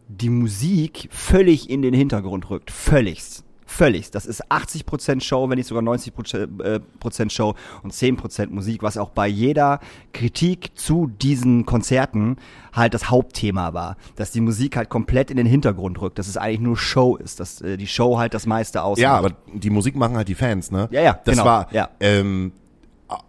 die 0.08 0.30
Musik 0.30 1.10
völlig 1.12 1.70
in 1.70 1.82
den 1.82 1.94
Hintergrund 1.94 2.50
rückt. 2.50 2.70
Völligst. 2.72 3.44
Völligst. 3.70 4.16
Das 4.16 4.26
ist 4.26 4.52
80% 4.52 5.22
Show, 5.22 5.48
wenn 5.48 5.58
nicht 5.58 5.68
sogar 5.68 5.84
90% 5.84 6.64
äh, 6.64 6.80
Prozent 7.00 7.32
Show 7.32 7.54
und 7.84 7.94
10% 7.94 8.50
Musik, 8.50 8.82
was 8.82 8.98
auch 8.98 9.12
bei 9.12 9.28
jeder 9.28 9.80
Kritik 10.12 10.72
zu 10.74 11.06
diesen 11.06 11.68
Konzerten 11.68 12.38
halt 12.74 12.96
das 12.96 13.12
Hauptthema 13.12 13.74
war. 13.76 13.96
Dass 14.16 14.32
die 14.32 14.42
Musik 14.42 14.76
halt 14.76 14.90
komplett 14.90 15.30
in 15.30 15.38
den 15.38 15.46
Hintergrund 15.46 16.02
rückt, 16.02 16.18
dass 16.18 16.28
es 16.28 16.36
eigentlich 16.36 16.62
nur 16.62 16.78
Show 16.78 17.16
ist, 17.16 17.40
dass 17.40 17.62
äh, 17.62 17.78
die 17.78 17.86
Show 17.86 18.18
halt 18.18 18.34
das 18.34 18.48
meiste 18.48 18.82
ausmacht. 18.82 19.04
Ja, 19.04 19.16
aber 19.16 19.34
die 19.54 19.70
Musik 19.70 19.96
machen 19.96 20.18
halt 20.18 20.28
die 20.28 20.36
Fans, 20.36 20.72
ne? 20.72 20.88
Ja, 20.92 21.02
ja, 21.02 21.20
Das 21.24 21.36
genau, 21.36 21.46
war, 21.46 21.72
ja. 21.72 21.90
ähm, 22.00 22.54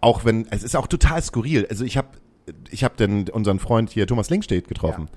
auch 0.01 0.25
wenn, 0.25 0.47
es 0.49 0.63
ist 0.63 0.75
auch 0.75 0.87
total 0.87 1.21
skurril. 1.21 1.67
Also 1.69 1.85
ich 1.85 1.97
habe 1.97 2.07
ich 2.71 2.83
hab 2.83 2.97
denn 2.97 3.29
unseren 3.29 3.59
Freund 3.59 3.91
hier, 3.91 4.07
Thomas 4.07 4.31
Linkstedt, 4.31 4.67
getroffen. 4.67 5.07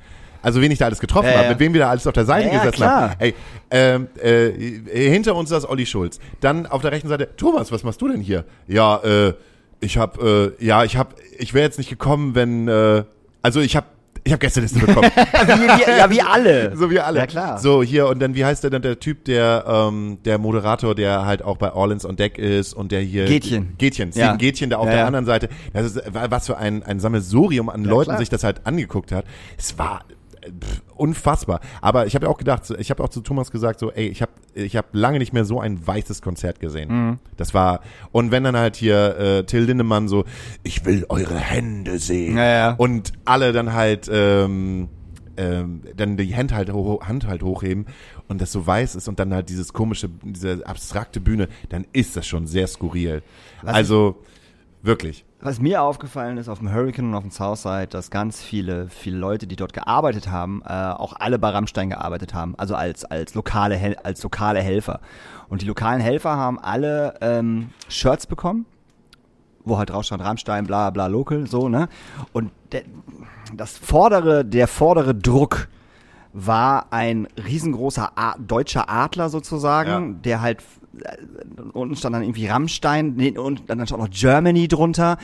Also 0.45 0.61
wen 0.61 0.71
ich 0.71 0.79
da 0.79 0.85
alles 0.87 1.01
getroffen 1.01 1.27
Ja, 1.29 1.35
habe, 1.35 1.45
ja. 1.45 1.51
mit 1.51 1.59
wem 1.59 1.73
wir 1.73 1.81
da 1.81 1.91
alles 1.91 2.07
auf 2.07 2.13
der 2.13 2.25
Seite 2.25 2.47
Ja, 2.49 2.53
ja, 2.55 2.59
gesessen 2.61 2.77
klar. 2.77 3.11
haben. 3.11 3.15
Ey, 3.19 3.35
ähm, 3.71 4.07
äh, 4.23 4.51
hinter 5.11 5.35
uns 5.35 5.49
saß 5.51 5.69
Olli 5.69 5.87
Schulz. 5.87 6.21
Dann 6.41 6.67
auf 6.67 6.83
der 6.83 6.93
rechten 6.93 7.09
Seite, 7.09 7.31
Thomas, 7.37 7.73
was 7.73 7.83
machst 7.83 8.01
du 8.01 8.09
denn 8.09 8.21
hier? 8.21 8.45
Ja, 8.69 8.99
äh, 9.03 9.33
ich 9.81 9.99
hab, 9.99 10.23
äh, 10.23 10.53
ja, 10.65 10.85
ich 10.85 10.97
hab, 10.97 11.15
ich 11.39 11.53
wäre 11.55 11.65
jetzt 11.65 11.79
nicht 11.79 11.91
gekommen, 11.91 12.35
wenn, 12.35 12.69
äh, 12.69 13.03
also 13.43 13.61
ich 13.61 13.75
hab, 13.77 13.87
ich 14.27 14.33
hab 14.33 14.41
Gästeliste 14.41 14.79
bekommen. 14.79 15.11
wie, 15.17 15.53
wie, 15.53 15.99
ja, 15.99 16.09
wie 16.11 16.23
alle. 16.23 16.75
So 16.75 16.91
wie 16.91 16.99
alle. 16.99 17.19
Ja, 17.19 17.27
klar. 17.27 17.59
So, 17.59 17.83
hier, 17.83 18.07
und 18.09 18.21
dann, 18.21 18.35
wie 18.35 18.43
heißt 18.43 18.63
der 18.63 18.71
denn, 18.71 18.81
der 18.81 18.99
Typ, 18.99 19.27
der, 19.27 19.65
ähm, 19.69 20.17
der 20.25 20.39
Moderator, 20.39 20.95
der 20.95 21.27
halt 21.27 21.43
auch 21.43 21.59
bei 21.59 21.73
Orleans 21.75 22.07
on 22.07 22.17
Deck 22.17 22.39
ist 22.39 22.73
und 22.73 22.91
der 22.91 23.01
hier. 23.03 23.27
Gätchen. 23.27 23.75
Gätchen, 23.77 24.13
Steven 24.13 24.27
Ja. 24.29 24.37
Gätchen, 24.37 24.71
da 24.71 24.79
auf 24.79 24.87
Ja, 24.87 24.93
der 24.93 25.01
ja. 25.01 25.07
anderen 25.07 25.27
Seite. 25.27 25.51
Das 25.75 25.85
ist, 25.85 26.01
was 26.11 26.47
für 26.47 26.57
ein, 26.57 26.83
ein 26.85 27.01
Sammelsurium 27.01 27.69
an 27.69 27.85
Leuten 27.85 28.11
klar. 28.11 28.19
sich 28.19 28.31
das 28.31 28.45
halt 28.45 28.63
angeguckt 28.67 29.13
hat. 29.13 29.27
Es 29.59 29.79
war, 29.79 30.05
pff, 30.45 30.83
unfassbar. 30.95 31.61
Aber 31.81 32.07
ich 32.07 32.15
habe 32.15 32.29
auch 32.29 32.39
gedacht, 32.39 32.71
ich 32.79 32.91
habe 32.91 33.03
auch 33.03 33.09
zu 33.09 33.21
Thomas 33.21 33.51
gesagt, 33.51 33.81
so, 33.81 33.91
ey, 33.91 34.07
ich 34.09 34.23
habe 34.23 34.33
ich 34.55 34.77
hab 34.77 34.87
lange 34.93 35.19
nicht 35.19 35.33
mehr 35.33 35.45
so 35.45 35.61
ein 35.61 35.87
weißes 35.87 36.23
Konzert 36.23 36.61
gesehen. 36.61 36.91
Mhm. 36.91 37.19
Das 37.37 37.55
war, 37.55 37.81
und 38.13 38.31
wenn 38.31 38.45
dann 38.45 38.57
halt 38.57 38.77
hier 38.77 39.17
äh, 39.19 39.45
Till 39.45 39.65
Lindemann 39.65 40.09
so, 40.09 40.25
ich 40.63 40.85
will 40.85 41.07
eure 41.09 41.39
Hände 41.39 41.99
sehen. 41.99 42.37
Ja, 42.37 42.45
ja. 42.45 42.75
Und 42.75 43.13
alle 43.25 43.53
dann 43.53 43.73
halt, 43.73 44.09
ähm, 44.13 44.89
ähm, 45.37 45.83
dann 45.97 46.17
die 46.17 46.35
Hand 46.35 46.55
halt, 46.55 46.71
Hand 46.73 47.27
halt 47.27 47.43
hochheben 47.43 47.87
und 48.29 48.41
das 48.41 48.53
so 48.53 48.67
weiß 48.67 48.95
ist 48.95 49.09
und 49.09 49.19
dann 49.19 49.35
halt 49.35 49.49
dieses 49.49 49.73
komische, 49.73 50.09
diese 50.23 50.67
abstrakte 50.67 51.21
Bühne, 51.21 51.49
dann 51.69 51.87
ist 51.93 52.17
das 52.17 52.27
schon 52.27 52.47
sehr 52.47 52.67
skurril. 52.67 53.23
Was 53.63 53.75
also, 53.75 54.23
wirklich. 54.85 55.25
Was 55.41 55.61
mir 55.61 55.83
aufgefallen 55.83 56.39
ist 56.39 56.49
auf 56.49 56.59
dem 56.59 56.73
Hurricane 56.73 57.09
und 57.09 57.15
auf 57.15 57.23
dem 57.23 57.31
Southside, 57.31 57.89
dass 57.89 58.11
ganz 58.11 58.43
viele, 58.43 58.89
viele 58.89 59.19
Leute, 59.19 59.47
die 59.47 59.57
dort 59.57 59.73
gearbeitet 59.73 60.31
haben, 60.31 60.63
äh, 60.67 60.73
auch 60.73 61.15
alle 61.19 61.39
bei 61.39 61.51
Rammstein 61.51 61.91
gearbeitet 61.91 62.35
haben, 62.35 62.55
also 62.57 62.75
als, 62.75 63.05
als, 63.05 63.35
lokale, 63.35 63.97
als 64.05 64.23
lokale 64.23 64.61
Helfer. 64.61 65.01
Und 65.49 65.63
die 65.63 65.67
lokalen 65.67 66.01
Helfer 66.01 66.37
haben 66.37 66.59
alle 66.59 67.15
ähm, 67.21 67.71
Shirts 67.89 68.27
bekommen, 68.27 68.67
wo 69.65 69.79
halt 69.79 69.91
drauf 69.91 70.05
stand 70.05 70.23
Rammstein, 70.23 70.67
bla 70.67 70.91
bla 70.91 71.07
local, 71.09 71.47
so, 71.47 71.69
ne? 71.69 71.89
Und 72.33 72.51
der, 72.73 72.83
das 73.55 73.77
vordere, 73.77 74.45
der 74.45 74.69
vordere 74.69 75.15
Druck 75.15 75.69
war 76.35 76.93
ein 76.93 77.29
riesengroßer 77.43 78.13
A 78.17 78.37
deutscher 78.39 78.91
Adler 78.91 79.31
sozusagen, 79.31 80.15
Ja. 80.15 80.19
der 80.25 80.41
halt 80.43 80.63
äh, 81.01 81.17
unten 81.73 81.97
stand 81.97 82.15
dann 82.15 82.23
irgendwie 82.23 82.47
Rammstein 82.49 83.15
nee, 83.17 83.39
und 83.39 83.63
dann 83.71 83.87
stand 83.87 84.03
noch 84.03 84.11
Germany 84.11 84.69
drunter. 84.69 85.17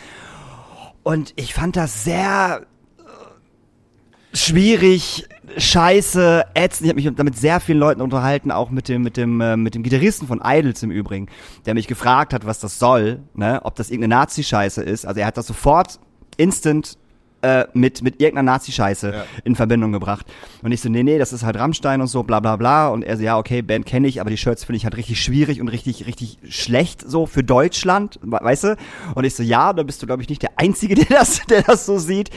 Und 1.03 1.33
ich 1.37 1.53
fand 1.53 1.75
das 1.77 2.05
sehr 2.05 2.63
äh, 2.99 4.37
schwierig, 4.37 5.27
scheiße, 5.57 6.45
ätzend. 6.55 6.87
Ich 6.87 6.91
habe 6.91 7.03
mich 7.03 7.17
damit 7.17 7.37
sehr 7.37 7.59
vielen 7.59 7.79
Leuten 7.81 8.01
unterhalten, 8.03 8.53
auch 8.53 8.71
mit 8.71 8.89
dem, 8.89 9.03
mit 9.03 9.17
dem, 9.17 9.41
äh, 9.41 9.57
mit 9.57 9.75
dem 9.75 9.83
Gitarristen 9.83 10.29
von 10.29 10.41
Idols 10.45 10.83
im 10.85 10.93
Übrigen, 10.93 11.27
der 11.67 11.75
mich 11.75 11.89
gefragt 11.89 12.33
hat, 12.33 12.47
was 12.47 12.61
das 12.61 12.79
soll, 12.79 13.21
ne, 13.35 13.61
ob 13.65 13.75
das 13.75 13.91
irgendeine 13.91 14.15
Nazi-Scheiße 14.15 14.83
ist. 14.83 15.07
Also 15.07 15.21
er 15.21 15.27
hat 15.27 15.37
das 15.37 15.49
sofort 15.49 15.99
instant 16.37 16.97
äh, 17.43 17.65
mit, 17.73 18.03
mit 18.03 18.21
irgendeiner 18.21 18.53
Nazi-Scheiße 18.53 19.13
Ja. 19.15 19.25
in 19.45 19.57
Verbindung 19.57 19.93
gebracht. 19.93 20.27
Und 20.63 20.73
ich 20.73 20.81
so, 20.81 20.89
nee, 20.89 21.03
nee, 21.03 21.19
das 21.19 21.33
ist 21.33 21.43
halt 21.45 21.57
Rammstein 21.57 22.01
und 22.01 22.07
so, 22.09 22.23
bla 22.23 22.41
bla 22.41 22.57
bla. 22.57 22.89
Und 22.89 23.03
er 23.03 23.17
so, 23.17 23.23
ja, 23.23 23.39
okay, 23.39 23.63
Band 23.63 23.87
kenne 23.87 24.09
ich, 24.09 24.21
aber 24.21 24.31
die 24.31 24.37
Shirts 24.37 24.65
finde 24.65 24.77
ich 24.77 24.85
halt 24.85 24.97
richtig 24.97 25.23
schwierig 25.23 25.61
und 25.61 25.69
richtig, 25.69 26.07
richtig 26.07 26.39
schlecht 26.49 27.03
so 27.09 27.27
für 27.27 27.43
Deutschland, 27.43 28.19
we- 28.23 28.39
weißt 28.41 28.65
du? 28.65 28.77
Und 29.15 29.25
ich 29.25 29.35
so, 29.35 29.43
ja, 29.43 29.73
da 29.73 29.83
bist 29.83 30.03
du, 30.03 30.07
glaube 30.07 30.23
ich, 30.23 30.29
nicht 30.29 30.43
der 30.43 30.51
Einzige, 30.57 30.95
der 30.97 31.07
das, 31.07 31.41
der 31.47 31.63
das 31.63 31.87
so 31.87 31.99
sieht. 31.99 32.31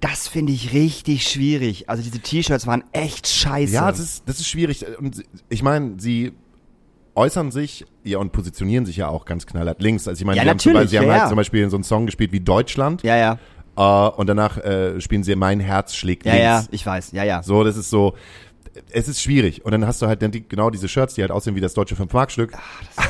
Das 0.00 0.28
finde 0.28 0.52
ich 0.52 0.72
richtig 0.72 1.26
schwierig. 1.28 1.88
Also 1.88 2.02
diese 2.02 2.20
T-Shirts 2.20 2.66
waren 2.66 2.84
echt 2.92 3.26
scheiße. 3.26 3.72
Ja, 3.74 3.90
das 3.90 4.00
ist, 4.00 4.28
das 4.28 4.38
ist 4.40 4.48
schwierig. 4.48 4.84
Und 4.98 5.22
ich 5.48 5.62
meine, 5.62 5.94
sie 5.98 6.32
äußern 7.16 7.52
sich 7.52 7.84
ja 8.02 8.18
und 8.18 8.32
positionieren 8.32 8.86
sich 8.86 8.96
ja 8.96 9.08
auch 9.08 9.24
ganz 9.24 9.46
knallhart 9.46 9.80
links. 9.80 10.08
Also 10.08 10.20
ich 10.20 10.26
meine, 10.26 10.36
Ja, 10.38 10.42
sie 10.42 10.48
haben, 10.50 10.56
Beispiel, 10.58 10.88
sie 10.88 10.98
haben 10.98 11.06
ja, 11.06 11.12
halt 11.12 11.22
ja. 11.22 11.28
zum 11.28 11.36
Beispiel 11.36 11.70
so 11.70 11.76
einen 11.76 11.84
Song 11.84 12.06
gespielt 12.06 12.32
wie 12.32 12.40
Deutschland 12.40 13.02
ja, 13.04 13.16
ja, 13.16 13.38
äh, 13.76 13.80
und 13.80 14.26
danach 14.26 14.58
äh, 14.58 15.00
spielen 15.00 15.22
sie 15.22 15.34
Mein 15.36 15.60
Herz 15.60 15.94
schlägt 15.94 16.26
ja, 16.26 16.32
links. 16.32 16.44
ja, 16.44 16.64
ich 16.70 16.86
weiß, 16.86 17.12
ja, 17.12 17.24
ja. 17.24 17.42
So, 17.42 17.64
das 17.64 17.76
ist 17.76 17.90
so, 17.90 18.14
es 18.90 19.08
ist 19.08 19.20
schwierig. 19.20 19.64
Und 19.64 19.72
dann 19.72 19.86
hast 19.86 20.02
du 20.02 20.06
halt 20.06 20.22
dann 20.22 20.30
die, 20.30 20.46
genau 20.46 20.70
diese 20.70 20.88
Shirts, 20.88 21.14
die 21.14 21.22
halt 21.22 21.30
aussehen 21.30 21.54
wie 21.54 21.60
das 21.60 21.74
deutsche 21.74 21.94
5-Mark-Stück. 21.94 22.52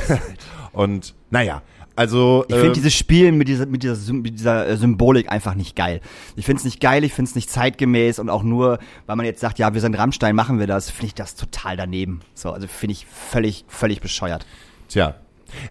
und 0.73 1.13
naja, 1.29 1.61
also 1.95 2.43
Ich 2.47 2.53
finde 2.53 2.67
ähm, 2.67 2.73
dieses 2.73 2.93
Spiel 2.93 3.31
mit 3.31 3.47
dieser, 3.47 3.65
mit 3.65 3.83
dieser, 3.83 4.13
mit 4.13 4.37
dieser 4.37 4.67
äh, 4.67 4.77
Symbolik 4.77 5.31
einfach 5.31 5.55
nicht 5.55 5.75
geil. 5.75 6.01
Ich 6.35 6.45
finde 6.45 6.59
es 6.59 6.65
nicht 6.65 6.81
geil, 6.81 7.03
ich 7.03 7.13
finde 7.13 7.29
es 7.29 7.35
nicht 7.35 7.49
zeitgemäß 7.49 8.19
und 8.19 8.29
auch 8.29 8.43
nur, 8.43 8.79
weil 9.05 9.15
man 9.15 9.25
jetzt 9.25 9.39
sagt, 9.39 9.59
ja, 9.59 9.73
wir 9.73 9.81
sind 9.81 9.97
Rammstein, 9.97 10.35
machen 10.35 10.59
wir 10.59 10.67
das, 10.67 10.89
finde 10.89 11.07
ich 11.07 11.15
das 11.15 11.35
total 11.35 11.77
daneben. 11.77 12.19
So, 12.33 12.51
also 12.51 12.67
finde 12.67 12.93
ich 12.93 13.05
völlig, 13.05 13.63
völlig 13.67 14.01
bescheuert. 14.01 14.45
Tja, 14.89 15.15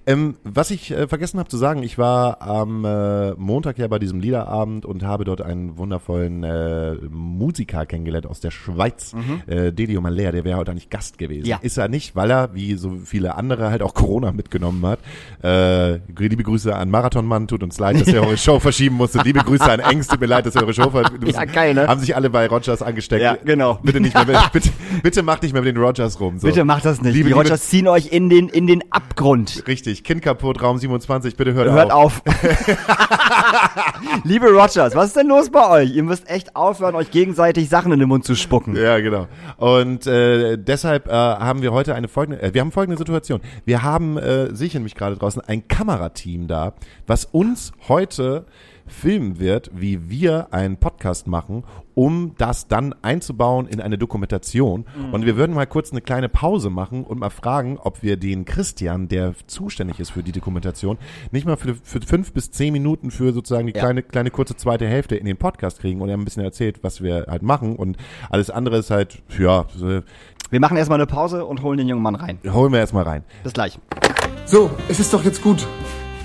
Ähm, 0.06 0.36
was 0.44 0.70
ich 0.70 0.90
äh, 0.90 1.06
vergessen 1.08 1.38
habe 1.38 1.48
zu 1.48 1.56
sagen, 1.56 1.82
ich 1.82 1.98
war 1.98 2.42
am 2.42 2.84
äh, 2.84 3.32
Montag 3.34 3.78
ja 3.78 3.88
bei 3.88 3.98
diesem 3.98 4.20
Liederabend 4.20 4.84
und 4.86 5.02
habe 5.02 5.24
dort 5.24 5.40
einen 5.40 5.76
wundervollen 5.78 6.42
äh, 6.44 6.94
Musiker 7.10 7.86
kennengelernt 7.86 8.26
aus 8.26 8.40
der 8.40 8.50
Schweiz, 8.50 9.14
äh, 9.46 9.72
Delio 9.72 10.00
Maler, 10.00 10.32
der 10.32 10.44
wäre 10.44 10.58
heute 10.58 10.70
eigentlich 10.70 10.90
Gast 10.90 11.18
gewesen. 11.18 11.46
Ja. 11.46 11.58
Ist 11.62 11.76
er 11.76 11.88
nicht, 11.88 12.14
weil 12.16 12.30
er, 12.30 12.54
wie 12.54 12.74
so 12.74 12.92
viele 13.04 13.34
andere, 13.36 13.70
halt 13.70 13.82
auch 13.82 13.94
Corona 13.94 14.32
mitgenommen 14.32 14.84
hat. 14.86 14.98
Äh, 15.42 16.00
liebe 16.18 16.42
Grüße 16.42 16.74
an 16.74 16.90
Marathonmann, 16.90 17.46
tut 17.48 17.62
uns 17.62 17.78
leid, 17.78 18.00
dass 18.00 18.08
er 18.08 18.22
eure 18.22 18.36
Show 18.36 18.58
verschieben 18.60 18.96
musste. 18.96 19.20
Liebe 19.22 19.40
Grüße 19.40 19.64
an 19.70 19.80
Engst, 19.80 20.10
tut 20.10 20.20
mir 20.20 20.26
leid, 20.26 20.46
dass 20.46 20.54
er 20.54 20.62
eure 20.62 20.74
Show 20.74 20.90
verschieben 20.90 21.24
musste. 21.24 21.38
Ja, 21.40 21.44
geil, 21.44 21.74
ne? 21.74 21.86
Haben 21.86 22.00
sich 22.00 22.14
alle 22.16 22.30
bei 22.30 22.46
Rogers 22.46 22.82
angesteckt. 22.82 23.22
Ja, 23.22 23.36
genau. 23.44 23.78
Bitte 23.82 24.00
nicht 24.00 24.14
mehr, 24.14 24.26
mit, 24.26 24.36
bitte, 24.52 24.70
bitte 25.02 25.22
macht 25.22 25.42
nicht 25.42 25.52
mehr 25.52 25.62
mit 25.62 25.74
den 25.76 25.82
Rogers 25.82 26.18
rum. 26.20 26.38
So. 26.38 26.46
Bitte 26.46 26.64
macht 26.64 26.84
das 26.84 27.00
nicht. 27.02 27.14
Liebe, 27.14 27.28
die 27.28 27.34
liebe- 27.34 27.40
Rogers 27.42 27.68
ziehen 27.68 27.88
euch 27.88 28.12
in 28.12 28.28
den, 28.30 28.48
in 28.48 28.66
den 28.66 28.82
Abgrund. 28.90 29.64
Richtig, 29.66 29.73
Kind 29.82 30.22
kaputt, 30.22 30.62
Raum 30.62 30.78
27, 30.78 31.36
bitte 31.36 31.52
hört, 31.54 31.70
Hört 31.70 31.90
auf. 31.90 32.22
auf. 32.26 32.34
Liebe 34.24 34.46
Rogers, 34.46 34.94
was 34.94 35.08
ist 35.08 35.16
denn 35.16 35.28
los 35.28 35.50
bei 35.50 35.68
euch? 35.68 35.94
Ihr 35.94 36.02
müsst 36.02 36.28
echt 36.28 36.54
aufhören, 36.56 36.94
euch 36.94 37.10
gegenseitig 37.10 37.68
Sachen 37.68 37.92
in 37.92 37.98
den 37.98 38.08
Mund 38.08 38.24
zu 38.24 38.34
spucken. 38.34 38.76
Ja, 38.76 39.00
genau. 39.00 39.26
Und 39.56 40.06
äh, 40.06 40.56
deshalb 40.56 41.08
äh, 41.08 41.12
haben 41.12 41.62
wir 41.62 41.72
heute 41.72 41.94
eine 41.94 42.08
folgende, 42.08 42.42
äh, 42.42 42.54
wir 42.54 42.60
haben 42.60 42.72
folgende 42.72 42.98
Situation. 42.98 43.40
Wir 43.64 43.82
haben, 43.82 44.16
äh, 44.16 44.54
sehe 44.54 44.68
ich 44.68 44.74
nämlich 44.74 44.94
gerade 44.94 45.16
draußen, 45.16 45.42
ein 45.42 45.66
Kamerateam 45.68 46.46
da, 46.46 46.74
was 47.06 47.24
uns 47.24 47.72
heute 47.88 48.46
filmen 48.86 49.38
wird, 49.38 49.70
wie 49.74 50.08
wir 50.10 50.48
einen 50.52 50.76
Podcast 50.76 51.26
machen, 51.26 51.64
um 51.94 52.34
das 52.38 52.68
dann 52.68 52.94
einzubauen 53.02 53.66
in 53.66 53.80
eine 53.80 53.96
Dokumentation. 53.98 54.84
Und 55.12 55.24
wir 55.26 55.36
würden 55.36 55.54
mal 55.54 55.66
kurz 55.66 55.92
eine 55.92 56.00
kleine 56.00 56.28
Pause 56.28 56.68
machen 56.70 57.04
und 57.04 57.18
mal 57.20 57.30
fragen, 57.30 57.78
ob 57.78 58.02
wir 58.02 58.16
den 58.16 58.44
Christian, 58.44 59.08
der 59.08 59.34
zuständig 59.46 60.00
ist 60.00 60.10
für 60.10 60.22
die 60.22 60.32
Dokumentation, 60.32 60.98
nicht 61.30 61.46
mal 61.46 61.56
für, 61.56 61.74
für 61.82 62.00
fünf 62.00 62.32
bis 62.32 62.50
zehn 62.50 62.72
Minuten 62.72 63.10
für 63.10 63.32
sozusagen 63.32 63.66
die 63.66 63.74
Ja. 63.74 63.80
kleine, 63.80 64.02
kleine 64.02 64.30
kurze 64.30 64.56
zweite 64.56 64.86
Hälfte 64.86 65.16
in 65.16 65.24
den 65.26 65.36
Podcast 65.36 65.80
kriegen 65.80 66.00
und 66.00 66.08
er 66.08 66.16
ein 66.16 66.24
bisschen 66.24 66.44
erzählt, 66.44 66.80
was 66.82 67.02
wir 67.02 67.26
halt 67.28 67.42
machen. 67.42 67.76
Und 67.76 67.96
alles 68.30 68.50
andere 68.50 68.76
ist 68.78 68.90
halt, 68.90 69.22
ja, 69.38 69.64
so, 69.76 70.00
Wir 70.50 70.60
machen 70.60 70.76
erstmal 70.76 70.98
eine 70.98 71.06
Pause 71.06 71.44
und 71.46 71.62
holen 71.62 71.78
den 71.78 71.88
jungen 71.88 72.02
Mann 72.02 72.14
rein. 72.16 72.38
holen 72.52 72.72
wir 72.72 72.80
erstmal 72.80 73.04
rein. 73.04 73.24
Bis 73.42 73.52
gleich. 73.54 73.78
So, 74.46 74.70
es 74.88 75.00
ist 75.00 75.12
doch 75.14 75.24
jetzt 75.24 75.42
gut. 75.42 75.66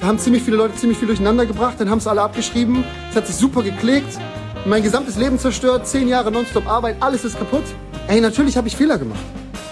Da 0.02 0.08
haben 0.08 0.18
ziemlich 0.18 0.44
viele 0.44 0.56
Leute 0.56 0.76
ziemlich 0.76 0.98
viel 0.98 1.08
durcheinander 1.08 1.46
gebracht, 1.46 1.76
dann 1.80 1.90
haben 1.90 1.98
es 1.98 2.08
alle 2.08 2.22
abgeschrieben. 2.22 2.86
Es 3.10 3.18
hat 3.18 3.28
sich 3.28 3.36
super 3.36 3.62
geklickt. 3.64 4.18
Mein 4.66 4.82
gesamtes 4.82 5.18
Leben 5.18 5.38
zerstört, 5.38 5.88
zehn 5.88 6.08
Jahre 6.08 6.32
nonstop 6.32 6.68
Arbeit, 6.68 6.98
alles 7.02 7.26
ist 7.26 7.38
kaputt. 7.38 7.64
Ey, 8.08 8.22
natürlich 8.22 8.56
habe 8.56 8.68
ich 8.68 8.76
Fehler 8.78 8.98
gemacht. 8.98 9.20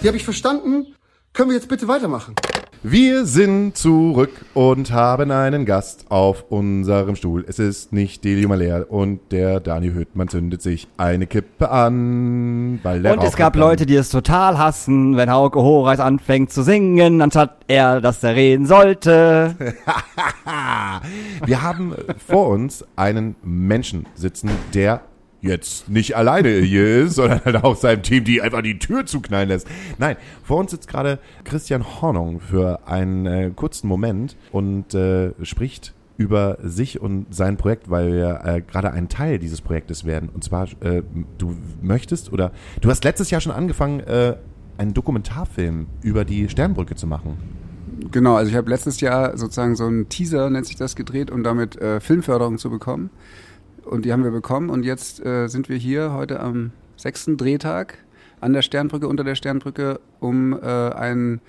Die 0.01 0.07
habe 0.07 0.17
ich 0.17 0.23
verstanden. 0.23 0.93
Können 1.33 1.49
wir 1.49 1.55
jetzt 1.55 1.69
bitte 1.69 1.87
weitermachen? 1.87 2.35
Wir 2.83 3.25
sind 3.25 3.75
zurück 3.75 4.45
und 4.53 4.91
haben 4.91 5.31
einen 5.31 5.65
Gast 5.65 6.05
auf 6.09 6.45
unserem 6.49 7.15
Stuhl. 7.15 7.43
Es 7.47 7.57
ist 7.57 7.91
nicht 7.91 8.23
Delio 8.23 8.49
Maler 8.49 8.91
und 8.91 9.19
der 9.31 9.59
Daniel 9.59 9.95
Hüttmann 9.95 10.27
zündet 10.27 10.61
sich 10.61 10.87
eine 10.95 11.25
Kippe 11.25 11.71
an, 11.71 12.79
weil 12.83 13.01
der 13.01 13.13
Und 13.13 13.19
Rauch 13.19 13.25
es 13.25 13.35
gab 13.35 13.55
Leute, 13.55 13.87
die 13.87 13.95
es 13.95 14.09
total 14.09 14.59
hassen, 14.59 15.17
wenn 15.17 15.31
Hauke 15.31 15.59
Horeis 15.59 15.99
anfängt 15.99 16.51
zu 16.51 16.61
singen, 16.61 17.21
anstatt 17.21 17.57
er, 17.67 17.99
dass 17.99 18.23
er 18.23 18.35
reden 18.35 18.67
sollte. 18.67 19.55
Wir 21.45 21.61
haben 21.63 21.95
vor 22.25 22.49
uns 22.49 22.85
einen 22.95 23.35
Menschen 23.43 24.05
sitzen, 24.13 24.51
der 24.75 25.01
jetzt 25.41 25.89
nicht 25.89 26.15
alleine 26.15 26.49
hier 26.59 27.03
ist, 27.03 27.15
sondern 27.15 27.41
halt 27.45 27.63
auch 27.63 27.75
seinem 27.75 28.03
Team, 28.03 28.23
die 28.23 28.41
einfach 28.41 28.61
die 28.61 28.79
Tür 28.79 29.05
zuknallen 29.05 29.49
lässt. 29.49 29.67
Nein, 29.97 30.17
vor 30.43 30.57
uns 30.57 30.71
sitzt 30.71 30.87
gerade 30.87 31.19
Christian 31.43 32.01
Hornung 32.01 32.39
für 32.39 32.87
einen 32.87 33.25
äh, 33.25 33.51
kurzen 33.55 33.87
Moment 33.87 34.35
und 34.51 34.93
äh, 34.93 35.31
spricht 35.43 35.93
über 36.17 36.57
sich 36.63 36.99
und 36.99 37.27
sein 37.33 37.57
Projekt, 37.57 37.89
weil 37.89 38.11
wir 38.11 38.41
äh, 38.43 38.61
gerade 38.61 38.91
ein 38.91 39.07
Teil 39.07 39.37
dieses 39.37 39.61
Projektes 39.61 40.03
werden. 40.03 40.29
Und 40.33 40.43
zwar, 40.43 40.67
äh, 40.81 41.03
du 41.37 41.55
möchtest 41.81 42.33
oder 42.33 42.51
du 42.81 42.89
hast 42.89 43.03
letztes 43.03 43.29
Jahr 43.29 43.39
schon 43.39 43.51
angefangen, 43.51 43.99
äh, 43.99 44.35
einen 44.77 44.93
Dokumentarfilm 44.93 45.87
über 46.01 46.25
die 46.25 46.49
Sternbrücke 46.49 46.95
zu 46.95 47.07
machen. 47.07 47.37
Genau, 48.11 48.35
also 48.35 48.49
ich 48.49 48.57
habe 48.57 48.69
letztes 48.69 48.99
Jahr 49.01 49.37
sozusagen 49.37 49.75
so 49.75 49.85
einen 49.85 50.09
Teaser, 50.09 50.49
nennt 50.49 50.65
sich 50.65 50.75
das, 50.75 50.95
gedreht, 50.95 51.31
um 51.31 51.43
damit 51.43 51.75
äh, 51.77 51.99
Filmförderung 51.99 52.57
zu 52.57 52.69
bekommen. 52.69 53.09
Und 53.89 54.05
die 54.05 54.11
haben 54.11 54.23
wir 54.23 54.31
bekommen 54.31 54.69
und 54.69 54.83
jetzt 54.83 55.23
äh, 55.25 55.47
sind 55.47 55.69
wir 55.69 55.77
hier 55.77 56.13
heute 56.13 56.39
am 56.39 56.71
sechsten 56.97 57.37
Drehtag 57.37 57.97
an 58.41 58.53
der 58.53 58.61
Sternbrücke, 58.61 59.07
unter 59.07 59.23
der 59.23 59.35
Sternbrücke, 59.35 59.99
um 60.19 60.53
äh, 60.53 60.57
einen 60.65 61.41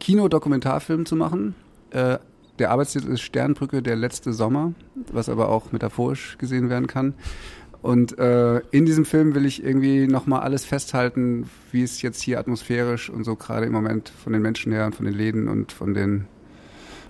Kinodokumentarfilm 0.00 1.06
zu 1.06 1.16
machen. 1.16 1.54
Äh, 1.90 2.18
der 2.58 2.70
Arbeitstitel 2.70 3.08
ist 3.12 3.20
Sternbrücke, 3.22 3.82
der 3.82 3.96
letzte 3.96 4.32
Sommer, 4.32 4.72
was 5.12 5.28
aber 5.28 5.48
auch 5.48 5.72
metaphorisch 5.72 6.36
gesehen 6.38 6.68
werden 6.70 6.86
kann. 6.88 7.14
Und 7.80 8.18
äh, 8.18 8.58
in 8.72 8.86
diesem 8.86 9.04
Film 9.04 9.34
will 9.36 9.46
ich 9.46 9.62
irgendwie 9.62 10.08
nochmal 10.08 10.40
alles 10.40 10.64
festhalten, 10.64 11.48
wie 11.70 11.82
es 11.84 12.02
jetzt 12.02 12.20
hier 12.20 12.40
atmosphärisch 12.40 13.08
und 13.08 13.22
so 13.22 13.36
gerade 13.36 13.66
im 13.66 13.72
Moment 13.72 14.08
von 14.08 14.32
den 14.32 14.42
Menschen 14.42 14.72
her 14.72 14.86
und 14.86 14.96
von 14.96 15.06
den 15.06 15.14
Läden 15.14 15.46
und 15.48 15.70
von 15.70 15.94
den 15.94 16.26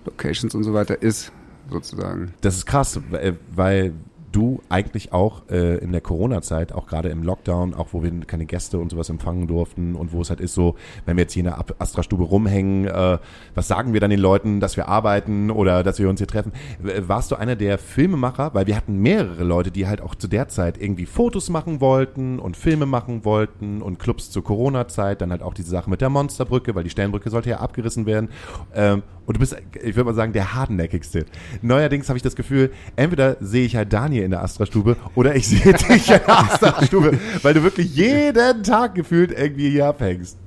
Locations 0.05 0.55
und 0.55 0.65
so 0.65 0.75
weiter 0.75 1.01
ist, 1.03 1.33
sozusagen. 1.71 2.35
Das 2.43 2.57
ist 2.57 2.67
krass, 2.67 3.01
weil- 3.11 3.39
weil 3.55 3.95
du 4.33 4.61
eigentlich 4.69 5.13
auch 5.13 5.43
äh, 5.51 5.79
in 5.79 5.93
der 5.93 6.01
Corona-Zeit, 6.01 6.73
auch 6.73 6.87
gerade 6.87 7.09
im 7.09 7.23
Lockdown, 7.23 7.75
auch 7.75 7.89
wo 7.93 8.03
wir 8.03 8.11
keine 8.27 8.47
Gäste 8.47 8.79
und 8.79 8.91
sowas 8.91 9.09
empfangen 9.09 9.47
durften 9.47 9.95
und 9.95 10.13
wo 10.13 10.21
es 10.21 10.31
halt 10.31 10.41
ist 10.41 10.55
so, 10.55 10.75
wenn 11.07 11.17
wir 11.17 11.23
jetzt 11.23 11.33
hier 11.33 11.45
in 11.45 11.51
der 11.51 11.65
Astra-Stube 11.79 12.25
rumhängen, 12.25 12.87
äh, 12.87 13.19
was 13.55 13.69
sagen 13.69 13.93
wir 13.93 14.01
dann 14.01 14.11
den 14.11 14.21
Leuten, 14.21 14.61
dass 14.61 14.77
wir 14.77 14.89
arbeiten 14.89 15.51
oder 15.51 15.83
dass 15.83 15.99
wir 15.99 16.09
uns 16.09 16.21
hier 16.21 16.27
treffen? 16.27 16.53
Warst 16.81 17.31
du 17.31 17.37
einer 17.37 17.57
der 17.57 17.79
Filmemacher? 17.79 18.55
Weil 18.55 18.67
wir 18.67 18.77
hatten 18.77 18.99
mehrere 18.99 19.45
Leute, 19.45 19.71
die 19.71 19.87
halt 19.87 20.01
auch 20.01 20.15
zu 20.15 20.29
der 20.29 20.49
Zeit 20.49 20.81
irgendwie 20.81 21.07
Fotos 21.07 21.49
machen 21.49 21.81
wollten 21.81 22.39
und 22.39 22.57
Filme 22.57 22.87
machen 22.87 23.25
wollten 23.25 23.83
und 23.83 23.99
Clubs 23.99 24.31
zur 24.31 24.45
Corona-Zeit, 24.45 25.21
dann 25.21 25.31
halt 25.31 25.43
auch 25.43 25.55
diese 25.55 25.71
Sache 25.71 25.91
mit 25.91 26.01
der 26.01 26.11
Monsterbrücke, 26.11 26.75
weil 26.75 26.85
die 26.85 26.91
Sternbrücke 26.91 27.31
sollte 27.31 27.51
ja 27.51 27.61
abgerissen 27.61 28.07
werden. 28.07 28.29
Ähm, 28.75 29.03
und 29.29 29.35
du 29.35 29.41
bist, 29.41 29.55
ich 29.75 29.95
würde 29.95 30.05
mal 30.05 30.15
sagen, 30.15 30.33
der 30.33 30.55
hartnäckigste. 30.55 31.27
Neuerdings 31.61 32.09
habe 32.09 32.17
ich 32.17 32.23
das 32.23 32.35
Gefühl, 32.35 32.73
entweder 32.97 33.37
sehe 33.41 33.67
ich 33.67 33.77
halt 33.77 33.93
Daniel 33.93 34.25
in 34.25 34.31
der 34.31 34.43
Astra-Stube 34.43 34.97
oder 35.15 35.37
ich 35.37 35.47
sehe 35.47 35.75
dich 35.75 36.11
in 36.11 36.15
der 36.15 36.29
Astra-Stube, 36.45 37.19
weil 37.43 37.53
du 37.53 37.63
wirklich 37.63 37.95
jeden 37.95 38.63
Tag 38.63 38.95
gefühlt 38.95 39.31
irgendwie 39.31 39.69
hier 39.69 39.85
abhängst. 39.85 40.39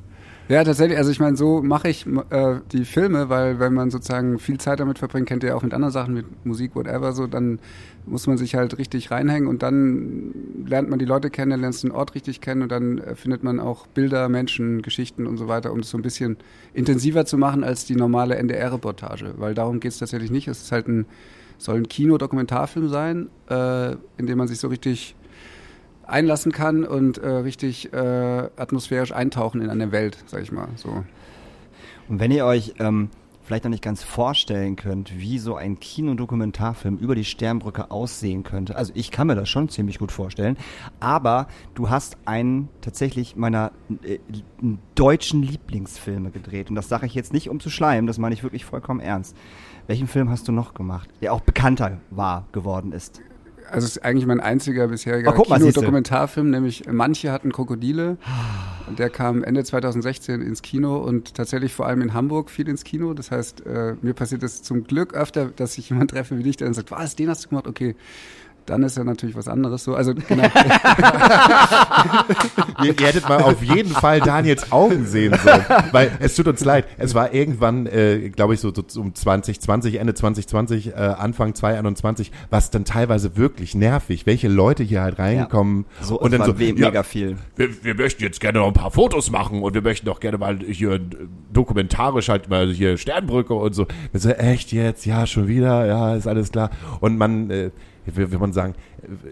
Ja, 0.51 0.65
tatsächlich. 0.65 0.97
Also 0.97 1.11
ich 1.11 1.21
meine, 1.21 1.37
so 1.37 1.61
mache 1.61 1.87
ich 1.87 2.05
äh, 2.29 2.55
die 2.73 2.83
Filme, 2.83 3.29
weil 3.29 3.61
wenn 3.61 3.73
man 3.73 3.89
sozusagen 3.89 4.37
viel 4.37 4.57
Zeit 4.57 4.81
damit 4.81 4.99
verbringt, 4.99 5.29
kennt 5.29 5.43
ihr 5.43 5.51
ja 5.51 5.55
auch 5.55 5.63
mit 5.63 5.73
anderen 5.73 5.93
Sachen, 5.93 6.13
mit 6.13 6.25
Musik, 6.45 6.75
whatever, 6.75 7.13
so, 7.13 7.25
dann 7.25 7.59
muss 8.05 8.27
man 8.27 8.37
sich 8.37 8.53
halt 8.55 8.77
richtig 8.77 9.11
reinhängen 9.11 9.47
und 9.47 9.63
dann 9.63 10.33
lernt 10.67 10.89
man 10.89 10.99
die 10.99 11.05
Leute 11.05 11.29
kennen, 11.29 11.51
dann 11.51 11.61
lernst 11.61 11.83
du 11.83 11.87
den 11.87 11.95
Ort 11.95 12.15
richtig 12.15 12.41
kennen 12.41 12.63
und 12.63 12.69
dann 12.69 12.97
äh, 12.97 13.15
findet 13.15 13.43
man 13.43 13.61
auch 13.61 13.87
Bilder, 13.87 14.27
Menschen, 14.27 14.81
Geschichten 14.81 15.25
und 15.25 15.37
so 15.37 15.47
weiter, 15.47 15.71
um 15.71 15.79
es 15.79 15.89
so 15.89 15.97
ein 15.97 16.01
bisschen 16.01 16.35
intensiver 16.73 17.25
zu 17.25 17.37
machen 17.37 17.63
als 17.63 17.85
die 17.85 17.95
normale 17.95 18.35
NDR-Reportage. 18.35 19.35
Weil 19.37 19.53
darum 19.53 19.79
geht 19.79 19.93
es 19.93 19.99
tatsächlich 19.99 20.31
nicht. 20.31 20.49
Es 20.49 20.63
ist 20.63 20.73
halt 20.73 20.89
ein, 20.89 21.05
soll 21.59 21.77
ein 21.77 21.87
Kino-Dokumentarfilm 21.87 22.89
sein, 22.89 23.29
äh, 23.49 23.91
in 24.17 24.27
dem 24.27 24.37
man 24.37 24.49
sich 24.49 24.59
so 24.59 24.67
richtig 24.67 25.15
einlassen 26.11 26.51
kann 26.51 26.83
und 26.83 27.17
äh, 27.17 27.27
richtig 27.27 27.93
äh, 27.93 27.97
atmosphärisch 27.97 29.11
eintauchen 29.11 29.61
in 29.61 29.69
eine 29.69 29.91
Welt, 29.91 30.17
sag 30.27 30.41
ich 30.41 30.51
mal. 30.51 30.67
So. 30.75 31.03
Und 32.09 32.19
wenn 32.19 32.31
ihr 32.31 32.45
euch 32.45 32.73
ähm, 32.79 33.09
vielleicht 33.43 33.63
noch 33.63 33.71
nicht 33.71 33.83
ganz 33.83 34.03
vorstellen 34.03 34.75
könnt, 34.75 35.17
wie 35.17 35.39
so 35.39 35.55
ein 35.55 35.79
Kinodokumentarfilm 35.79 36.97
über 36.97 37.15
die 37.15 37.25
Sternbrücke 37.25 37.91
aussehen 37.91 38.43
könnte, 38.43 38.75
also 38.75 38.93
ich 38.95 39.11
kann 39.11 39.27
mir 39.27 39.35
das 39.35 39.49
schon 39.49 39.69
ziemlich 39.69 39.99
gut 39.99 40.11
vorstellen, 40.11 40.57
aber 40.99 41.47
du 41.73 41.89
hast 41.89 42.17
einen 42.25 42.69
tatsächlich 42.81 43.35
meiner 43.35 43.71
äh, 44.03 44.19
deutschen 44.95 45.43
Lieblingsfilme 45.43 46.31
gedreht 46.31 46.69
und 46.69 46.75
das 46.75 46.89
sage 46.89 47.05
ich 47.05 47.15
jetzt 47.15 47.33
nicht 47.33 47.49
um 47.49 47.59
zu 47.59 47.69
schleimen, 47.69 48.07
das 48.07 48.17
meine 48.17 48.33
ich 48.35 48.43
wirklich 48.43 48.65
vollkommen 48.65 48.99
ernst. 48.99 49.35
Welchen 49.87 50.07
Film 50.07 50.29
hast 50.29 50.47
du 50.47 50.51
noch 50.51 50.73
gemacht, 50.73 51.09
der 51.21 51.33
auch 51.33 51.41
bekannter 51.41 51.99
war 52.09 52.45
geworden 52.51 52.91
ist? 52.91 53.21
Also 53.69 53.85
es 53.85 53.97
ist 53.97 54.03
eigentlich 54.03 54.25
mein 54.25 54.39
einziger 54.39 54.87
bisheriger 54.87 55.37
Oh. 55.37 55.43
Kinodokumentarfilm, 55.43 56.49
nämlich 56.49 56.85
Manche 56.91 57.31
hatten 57.31 57.51
Krokodile. 57.51 58.17
Der 58.97 59.09
kam 59.09 59.43
Ende 59.43 59.63
2016 59.63 60.41
ins 60.41 60.61
Kino 60.61 60.97
und 60.97 61.35
tatsächlich 61.35 61.73
vor 61.73 61.87
allem 61.87 62.01
in 62.01 62.13
Hamburg 62.13 62.49
viel 62.49 62.67
ins 62.67 62.83
Kino. 62.83 63.13
Das 63.13 63.31
heißt, 63.31 63.65
äh, 63.65 63.95
mir 64.01 64.13
passiert 64.13 64.43
es 64.43 64.63
zum 64.63 64.83
Glück 64.85 65.13
öfter, 65.13 65.45
dass 65.55 65.77
ich 65.77 65.89
jemanden 65.89 66.09
treffe 66.15 66.37
wie 66.37 66.43
dich, 66.43 66.57
der 66.57 66.67
dann 66.67 66.73
sagt, 66.73 66.91
was, 66.91 67.15
den 67.15 67.29
hast 67.29 67.45
du 67.45 67.49
gemacht? 67.49 67.67
Okay, 67.67 67.95
dann 68.71 68.83
ist 68.83 68.95
ja 68.95 69.03
natürlich 69.03 69.35
was 69.35 69.49
anderes 69.49 69.83
so. 69.83 69.95
Also 69.95 70.13
genau. 70.15 70.43
ihr, 72.83 72.97
ihr 72.97 73.05
hättet 73.05 73.27
mal 73.27 73.41
auf 73.41 73.61
jeden 73.61 73.91
Fall 73.91 74.21
Daniels 74.21 74.71
Augen 74.71 75.05
sehen 75.05 75.37
sollen. 75.43 75.65
Weil 75.91 76.11
es 76.19 76.35
tut 76.35 76.47
uns 76.47 76.63
leid. 76.63 76.85
Es 76.97 77.13
war 77.13 77.33
irgendwann, 77.33 77.85
äh, 77.85 78.29
glaube 78.29 78.53
ich, 78.53 78.61
so, 78.61 78.71
so 78.73 79.01
um 79.01 79.13
2020, 79.13 79.99
Ende 79.99 80.13
2020, 80.13 80.87
äh, 80.87 80.93
Anfang 80.93 81.53
2021, 81.53 82.31
was 82.49 82.71
dann 82.71 82.85
teilweise 82.85 83.35
wirklich 83.35 83.75
nervig, 83.75 84.25
welche 84.25 84.47
Leute 84.47 84.83
hier 84.83 85.01
halt 85.01 85.19
reinkommen 85.19 85.85
So, 85.99 86.17
und 86.17 86.31
dann 86.31 86.45
so, 86.45 86.53
ja, 86.53 86.73
mega 86.73 87.03
viel. 87.03 87.35
wir, 87.57 87.83
wir 87.83 87.95
möchten 87.95 88.23
jetzt 88.23 88.39
gerne 88.39 88.59
noch 88.59 88.67
ein 88.67 88.73
paar 88.73 88.91
Fotos 88.91 89.31
machen 89.31 89.63
und 89.63 89.73
wir 89.73 89.81
möchten 89.81 90.05
doch 90.05 90.21
gerne 90.21 90.37
mal 90.37 90.59
hier 90.59 90.93
äh, 90.93 90.99
dokumentarisch 91.51 92.29
halt 92.29 92.49
mal 92.49 92.71
hier 92.71 92.97
Sternbrücke 92.97 93.53
und 93.53 93.73
so. 93.73 93.85
Wir 94.13 94.21
so, 94.21 94.29
echt 94.29 94.71
jetzt? 94.71 95.05
Ja, 95.05 95.27
schon 95.27 95.49
wieder? 95.49 95.85
Ja, 95.85 96.15
ist 96.15 96.27
alles 96.27 96.53
klar. 96.53 96.69
Und 97.01 97.17
man, 97.17 97.49
äh, 97.49 97.71
wie, 98.05 98.31
wie 98.31 98.37
man 98.37 98.53
sagen, 98.53 98.75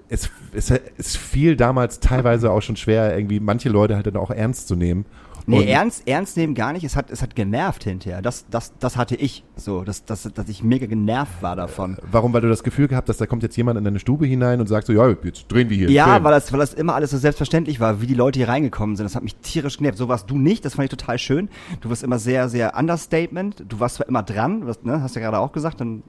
es, 0.10 0.30
es, 0.54 0.72
es 0.98 1.16
fiel 1.16 1.56
damals 1.56 2.00
teilweise 2.00 2.52
auch 2.52 2.62
schon 2.62 2.76
schwer, 2.76 3.16
irgendwie 3.16 3.40
manche 3.40 3.70
Leute 3.70 3.96
halt 3.96 4.08
dann 4.08 4.18
auch 4.18 4.32
ernst 4.32 4.68
zu 4.68 4.76
nehmen. 4.76 5.06
Nee, 5.50 5.62
Und- 5.62 5.68
ernst, 5.68 6.08
ernst 6.08 6.38
nehmen 6.38 6.54
gar 6.54 6.74
nicht. 6.74 6.84
Es 6.84 6.96
hat, 6.96 7.10
es 7.10 7.24
hat 7.24 7.36
genervt 7.36 7.84
hinterher. 7.84 8.22
Das, 8.22 8.46
das, 8.52 8.72
das 8.78 8.98
hatte 8.98 9.16
ich 9.16 9.44
so, 9.56 9.84
dass, 9.84 10.06
dass, 10.06 10.24
dass 10.24 10.48
ich 10.48 10.64
mega 10.64 10.86
genervt 10.86 11.42
war 11.42 11.56
davon. 11.56 11.98
Warum? 12.12 12.34
Weil 12.34 12.42
du 12.42 12.50
das 12.50 12.64
Gefühl 12.64 12.88
gehabt 12.88 13.10
hast, 13.10 13.20
da 13.20 13.26
kommt 13.26 13.42
jetzt 13.42 13.58
jemand 13.58 13.78
in 13.80 13.84
deine 13.84 14.00
Stube 14.00 14.28
hinein 14.28 14.60
und 14.62 14.68
sagt 14.68 14.86
so, 14.86 14.94
ja, 14.94 15.10
jetzt 15.24 15.48
drehen 15.48 15.72
wir 15.72 15.78
hier. 15.78 15.90
Ja, 15.90 16.14
Film. 16.14 16.24
weil 16.24 16.32
das, 16.34 16.52
weil 16.54 16.60
das 16.60 16.76
immer 16.76 16.94
alles 16.94 17.10
so 17.10 17.18
selbstverständlich 17.18 17.80
war, 17.80 18.00
wie 18.00 18.06
die 18.06 18.14
Leute 18.14 18.38
hier 18.38 18.48
reingekommen 18.48 18.96
sind. 18.96 19.06
Das 19.06 19.16
hat 19.16 19.24
mich 19.24 19.38
tierisch 19.38 19.78
genervt. 19.78 19.98
So 19.98 20.08
warst 20.08 20.30
du 20.30 20.38
nicht, 20.38 20.66
das 20.66 20.76
fand 20.76 20.86
ich 20.86 20.92
total 20.98 21.18
schön. 21.18 21.50
Du 21.82 21.90
warst 21.90 22.04
immer 22.04 22.20
sehr, 22.20 22.48
sehr 22.48 22.78
Understatement. 22.78 23.64
Du 23.68 23.80
warst 23.80 23.96
zwar 23.96 24.08
immer 24.08 24.22
dran, 24.22 24.68
was, 24.68 24.84
ne, 24.84 25.02
hast 25.02 25.16
du 25.16 25.20
ja 25.20 25.26
gerade 25.26 25.42
auch 25.42 25.52
gesagt, 25.52 25.82
dann 25.82 26.04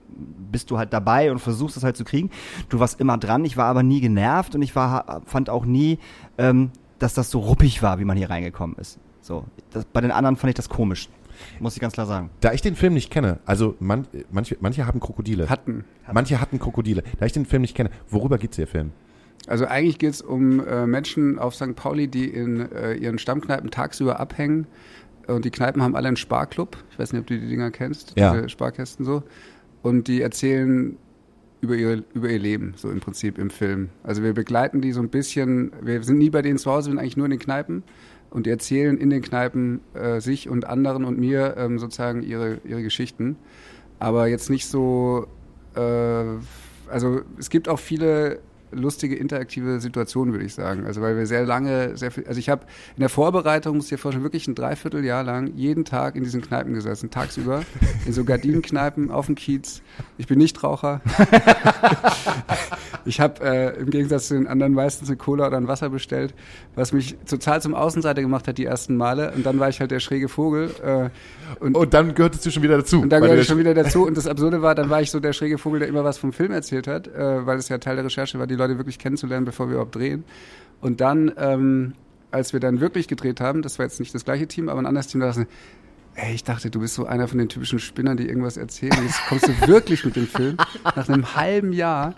bist 0.52 0.70
du 0.70 0.76
halt 0.76 0.92
dabei 0.92 1.30
und 1.32 1.38
versuchst 1.38 1.78
es 1.78 1.82
halt 1.82 1.96
zu 1.96 2.04
kriegen. 2.04 2.28
Du 2.68 2.78
warst 2.78 3.00
immer 3.00 3.16
dran, 3.16 3.42
ich 3.46 3.56
war 3.56 3.66
aber 3.66 3.82
nie 3.82 4.02
genervt 4.02 4.54
und 4.54 4.60
ich 4.60 4.76
war, 4.76 5.22
fand 5.24 5.48
auch 5.48 5.64
nie, 5.64 5.98
ähm, 6.36 6.72
dass 6.98 7.14
das 7.14 7.30
so 7.30 7.38
ruppig 7.38 7.82
war, 7.82 7.98
wie 7.98 8.04
man 8.04 8.18
hier 8.18 8.28
reingekommen 8.28 8.76
ist. 8.76 8.98
So, 9.30 9.44
das, 9.70 9.84
bei 9.84 10.00
den 10.00 10.10
anderen 10.10 10.34
fand 10.36 10.48
ich 10.50 10.56
das 10.56 10.68
komisch. 10.68 11.08
Muss 11.60 11.74
ich 11.74 11.80
ganz 11.80 11.92
klar 11.94 12.06
sagen. 12.06 12.30
Da 12.40 12.52
ich 12.52 12.62
den 12.62 12.74
Film 12.74 12.94
nicht 12.94 13.12
kenne, 13.12 13.38
also 13.46 13.76
man, 13.78 14.08
manche, 14.32 14.56
manche 14.60 14.88
haben 14.88 14.98
Krokodile. 14.98 15.48
Hatten. 15.48 15.84
Manche 16.12 16.40
hatten 16.40 16.58
Krokodile. 16.58 17.04
Da 17.20 17.26
ich 17.26 17.32
den 17.32 17.46
Film 17.46 17.62
nicht 17.62 17.76
kenne, 17.76 17.90
worüber 18.10 18.38
geht's 18.38 18.56
der 18.56 18.66
Film? 18.66 18.90
Also 19.46 19.66
eigentlich 19.66 19.98
geht 20.00 20.10
es 20.14 20.20
um 20.20 20.66
äh, 20.66 20.84
Menschen 20.84 21.38
auf 21.38 21.54
St. 21.54 21.76
Pauli, 21.76 22.08
die 22.08 22.24
in 22.26 22.72
äh, 22.72 22.94
ihren 22.94 23.18
Stammkneipen 23.18 23.70
tagsüber 23.70 24.18
abhängen. 24.18 24.66
Und 25.28 25.44
die 25.44 25.50
Kneipen 25.52 25.80
haben 25.80 25.94
alle 25.94 26.08
einen 26.08 26.16
Sparclub. 26.16 26.76
Ich 26.90 26.98
weiß 26.98 27.12
nicht, 27.12 27.20
ob 27.20 27.28
du 27.28 27.38
die 27.38 27.46
Dinger 27.48 27.70
kennst, 27.70 28.14
Ja. 28.18 28.34
diese 28.34 28.48
Sparkästen 28.48 29.06
so. 29.06 29.22
Und 29.82 30.08
die 30.08 30.22
erzählen 30.22 30.96
über, 31.60 31.76
ihre, 31.76 32.02
über 32.14 32.28
ihr 32.28 32.40
Leben, 32.40 32.74
so 32.76 32.90
im 32.90 32.98
Prinzip 32.98 33.38
im 33.38 33.50
Film. 33.50 33.90
Also 34.02 34.24
wir 34.24 34.34
begleiten 34.34 34.80
die 34.80 34.90
so 34.92 35.00
ein 35.00 35.08
bisschen, 35.08 35.70
wir 35.80 36.02
sind 36.02 36.18
nie 36.18 36.30
bei 36.30 36.42
denen 36.42 36.58
zu 36.58 36.68
Hause, 36.70 36.88
wir 36.88 36.92
sind 36.92 36.98
eigentlich 36.98 37.16
nur 37.16 37.26
in 37.26 37.30
den 37.30 37.38
Kneipen. 37.38 37.84
Und 38.30 38.46
die 38.46 38.50
erzählen 38.50 38.96
in 38.96 39.10
den 39.10 39.22
Kneipen 39.22 39.80
äh, 39.94 40.20
sich 40.20 40.48
und 40.48 40.64
anderen 40.64 41.04
und 41.04 41.18
mir 41.18 41.56
ähm, 41.56 41.78
sozusagen 41.78 42.22
ihre, 42.22 42.58
ihre 42.64 42.82
Geschichten. 42.82 43.36
Aber 43.98 44.28
jetzt 44.28 44.50
nicht 44.50 44.66
so, 44.66 45.26
äh, 45.74 45.80
also 46.88 47.20
es 47.38 47.50
gibt 47.50 47.68
auch 47.68 47.78
viele 47.78 48.40
lustige 48.72 49.16
interaktive 49.16 49.80
Situationen, 49.80 50.32
würde 50.32 50.44
ich 50.44 50.54
sagen. 50.54 50.86
Also 50.86 51.00
weil 51.00 51.16
wir 51.16 51.26
sehr 51.26 51.44
lange, 51.44 51.96
sehr 51.96 52.10
viel, 52.10 52.26
also 52.26 52.38
ich 52.38 52.48
habe 52.48 52.62
in 52.96 53.00
der 53.00 53.08
Vorbereitung, 53.08 53.76
muss 53.76 53.86
ich 53.86 53.90
dir 53.90 53.98
vorstellen, 53.98 54.24
wirklich 54.24 54.46
ein 54.48 54.54
Dreivierteljahr 54.54 55.22
lang 55.22 55.52
jeden 55.56 55.84
Tag 55.84 56.16
in 56.16 56.24
diesen 56.24 56.40
Kneipen 56.40 56.74
gesessen, 56.74 57.10
tagsüber, 57.10 57.62
in 58.06 58.12
so 58.12 58.24
Gardinenkneipen 58.24 59.10
auf 59.10 59.26
dem 59.26 59.34
Kiez. 59.34 59.82
Ich 60.18 60.26
bin 60.26 60.38
nicht 60.38 60.62
Raucher. 60.62 61.00
Ich 63.04 63.20
habe 63.20 63.44
äh, 63.44 63.80
im 63.80 63.90
Gegensatz 63.90 64.28
zu 64.28 64.34
den 64.34 64.46
anderen 64.46 64.72
meistens 64.74 65.08
eine 65.08 65.16
Cola 65.16 65.46
oder 65.46 65.56
ein 65.56 65.68
Wasser 65.68 65.90
bestellt, 65.90 66.34
was 66.74 66.92
mich 66.92 67.16
total 67.28 67.60
zum 67.62 67.74
Außenseiter 67.74 68.22
gemacht 68.22 68.48
hat 68.48 68.58
die 68.58 68.64
ersten 68.64 68.96
Male. 68.96 69.32
Und 69.34 69.44
dann 69.46 69.58
war 69.58 69.68
ich 69.68 69.80
halt 69.80 69.90
der 69.90 70.00
schräge 70.00 70.28
Vogel. 70.28 70.70
Äh, 70.82 71.10
und, 71.62 71.76
Und 71.76 71.94
dann 71.94 72.14
gehörtest 72.14 72.46
du 72.46 72.50
schon 72.50 72.62
wieder 72.62 72.78
dazu. 72.78 73.00
und 73.00 73.10
dann 73.10 73.22
gehörte 73.22 73.42
ich 73.42 73.48
schon 73.48 73.58
wieder 73.58 73.74
dazu. 73.74 74.06
Und 74.06 74.16
das 74.16 74.26
Absurde 74.28 74.62
war, 74.62 74.74
dann 74.74 74.90
war 74.90 75.00
ich 75.00 75.10
so 75.10 75.20
der 75.20 75.32
schräge 75.32 75.58
Vogel, 75.58 75.80
der 75.80 75.88
immer 75.88 76.04
was 76.04 76.18
vom 76.18 76.32
Film 76.32 76.52
erzählt 76.52 76.86
hat, 76.86 77.08
äh, 77.08 77.46
weil 77.46 77.58
es 77.58 77.68
ja 77.68 77.78
Teil 77.78 77.96
der 77.96 78.04
Recherche 78.04 78.38
war, 78.38 78.46
die 78.46 78.56
Leute 78.56 78.76
wirklich 78.78 78.98
kennenzulernen, 78.98 79.44
bevor 79.44 79.68
wir 79.68 79.74
überhaupt 79.74 79.94
drehen. 79.94 80.24
Und 80.80 81.00
dann, 81.00 81.32
ähm, 81.36 81.92
als 82.30 82.52
wir 82.52 82.60
dann 82.60 82.80
wirklich 82.80 83.08
gedreht 83.08 83.40
haben, 83.40 83.62
das 83.62 83.78
war 83.78 83.86
jetzt 83.86 84.00
nicht 84.00 84.14
das 84.14 84.24
gleiche 84.24 84.46
Team, 84.46 84.68
aber 84.68 84.80
ein 84.80 84.86
anderes 84.86 85.08
Team, 85.08 85.20
da 85.20 85.34
ey, 86.14 86.34
ich 86.34 86.44
dachte, 86.44 86.70
du 86.70 86.80
bist 86.80 86.94
so 86.94 87.06
einer 87.06 87.28
von 87.28 87.38
den 87.38 87.48
typischen 87.48 87.78
Spinnern, 87.78 88.16
die 88.16 88.26
irgendwas 88.26 88.56
erzählen. 88.56 88.92
Jetzt 89.02 89.20
kommst 89.28 89.48
du 89.48 89.68
wirklich 89.68 90.04
mit 90.04 90.16
dem 90.16 90.26
Film 90.26 90.56
nach 90.84 91.08
einem 91.08 91.34
halben 91.34 91.72
Jahr. 91.72 92.14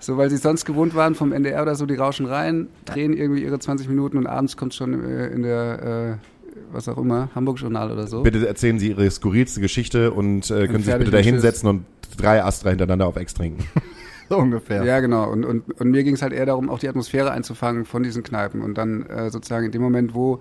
So, 0.00 0.16
weil 0.16 0.30
sie 0.30 0.36
sonst 0.36 0.64
gewohnt 0.64 0.94
waren 0.94 1.14
vom 1.14 1.32
NDR 1.32 1.62
oder 1.62 1.74
so, 1.74 1.86
die 1.86 1.94
rauschen 1.94 2.26
rein, 2.26 2.68
drehen 2.84 3.12
irgendwie 3.12 3.42
ihre 3.42 3.58
20 3.58 3.88
Minuten 3.88 4.18
und 4.18 4.26
abends 4.26 4.56
kommt 4.56 4.74
schon 4.74 5.04
äh, 5.04 5.28
in 5.28 5.42
der, 5.42 6.18
äh, 6.20 6.52
was 6.72 6.88
auch 6.88 6.98
immer, 6.98 7.30
Hamburg-Journal 7.34 7.92
oder 7.92 8.06
so. 8.06 8.22
Bitte 8.22 8.46
erzählen 8.46 8.78
Sie 8.78 8.88
Ihre 8.88 9.10
skurrilste 9.10 9.60
Geschichte 9.60 10.12
und 10.12 10.50
äh, 10.50 10.66
können 10.66 10.78
Sie 10.78 10.90
sich 10.90 10.98
bitte 10.98 11.10
da 11.10 11.18
hinsetzen 11.18 11.68
und 11.68 11.84
drei 12.16 12.42
Astra 12.42 12.70
hintereinander 12.70 13.06
auf 13.06 13.16
Ex 13.16 13.34
trinken. 13.34 13.64
So 14.28 14.38
ungefähr. 14.38 14.84
Ja, 14.84 14.98
genau. 15.00 15.30
Und, 15.30 15.44
und, 15.44 15.80
und 15.80 15.90
mir 15.90 16.02
ging 16.02 16.14
es 16.14 16.22
halt 16.22 16.32
eher 16.32 16.46
darum, 16.46 16.68
auch 16.68 16.80
die 16.80 16.88
Atmosphäre 16.88 17.30
einzufangen 17.30 17.84
von 17.84 18.02
diesen 18.02 18.22
Kneipen. 18.24 18.60
Und 18.60 18.76
dann 18.76 19.06
äh, 19.06 19.30
sozusagen 19.30 19.66
in 19.66 19.70
dem 19.72 19.82
Moment, 19.82 20.14
wo 20.14 20.40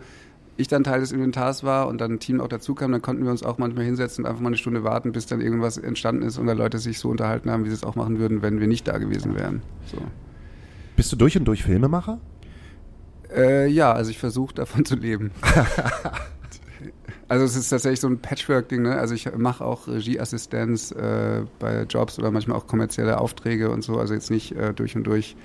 ich 0.58 0.68
dann 0.68 0.84
Teil 0.84 1.01
des 1.01 1.12
Inventars 1.12 1.64
war 1.64 1.88
und 1.88 1.99
dann 1.99 2.14
ein 2.14 2.20
Team 2.20 2.39
auch 2.39 2.47
dazu 2.47 2.76
kam, 2.76 2.91
dann 2.91 3.01
konnten 3.01 3.24
wir 3.24 3.32
uns 3.32 3.43
auch 3.43 3.58
manchmal 3.58 3.86
hinsetzen 3.86 4.24
und 4.24 4.30
einfach 4.30 4.41
mal 4.41 4.47
eine 4.49 4.58
Stunde 4.58 4.84
warten, 4.84 5.12
bis 5.12 5.26
dann 5.26 5.41
irgendwas 5.41 5.78
entstanden 5.78 6.24
ist 6.24 6.38
und 6.38 6.47
da 6.47 6.53
Leute 6.53 6.80
sich 6.80 6.99
so 6.99 7.10
unterhalten 7.10 7.51
haben, 7.51 7.66
wie 7.66 7.70
sie 7.70 7.76
es 7.76 7.84
auch 7.84 7.95
machen 7.95 8.20
würden, 8.20 8.41
wenn 8.41 8.60
wir 8.60 8.68
nicht 8.68 8.88
da 8.88 8.97
gewesen 8.97 9.36
wären. 9.36 9.62
So. 9.86 9.97
Bist 10.95 11.12
du 11.12 11.18
durch 11.18 11.38
und 11.38 11.45
durch 11.45 11.64
Filmemacher? 11.64 12.20
Äh, 13.36 13.68
ja, 13.68 13.91
also 13.91 14.12
ich 14.12 14.18
versuche 14.18 14.56
davon 14.56 14.86
zu 14.86 14.95
leben. 14.95 15.32
also 17.28 17.43
es 17.43 17.58
ist 17.58 17.70
tatsächlich 17.70 17.99
so 17.99 18.08
ein 18.08 18.20
Patchwork-Ding, 18.20 18.82
ne? 18.82 18.97
Also 18.97 19.14
ich 19.14 19.30
mache 19.36 19.66
auch 19.66 19.88
Regieassistenz 19.88 20.91
äh, 20.91 21.41
bei 21.60 21.84
Jobs 21.84 22.18
oder 22.18 22.32
manchmal 22.32 22.58
auch 22.58 22.68
kommerzielle 22.68 23.20
Aufträge 23.20 23.72
und 23.72 23.84
so, 23.84 23.97
also 23.97 24.14
jetzt 24.14 24.32
nicht 24.32 24.53
äh, 24.53 24.74
durch 24.74 24.95
und 24.95 25.03
durch 25.06 25.36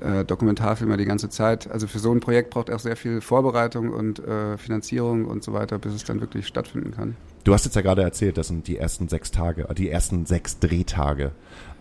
äh, 0.00 0.24
Dokumentarfilmer 0.24 0.96
die 0.96 1.04
ganze 1.04 1.28
Zeit. 1.28 1.70
Also 1.70 1.86
für 1.86 1.98
so 1.98 2.12
ein 2.12 2.20
Projekt 2.20 2.50
braucht 2.50 2.68
er 2.68 2.76
auch 2.76 2.80
sehr 2.80 2.96
viel 2.96 3.20
Vorbereitung 3.20 3.90
und 3.90 4.18
äh, 4.20 4.56
Finanzierung 4.58 5.24
und 5.24 5.42
so 5.44 5.52
weiter, 5.52 5.78
bis 5.78 5.94
es 5.94 6.04
dann 6.04 6.20
wirklich 6.20 6.46
stattfinden 6.46 6.90
kann. 6.92 7.16
Du 7.44 7.52
hast 7.54 7.64
jetzt 7.64 7.74
ja 7.76 7.82
gerade 7.82 8.02
erzählt, 8.02 8.36
das 8.38 8.48
sind 8.48 8.66
die 8.68 8.76
ersten 8.76 9.08
sechs 9.08 9.30
Tage, 9.30 9.68
äh, 9.68 9.74
die 9.74 9.88
ersten 9.90 10.26
sechs 10.26 10.58
Drehtage. 10.58 11.32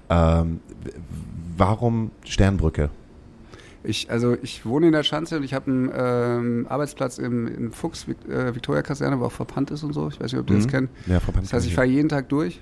Ähm, 0.09 0.59
warum 1.57 2.11
Sternbrücke? 2.25 2.89
Ich, 3.83 4.09
also 4.09 4.35
ich 4.41 4.65
wohne 4.65 4.87
in 4.87 4.91
der 4.93 5.03
Schanze 5.03 5.37
und 5.37 5.43
ich 5.43 5.53
habe 5.53 5.69
einen 5.69 5.91
ähm, 5.95 6.65
Arbeitsplatz 6.69 7.19
im, 7.19 7.47
im 7.47 7.71
Fuchs, 7.71 8.07
äh, 8.27 8.55
Victoria-Kaserne, 8.55 9.19
wo 9.19 9.25
auch 9.25 9.31
verpannt 9.31 9.69
ist 9.71 9.83
und 9.83 9.93
so. 9.93 10.07
Ich 10.07 10.19
weiß 10.19 10.31
nicht, 10.31 10.41
ob 10.41 10.47
du 10.47 10.55
das 10.55 10.65
Mhm. 10.65 10.69
kennst. 10.71 10.93
Ja, 11.07 11.19
Das 11.41 11.53
heißt, 11.53 11.67
ich 11.67 11.75
fahre 11.75 11.87
jeden 11.87 12.09
Tag 12.09 12.29
durch, 12.29 12.61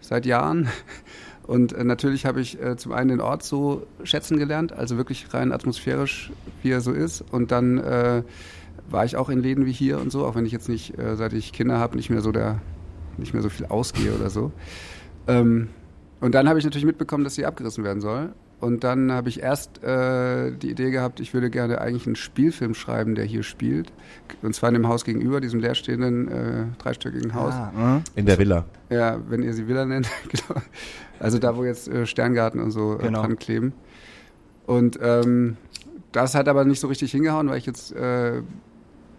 seit 0.00 0.26
Jahren. 0.26 0.68
Und 1.48 1.72
äh, 1.72 1.82
natürlich 1.82 2.26
habe 2.26 2.42
ich 2.42 2.62
äh, 2.62 2.76
zum 2.76 2.92
einen 2.92 3.08
den 3.08 3.20
Ort 3.22 3.42
so 3.42 3.86
schätzen 4.04 4.38
gelernt, 4.38 4.74
also 4.74 4.98
wirklich 4.98 5.32
rein 5.32 5.50
atmosphärisch, 5.50 6.30
wie 6.62 6.70
er 6.70 6.82
so 6.82 6.92
ist. 6.92 7.24
Und 7.32 7.50
dann 7.52 7.78
äh, 7.78 8.22
war 8.90 9.06
ich 9.06 9.16
auch 9.16 9.30
in 9.30 9.40
Läden 9.40 9.64
wie 9.64 9.72
hier 9.72 9.98
und 9.98 10.12
so, 10.12 10.26
auch 10.26 10.34
wenn 10.34 10.44
ich 10.44 10.52
jetzt 10.52 10.68
nicht, 10.68 10.98
äh, 10.98 11.16
seit 11.16 11.32
ich 11.32 11.54
Kinder 11.54 11.78
habe, 11.78 11.96
nicht 11.96 12.10
mehr 12.10 12.20
so 12.20 12.32
der, 12.32 12.60
nicht 13.16 13.32
mehr 13.32 13.42
so 13.42 13.48
viel 13.48 13.64
ausgehe 13.64 14.12
oder 14.12 14.28
so. 14.28 14.52
Ähm, 15.26 15.68
und 16.20 16.34
dann 16.34 16.50
habe 16.50 16.58
ich 16.58 16.66
natürlich 16.66 16.84
mitbekommen, 16.84 17.24
dass 17.24 17.34
sie 17.34 17.46
abgerissen 17.46 17.82
werden 17.82 18.02
soll. 18.02 18.34
Und 18.60 18.82
dann 18.82 19.12
habe 19.12 19.28
ich 19.28 19.40
erst 19.40 19.82
äh, 19.84 20.50
die 20.50 20.70
Idee 20.70 20.90
gehabt, 20.90 21.20
ich 21.20 21.32
würde 21.32 21.48
gerne 21.48 21.80
eigentlich 21.80 22.06
einen 22.06 22.16
Spielfilm 22.16 22.74
schreiben, 22.74 23.14
der 23.14 23.24
hier 23.24 23.44
spielt. 23.44 23.92
Und 24.42 24.54
zwar 24.54 24.68
in 24.68 24.74
dem 24.74 24.88
Haus 24.88 25.04
gegenüber, 25.04 25.40
diesem 25.40 25.60
leerstehenden, 25.60 26.28
äh, 26.28 26.64
dreistöckigen 26.78 27.34
Haus. 27.34 27.54
Ah, 27.54 28.02
In 28.16 28.26
der 28.26 28.36
Villa. 28.38 28.64
Ja, 28.90 29.20
wenn 29.28 29.42
ihr 29.42 29.54
sie 29.54 29.68
Villa 29.68 29.84
nennt, 29.84 30.08
genau. 30.28 30.60
Also 31.20 31.38
da, 31.38 31.56
wo 31.56 31.64
jetzt 31.64 31.88
äh, 31.88 32.06
Sterngarten 32.06 32.60
und 32.60 32.70
so 32.70 32.94
äh, 32.94 33.02
Genau. 33.04 33.20
dran 33.22 33.38
kleben. 33.38 33.72
Und 34.66 34.98
ähm, 35.02 35.56
das 36.12 36.34
hat 36.34 36.48
aber 36.48 36.64
nicht 36.64 36.80
so 36.80 36.88
richtig 36.88 37.10
hingehauen, 37.12 37.48
weil 37.48 37.58
ich 37.58 37.66
jetzt, 37.66 37.92
äh, 37.94 38.42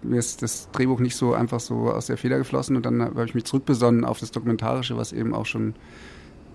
mir 0.02 0.20
ist 0.20 0.42
das 0.42 0.70
Drehbuch 0.72 1.00
nicht 1.00 1.16
so 1.16 1.34
einfach 1.34 1.60
so 1.60 1.92
aus 1.92 2.06
der 2.06 2.18
Feder 2.18 2.38
geflossen 2.38 2.76
und 2.76 2.86
dann 2.86 3.02
habe 3.02 3.26
ich 3.26 3.36
mich 3.36 3.46
zurückbesonnen 3.46 4.06
auf 4.06 4.20
das 4.20 4.32
Dokumentarische, 4.32 4.96
was 4.96 5.12
eben 5.12 5.34
auch 5.34 5.46
schon 5.46 5.74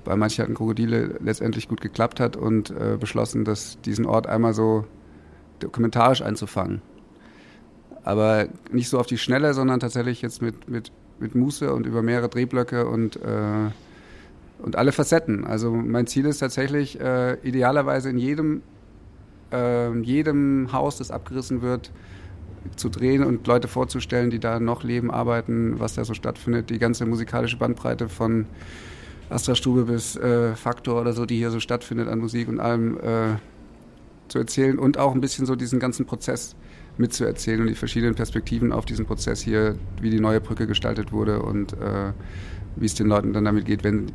bei 0.04 0.16
manchen 0.16 0.42
hatten 0.42 0.54
Krokodile 0.54 1.16
letztendlich 1.22 1.68
gut 1.68 1.80
geklappt 1.80 2.20
hat 2.20 2.36
und 2.36 2.70
äh, 2.70 2.96
beschlossen, 2.98 3.44
dass 3.44 3.80
diesen 3.82 4.06
Ort 4.06 4.26
einmal 4.26 4.54
so 4.54 4.84
dokumentarisch 5.60 6.22
einzufangen. 6.22 6.82
Aber 8.02 8.46
nicht 8.70 8.88
so 8.90 8.98
auf 8.98 9.06
die 9.06 9.16
Schnelle, 9.18 9.54
sondern 9.54 9.80
tatsächlich 9.80 10.20
jetzt 10.20 10.42
mit, 10.42 10.68
mit, 10.68 10.92
mit 11.20 11.34
Muße 11.34 11.72
und 11.72 11.86
über 11.86 12.02
mehrere 12.02 12.28
Drehblöcke 12.28 12.86
und, 12.86 13.16
äh, 13.16 13.70
und 14.64 14.76
alle 14.76 14.92
Facetten. 14.92 15.44
Also 15.44 15.70
mein 15.72 16.06
Ziel 16.06 16.24
ist 16.24 16.38
tatsächlich, 16.38 16.98
äh, 16.98 17.34
idealerweise 17.46 18.08
in 18.08 18.18
jedem, 18.18 18.62
äh, 19.52 19.96
jedem 20.00 20.72
Haus, 20.72 20.96
das 20.96 21.10
abgerissen 21.10 21.60
wird, 21.60 21.92
zu 22.76 22.88
drehen 22.88 23.22
und 23.22 23.46
Leute 23.46 23.68
vorzustellen, 23.68 24.30
die 24.30 24.38
da 24.38 24.58
noch 24.58 24.82
leben, 24.82 25.10
arbeiten, 25.10 25.78
was 25.78 25.94
da 25.94 26.04
so 26.04 26.14
stattfindet. 26.14 26.70
Die 26.70 26.78
ganze 26.78 27.04
musikalische 27.04 27.58
Bandbreite 27.58 28.08
von 28.08 28.46
Astra 29.28 29.54
Stube 29.54 29.84
bis 29.84 30.16
äh, 30.16 30.54
Faktor 30.56 31.02
oder 31.02 31.12
so, 31.12 31.26
die 31.26 31.36
hier 31.36 31.50
so 31.50 31.60
stattfindet 31.60 32.08
an 32.08 32.18
Musik 32.18 32.48
und 32.48 32.58
allem 32.58 32.96
äh, 32.96 33.36
zu 34.28 34.38
erzählen 34.38 34.78
und 34.78 34.96
auch 34.96 35.14
ein 35.14 35.20
bisschen 35.20 35.44
so 35.44 35.56
diesen 35.56 35.78
ganzen 35.78 36.06
Prozess 36.06 36.56
mitzuerzählen 36.96 37.60
und 37.60 37.66
die 37.66 37.74
verschiedenen 37.74 38.14
Perspektiven 38.14 38.72
auf 38.72 38.86
diesen 38.86 39.04
Prozess 39.04 39.42
hier, 39.42 39.76
wie 40.00 40.08
die 40.08 40.20
neue 40.20 40.40
Brücke 40.40 40.66
gestaltet 40.66 41.12
wurde 41.12 41.42
und 41.42 41.74
äh, 41.74 42.12
wie 42.76 42.86
es 42.86 42.94
den 42.94 43.06
Leuten 43.06 43.32
dann 43.32 43.44
damit 43.44 43.64
geht, 43.64 43.84
wenn, 43.84 44.12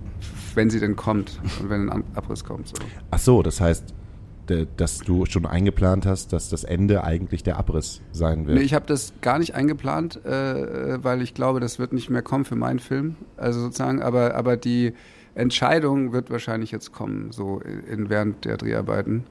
wenn 0.55 0.69
sie 0.69 0.79
denn 0.79 0.95
kommt 0.95 1.39
und 1.61 1.69
wenn 1.69 1.89
ein 1.89 2.03
Abriss 2.15 2.43
kommt. 2.43 2.69
So. 2.69 2.75
Ach 3.11 3.19
so, 3.19 3.41
das 3.43 3.61
heißt, 3.61 3.93
dass 4.77 4.99
du 4.99 5.25
schon 5.25 5.45
eingeplant 5.45 6.05
hast, 6.05 6.33
dass 6.33 6.49
das 6.49 6.63
Ende 6.63 7.03
eigentlich 7.03 7.43
der 7.43 7.57
Abriss 7.57 8.01
sein 8.11 8.47
wird. 8.47 8.57
Nee, 8.57 8.63
ich 8.63 8.73
habe 8.73 8.85
das 8.87 9.13
gar 9.21 9.39
nicht 9.39 9.53
eingeplant, 9.53 10.25
äh, 10.25 11.03
weil 11.03 11.21
ich 11.21 11.33
glaube, 11.33 11.59
das 11.59 11.77
wird 11.77 11.93
nicht 11.93 12.09
mehr 12.09 12.21
kommen 12.21 12.45
für 12.45 12.55
meinen 12.55 12.79
Film. 12.79 13.15
Also 13.37 13.59
sozusagen, 13.59 14.01
aber, 14.01 14.35
aber 14.35 14.57
die 14.57 14.93
Entscheidung 15.35 16.11
wird 16.11 16.31
wahrscheinlich 16.31 16.71
jetzt 16.71 16.91
kommen, 16.91 17.31
so 17.31 17.61
in, 17.89 18.09
während 18.09 18.45
der 18.45 18.57
Dreharbeiten. 18.57 19.25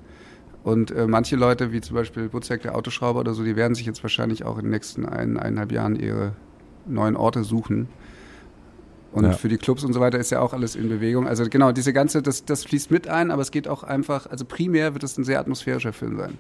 Und 0.63 0.91
äh, 0.91 1.07
manche 1.07 1.37
Leute, 1.37 1.73
wie 1.73 1.81
zum 1.81 1.97
Beispiel 1.97 2.29
Butzek, 2.29 2.63
der 2.63 2.77
Autoschrauber 2.77 3.21
oder 3.21 3.35
so, 3.35 3.43
die 3.43 3.57
werden 3.57 3.75
sich 3.75 3.87
jetzt 3.87 4.03
wahrscheinlich 4.03 4.45
auch 4.45 4.59
in 4.59 4.65
den 4.65 4.71
nächsten 4.71 5.07
ein, 5.07 5.37
eineinhalb 5.37 5.73
Jahren 5.73 5.97
ihre 5.97 6.33
neuen 6.87 7.17
Orte 7.17 7.45
suchen. 7.45 7.89
Und 9.13 9.25
Ja. 9.25 9.33
für 9.33 9.49
die 9.49 9.57
Clubs 9.57 9.85
und 9.85 9.93
so 9.95 10.01
weiter 10.01 10.19
ist 10.19 10.31
ja 10.31 10.41
auch 10.41 10.53
alles 10.53 10.77
in 10.77 10.89
Bewegung. 10.89 11.27
Also 11.27 11.45
genau, 11.49 11.73
diese 11.73 11.93
ganze, 11.93 12.21
das, 12.23 12.45
das 12.45 12.65
fließt 12.65 12.91
mit 12.91 13.09
ein, 13.09 13.31
aber 13.31 13.41
es 13.43 13.51
geht 13.51 13.67
auch 13.67 13.83
einfach, 13.83 14.27
also 14.31 14.45
primär 14.45 14.93
wird 14.95 15.03
es 15.03 15.17
ein 15.17 15.25
sehr 15.25 15.41
atmosphärischer 15.41 15.93
Film 15.95 16.17
sein. 16.19 16.39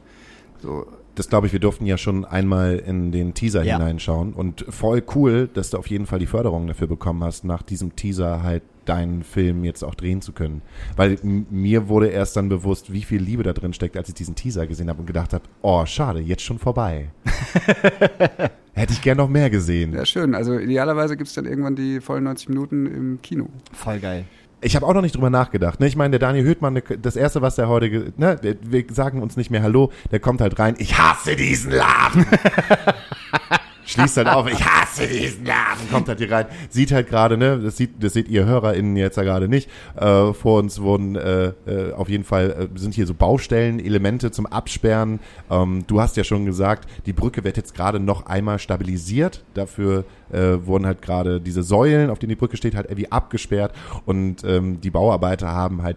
So, 0.60 0.86
das 1.14 1.28
glaube 1.28 1.46
ich, 1.46 1.52
wir 1.52 1.60
durften 1.60 1.86
ja 1.86 1.96
schon 1.96 2.24
einmal 2.24 2.76
in 2.76 3.10
den 3.12 3.32
Teaser 3.32 3.62
Ja. 3.62 3.78
hineinschauen 3.78 4.32
und 4.32 4.66
voll 4.68 5.02
cool, 5.14 5.48
dass 5.54 5.70
du 5.70 5.78
auf 5.78 5.86
jeden 5.88 6.06
Fall 6.06 6.18
die 6.18 6.26
Förderung 6.26 6.66
dafür 6.66 6.88
bekommen 6.88 7.22
hast, 7.24 7.44
nach 7.44 7.62
diesem 7.62 7.94
Teaser 7.96 8.42
halt 8.42 8.62
deinen 8.88 9.22
Film 9.22 9.64
jetzt 9.64 9.82
auch 9.84 9.94
drehen 9.94 10.20
zu 10.22 10.32
können. 10.32 10.62
Weil 10.96 11.18
mir 11.22 11.88
wurde 11.88 12.08
erst 12.08 12.36
dann 12.36 12.48
bewusst, 12.48 12.92
wie 12.92 13.02
viel 13.02 13.22
Liebe 13.22 13.42
da 13.42 13.52
drin 13.52 13.72
steckt, 13.72 13.96
als 13.96 14.08
ich 14.08 14.14
diesen 14.14 14.34
Teaser 14.34 14.66
gesehen 14.66 14.88
habe 14.88 15.00
und 15.00 15.06
gedacht 15.06 15.32
habe, 15.32 15.44
oh, 15.62 15.84
schade, 15.86 16.20
jetzt 16.20 16.42
schon 16.42 16.58
vorbei. 16.58 17.10
Hätte 18.74 18.92
ich 18.92 19.02
gern 19.02 19.16
noch 19.16 19.28
mehr 19.28 19.50
gesehen. 19.50 19.92
Ja, 19.92 20.06
schön. 20.06 20.34
Also 20.34 20.58
idealerweise 20.58 21.16
gibt 21.16 21.28
es 21.28 21.34
dann 21.34 21.46
irgendwann 21.46 21.74
die 21.76 22.00
vollen 22.00 22.24
90 22.24 22.48
Minuten 22.48 22.86
im 22.86 23.22
Kino. 23.22 23.48
Voll 23.72 23.98
geil. 23.98 24.24
Ich 24.60 24.74
habe 24.74 24.84
auch 24.86 24.94
noch 24.94 25.02
nicht 25.02 25.14
drüber 25.14 25.30
nachgedacht. 25.30 25.78
Ne? 25.80 25.86
Ich 25.86 25.94
meine, 25.96 26.10
der 26.18 26.18
Daniel 26.18 26.44
Höhtmann, 26.44 26.80
das 27.02 27.14
erste, 27.16 27.42
was 27.42 27.54
der 27.56 27.68
heute, 27.68 28.12
ne, 28.16 28.38
wir- 28.42 28.56
wir 28.62 28.84
sagen 28.92 29.22
uns 29.22 29.36
nicht 29.36 29.50
mehr 29.50 29.62
Hallo, 29.62 29.92
der 30.10 30.18
kommt 30.20 30.40
halt 30.40 30.58
rein. 30.58 30.74
Ich 30.78 30.98
hasse 30.98 31.36
diesen 31.36 31.72
Laden. 31.72 32.26
Schließt 33.88 34.18
halt 34.18 34.28
auf, 34.28 34.46
ich 34.46 34.62
hasse 34.62 35.06
diesen 35.06 35.46
Laden, 35.46 35.90
kommt 35.90 36.08
halt 36.08 36.18
hier 36.18 36.30
rein, 36.30 36.44
sieht 36.68 36.92
halt 36.92 37.08
gerade, 37.08 37.38
ne, 37.38 37.58
das 37.58 37.78
sieht, 37.78 38.04
das 38.04 38.12
seht 38.12 38.28
ihr 38.28 38.44
HörerInnen 38.44 38.96
jetzt 38.96 39.16
ja 39.16 39.22
gerade 39.22 39.48
nicht. 39.48 39.70
Äh, 39.96 40.34
vor 40.34 40.58
uns 40.58 40.82
wurden 40.82 41.16
äh, 41.16 41.52
äh, 41.66 41.94
auf 41.94 42.10
jeden 42.10 42.24
Fall 42.24 42.68
äh, 42.74 42.78
sind 42.78 42.92
hier 42.92 43.06
so 43.06 43.14
Baustellen, 43.14 43.80
Elemente 43.80 44.30
zum 44.30 44.44
Absperren. 44.44 45.20
Ähm, 45.50 45.84
du 45.86 46.02
hast 46.02 46.18
ja 46.18 46.24
schon 46.24 46.44
gesagt, 46.44 46.86
die 47.06 47.14
Brücke 47.14 47.44
wird 47.44 47.56
jetzt 47.56 47.74
gerade 47.74 47.98
noch 47.98 48.26
einmal 48.26 48.58
stabilisiert. 48.58 49.42
Dafür 49.54 50.04
äh, 50.30 50.58
wurden 50.66 50.84
halt 50.84 51.00
gerade 51.00 51.40
diese 51.40 51.62
Säulen, 51.62 52.10
auf 52.10 52.18
denen 52.18 52.28
die 52.28 52.36
Brücke 52.36 52.58
steht, 52.58 52.74
halt 52.74 52.90
irgendwie 52.90 53.10
abgesperrt 53.10 53.74
und 54.04 54.44
ähm, 54.44 54.82
die 54.82 54.90
Bauarbeiter 54.90 55.48
haben 55.48 55.82
halt 55.82 55.96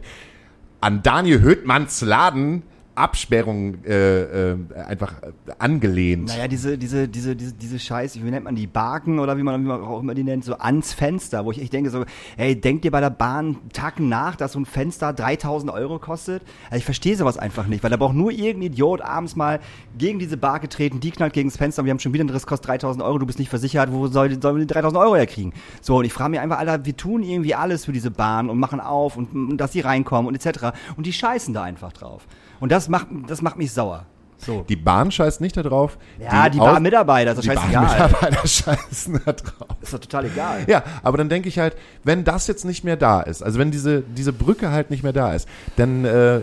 an 0.79 1.03
Daniel 1.03 1.41
Höhtmanns 1.41 1.99
Laden 1.99 2.63
Absperrung 3.01 3.83
äh, 3.83 4.51
äh, 4.51 4.57
einfach 4.87 5.21
äh, 5.23 5.31
angelehnt. 5.57 6.27
Naja, 6.27 6.47
diese, 6.47 6.77
diese, 6.77 7.07
diese, 7.07 7.35
diese, 7.35 7.53
diese 7.53 7.79
Scheiß, 7.79 8.23
wie 8.23 8.29
nennt 8.29 8.45
man 8.45 8.55
die, 8.55 8.67
Barken 8.67 9.19
oder 9.19 9.37
wie 9.37 9.43
man, 9.43 9.61
wie 9.61 9.67
man 9.67 9.81
auch 9.81 9.99
immer 9.99 10.13
die 10.13 10.23
nennt, 10.23 10.45
so 10.45 10.53
ans 10.53 10.93
Fenster, 10.93 11.43
wo 11.43 11.51
ich 11.51 11.59
echt 11.59 11.73
denke 11.73 11.89
so, 11.89 12.05
hey, 12.37 12.59
denkt 12.59 12.85
ihr 12.85 12.91
bei 12.91 13.01
der 13.01 13.09
Bahn 13.09 13.57
Tacken 13.73 14.07
nach, 14.07 14.35
dass 14.35 14.53
so 14.53 14.59
ein 14.59 14.65
Fenster 14.65 15.13
3000 15.13 15.71
Euro 15.71 15.97
kostet? 15.97 16.43
Also 16.65 16.77
ich 16.77 16.85
verstehe 16.85 17.15
sowas 17.15 17.37
einfach 17.37 17.65
nicht, 17.65 17.83
weil 17.83 17.89
da 17.89 17.97
braucht 17.97 18.15
nur 18.15 18.31
irgendein 18.31 18.71
Idiot 18.71 19.01
abends 19.01 19.35
mal 19.35 19.59
gegen 19.97 20.19
diese 20.19 20.37
Barke 20.37 20.69
treten, 20.69 20.99
die 20.99 21.09
knallt 21.09 21.33
gegen 21.33 21.49
das 21.49 21.57
Fenster 21.57 21.81
und 21.81 21.87
wir 21.87 21.91
haben 21.91 21.99
schon 21.99 22.13
wieder 22.13 22.21
einen 22.21 22.29
Riss, 22.29 22.45
kostet 22.45 22.69
3000 22.69 23.03
Euro, 23.03 23.17
du 23.17 23.25
bist 23.25 23.39
nicht 23.39 23.49
versichert, 23.49 23.91
wo 23.91 24.07
soll, 24.07 24.39
sollen 24.39 24.57
wir 24.57 24.65
die 24.65 24.73
3000 24.73 25.01
Euro 25.01 25.15
herkriegen? 25.15 25.53
So, 25.81 25.97
und 25.97 26.05
ich 26.05 26.13
frage 26.13 26.29
mich 26.29 26.39
einfach, 26.39 26.59
Alter, 26.59 26.85
wir 26.85 26.95
tun 26.95 27.23
irgendwie 27.23 27.55
alles 27.55 27.85
für 27.85 27.93
diese 27.93 28.11
Bahn 28.11 28.49
und 28.49 28.59
machen 28.59 28.79
auf 28.79 29.17
und, 29.17 29.33
und 29.33 29.57
dass 29.57 29.71
sie 29.71 29.79
reinkommen 29.79 30.27
und 30.27 30.35
etc. 30.35 30.71
Und 30.97 31.07
die 31.07 31.13
scheißen 31.13 31.53
da 31.53 31.63
einfach 31.63 31.91
drauf. 31.93 32.27
Und 32.61 32.71
das 32.71 32.87
macht, 32.87 33.07
das 33.27 33.41
macht 33.41 33.57
mich 33.57 33.73
sauer. 33.73 34.05
So. 34.43 34.65
Die 34.67 34.75
Bahn 34.75 35.11
scheißt 35.11 35.39
nicht 35.39 35.55
da 35.55 35.61
drauf. 35.61 35.99
Ja, 36.19 36.49
die, 36.49 36.59
Aus- 36.59 36.65
Bahnmitarbeiter, 36.73 37.33
ist 37.33 37.43
die 37.43 37.47
doch 37.49 37.53
scheißegal. 37.61 37.85
Bahnmitarbeiter 37.85 38.47
scheißen 38.47 39.21
da 39.23 39.33
drauf. 39.33 39.67
Ist 39.83 39.93
doch 39.93 39.99
total 39.99 40.25
egal. 40.25 40.63
Ja, 40.65 40.81
aber 41.03 41.19
dann 41.19 41.29
denke 41.29 41.47
ich 41.47 41.59
halt, 41.59 41.75
wenn 42.03 42.23
das 42.23 42.47
jetzt 42.47 42.65
nicht 42.65 42.83
mehr 42.83 42.97
da 42.97 43.21
ist, 43.21 43.43
also 43.43 43.59
wenn 43.59 43.69
diese, 43.69 44.01
diese 44.01 44.33
Brücke 44.33 44.71
halt 44.71 44.89
nicht 44.89 45.03
mehr 45.03 45.13
da 45.13 45.33
ist, 45.35 45.47
dann 45.75 46.05
äh, 46.05 46.39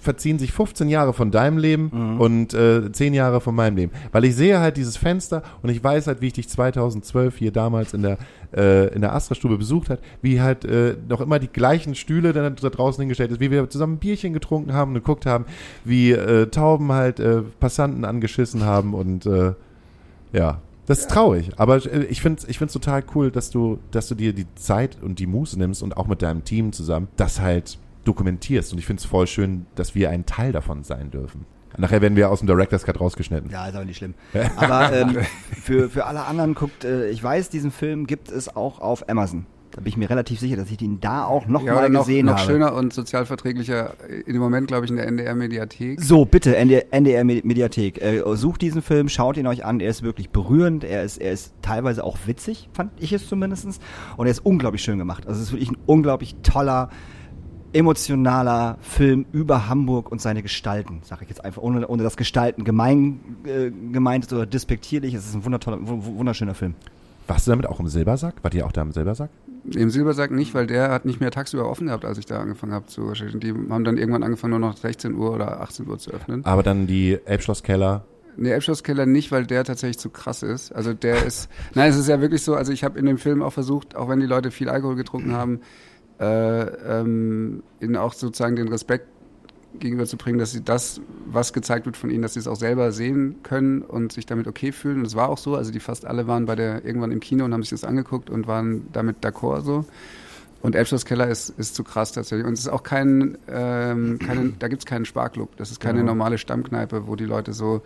verziehen 0.00 0.38
sich 0.38 0.52
15 0.52 0.88
Jahre 0.88 1.12
von 1.12 1.30
deinem 1.30 1.58
Leben 1.58 1.90
Mhm. 1.92 2.20
und 2.22 2.54
äh, 2.54 2.90
10 2.90 3.12
Jahre 3.12 3.42
von 3.42 3.54
meinem 3.54 3.76
Leben. 3.76 3.92
Weil 4.12 4.24
ich 4.24 4.34
sehe 4.34 4.58
halt 4.60 4.78
dieses 4.78 4.96
Fenster 4.96 5.42
und 5.62 5.68
ich 5.68 5.84
weiß 5.84 6.06
halt, 6.06 6.22
wie 6.22 6.28
ich 6.28 6.32
dich 6.32 6.48
2012 6.48 7.36
hier 7.36 7.52
damals 7.52 7.92
in 7.92 8.00
der, 8.00 8.16
äh, 8.56 8.88
in 8.94 9.00
der 9.00 9.14
Astra-Stube 9.14 9.58
besucht 9.58 9.90
hat, 9.90 10.00
wie 10.22 10.40
halt 10.40 10.64
äh, 10.64 10.96
noch 11.08 11.20
immer 11.20 11.38
die 11.38 11.48
gleichen 11.48 11.94
Stühle 11.94 12.32
dann 12.32 12.56
da 12.56 12.68
draußen 12.70 13.00
hingestellt 13.00 13.30
ist, 13.30 13.40
wie 13.40 13.50
wir 13.50 13.68
zusammen 13.68 13.94
ein 13.94 13.98
Bierchen 13.98 14.32
getrunken 14.32 14.72
haben 14.72 14.90
und 14.90 14.94
geguckt 14.94 15.26
haben, 15.26 15.44
wie 15.84 16.12
äh, 16.12 16.46
Tauben 16.46 16.90
halt 16.92 17.20
äh, 17.20 17.42
Passanten 17.60 18.04
angeschissen 18.04 18.64
haben 18.64 18.94
und 18.94 19.26
äh, 19.26 19.52
ja, 20.32 20.60
das 20.86 21.00
ist 21.00 21.10
traurig. 21.10 21.50
Aber 21.56 21.76
äh, 21.84 22.04
ich 22.04 22.22
finde 22.22 22.42
es 22.42 22.48
ich 22.48 22.58
find's 22.58 22.72
total 22.72 23.04
cool, 23.14 23.30
dass 23.30 23.50
du, 23.50 23.78
dass 23.90 24.08
du 24.08 24.14
dir 24.14 24.32
die 24.32 24.46
Zeit 24.54 24.96
und 25.02 25.18
die 25.18 25.26
Muße 25.26 25.58
nimmst 25.58 25.82
und 25.82 25.96
auch 25.96 26.06
mit 26.06 26.22
deinem 26.22 26.44
Team 26.44 26.72
zusammen 26.72 27.08
das 27.16 27.40
halt 27.40 27.78
dokumentierst. 28.04 28.72
Und 28.72 28.78
ich 28.78 28.86
finde 28.86 29.00
es 29.00 29.06
voll 29.06 29.26
schön, 29.26 29.66
dass 29.74 29.94
wir 29.94 30.10
ein 30.10 30.26
Teil 30.26 30.52
davon 30.52 30.84
sein 30.84 31.10
dürfen. 31.10 31.44
Nachher 31.78 32.00
werden 32.02 32.16
wir 32.16 32.30
aus 32.30 32.40
dem 32.40 32.46
Director's 32.46 32.84
Cut 32.84 33.00
rausgeschnitten. 33.00 33.50
Ja, 33.50 33.66
ist 33.66 33.74
aber 33.74 33.84
nicht 33.84 33.98
schlimm. 33.98 34.14
Aber 34.56 34.92
ähm, 34.92 35.16
für, 35.62 35.88
für 35.90 36.06
alle 36.06 36.24
anderen 36.24 36.54
guckt, 36.54 36.84
äh, 36.84 37.08
ich 37.10 37.22
weiß, 37.22 37.50
diesen 37.50 37.70
Film 37.70 38.06
gibt 38.06 38.30
es 38.30 38.54
auch 38.54 38.80
auf 38.80 39.08
Amazon. 39.08 39.46
Da 39.72 39.82
bin 39.82 39.88
ich 39.90 39.96
mir 39.98 40.08
relativ 40.08 40.40
sicher, 40.40 40.56
dass 40.56 40.70
ich 40.70 40.80
ihn 40.80 41.00
da 41.00 41.24
auch 41.24 41.46
noch 41.48 41.62
Ja, 41.62 41.74
mal 41.74 41.90
noch, 41.90 42.06
gesehen 42.06 42.26
noch 42.26 42.38
habe. 42.38 42.50
schöner 42.50 42.74
und 42.74 42.94
sozialverträglicher, 42.94 43.92
äh, 44.08 44.20
im 44.30 44.38
Moment 44.38 44.68
glaube 44.68 44.86
ich 44.86 44.90
in 44.90 44.96
der 44.96 45.06
NDR-Mediathek. 45.06 46.00
So, 46.00 46.24
bitte, 46.24 46.56
NDR, 46.56 46.84
NDR 46.92 47.24
Medi- 47.24 47.46
Mediathek. 47.46 48.00
Äh, 48.00 48.22
sucht 48.36 48.62
diesen 48.62 48.80
Film, 48.80 49.08
schaut 49.10 49.36
ihn 49.36 49.46
euch 49.46 49.64
an. 49.66 49.80
Er 49.80 49.90
ist 49.90 50.02
wirklich 50.02 50.30
berührend. 50.30 50.82
Er 50.84 51.02
ist, 51.02 51.18
er 51.18 51.32
ist 51.32 51.52
teilweise 51.60 52.04
auch 52.04 52.16
witzig, 52.26 52.70
fand 52.72 52.90
ich 52.98 53.12
es 53.12 53.28
zumindestens. 53.28 53.78
Und 54.16 54.26
er 54.26 54.30
ist 54.30 54.46
unglaublich 54.46 54.82
schön 54.82 54.98
gemacht. 54.98 55.26
Also 55.26 55.40
es 55.40 55.48
ist 55.48 55.52
wirklich 55.52 55.70
ein 55.72 55.76
unglaublich 55.84 56.36
toller, 56.42 56.88
emotionaler 57.72 58.78
Film 58.80 59.26
über 59.32 59.68
Hamburg 59.68 60.10
und 60.10 60.20
seine 60.20 60.42
Gestalten, 60.42 61.00
sage 61.02 61.24
ich 61.24 61.28
jetzt 61.28 61.44
einfach, 61.44 61.62
ohne, 61.62 61.86
ohne 61.86 62.02
das 62.02 62.16
Gestalten 62.16 62.64
gemein, 62.64 63.20
äh, 63.44 63.70
gemeint 63.92 64.24
ist 64.24 64.32
oder 64.32 64.46
despektierlich. 64.46 65.14
Es 65.14 65.26
ist 65.26 65.34
ein 65.34 65.44
wundertoller, 65.44 65.78
wunderschöner 65.82 66.54
Film. 66.54 66.74
Warst 67.26 67.46
du 67.46 67.50
damit 67.50 67.66
auch 67.66 67.80
im 67.80 67.88
Silbersack? 67.88 68.34
Wart 68.42 68.54
ihr 68.54 68.66
auch 68.66 68.72
da 68.72 68.82
im 68.82 68.92
Silbersack? 68.92 69.30
Im 69.74 69.90
Silbersack 69.90 70.30
nicht, 70.30 70.54
weil 70.54 70.66
der 70.66 70.90
hat 70.90 71.04
nicht 71.04 71.20
mehr 71.20 71.32
tagsüber 71.32 71.68
offen 71.68 71.88
gehabt, 71.88 72.04
als 72.04 72.18
ich 72.18 72.26
da 72.26 72.38
angefangen 72.38 72.72
habe 72.72 72.86
zu 72.86 73.08
recherchieren. 73.08 73.40
Die 73.40 73.52
haben 73.52 73.84
dann 73.84 73.96
irgendwann 73.96 74.22
angefangen, 74.22 74.52
nur 74.52 74.60
noch 74.60 74.76
16 74.76 75.14
Uhr 75.14 75.32
oder 75.32 75.60
18 75.60 75.88
Uhr 75.88 75.98
zu 75.98 76.12
öffnen. 76.12 76.44
Aber 76.44 76.62
dann 76.62 76.86
die 76.86 77.18
Elbschlosskeller. 77.24 78.04
Nee, 78.36 78.50
Elbschlosskeller 78.50 79.06
nicht, 79.06 79.32
weil 79.32 79.44
der 79.44 79.64
tatsächlich 79.64 79.98
zu 79.98 80.10
krass 80.10 80.42
ist. 80.44 80.70
Also 80.70 80.92
der 80.92 81.24
ist, 81.24 81.48
nein, 81.74 81.90
es 81.90 81.96
ist 81.96 82.08
ja 82.08 82.20
wirklich 82.20 82.42
so, 82.42 82.54
also 82.54 82.72
ich 82.72 82.84
habe 82.84 82.98
in 82.98 83.06
dem 83.06 83.18
Film 83.18 83.42
auch 83.42 83.52
versucht, 83.52 83.96
auch 83.96 84.08
wenn 84.08 84.20
die 84.20 84.26
Leute 84.26 84.52
viel 84.52 84.68
Alkohol 84.68 84.94
getrunken 84.94 85.32
haben, 85.32 85.60
äh, 86.20 86.62
ähm, 87.00 87.62
ihnen 87.80 87.96
auch 87.96 88.12
sozusagen 88.12 88.56
den 88.56 88.68
Respekt 88.68 89.08
gegenüberzubringen, 89.78 90.38
dass 90.38 90.52
sie 90.52 90.62
das, 90.62 91.00
was 91.26 91.52
gezeigt 91.52 91.86
wird 91.86 91.96
von 91.96 92.10
ihnen, 92.10 92.22
dass 92.22 92.34
sie 92.34 92.40
es 92.40 92.48
auch 92.48 92.56
selber 92.56 92.92
sehen 92.92 93.36
können 93.42 93.82
und 93.82 94.12
sich 94.12 94.26
damit 94.26 94.46
okay 94.46 94.72
fühlen. 94.72 95.00
Und 95.00 95.06
es 95.06 95.14
war 95.14 95.28
auch 95.28 95.38
so, 95.38 95.54
also 95.54 95.70
die 95.70 95.80
fast 95.80 96.06
alle 96.06 96.26
waren 96.26 96.46
bei 96.46 96.56
der 96.56 96.84
irgendwann 96.84 97.12
im 97.12 97.20
Kino 97.20 97.44
und 97.44 97.52
haben 97.52 97.62
sich 97.62 97.70
das 97.70 97.84
angeguckt 97.84 98.30
und 98.30 98.46
waren 98.46 98.88
damit 98.92 99.24
d'accord 99.24 99.62
so. 99.62 99.84
Und 100.62 100.74
Elbschlosskeller 100.74 101.28
ist, 101.28 101.50
ist 101.50 101.74
zu 101.74 101.84
krass 101.84 102.12
tatsächlich. 102.12 102.46
Und 102.46 102.54
es 102.54 102.60
ist 102.60 102.68
auch 102.68 102.82
kein, 102.82 103.36
ähm, 103.48 104.18
keine, 104.18 104.52
da 104.58 104.68
gibt's 104.68 104.86
keinen 104.86 105.04
Sparklub. 105.04 105.56
Das 105.56 105.70
ist 105.70 105.80
keine 105.80 106.02
normale 106.02 106.38
Stammkneipe, 106.38 107.06
wo 107.06 107.14
die 107.14 107.26
Leute 107.26 107.52
so 107.52 107.82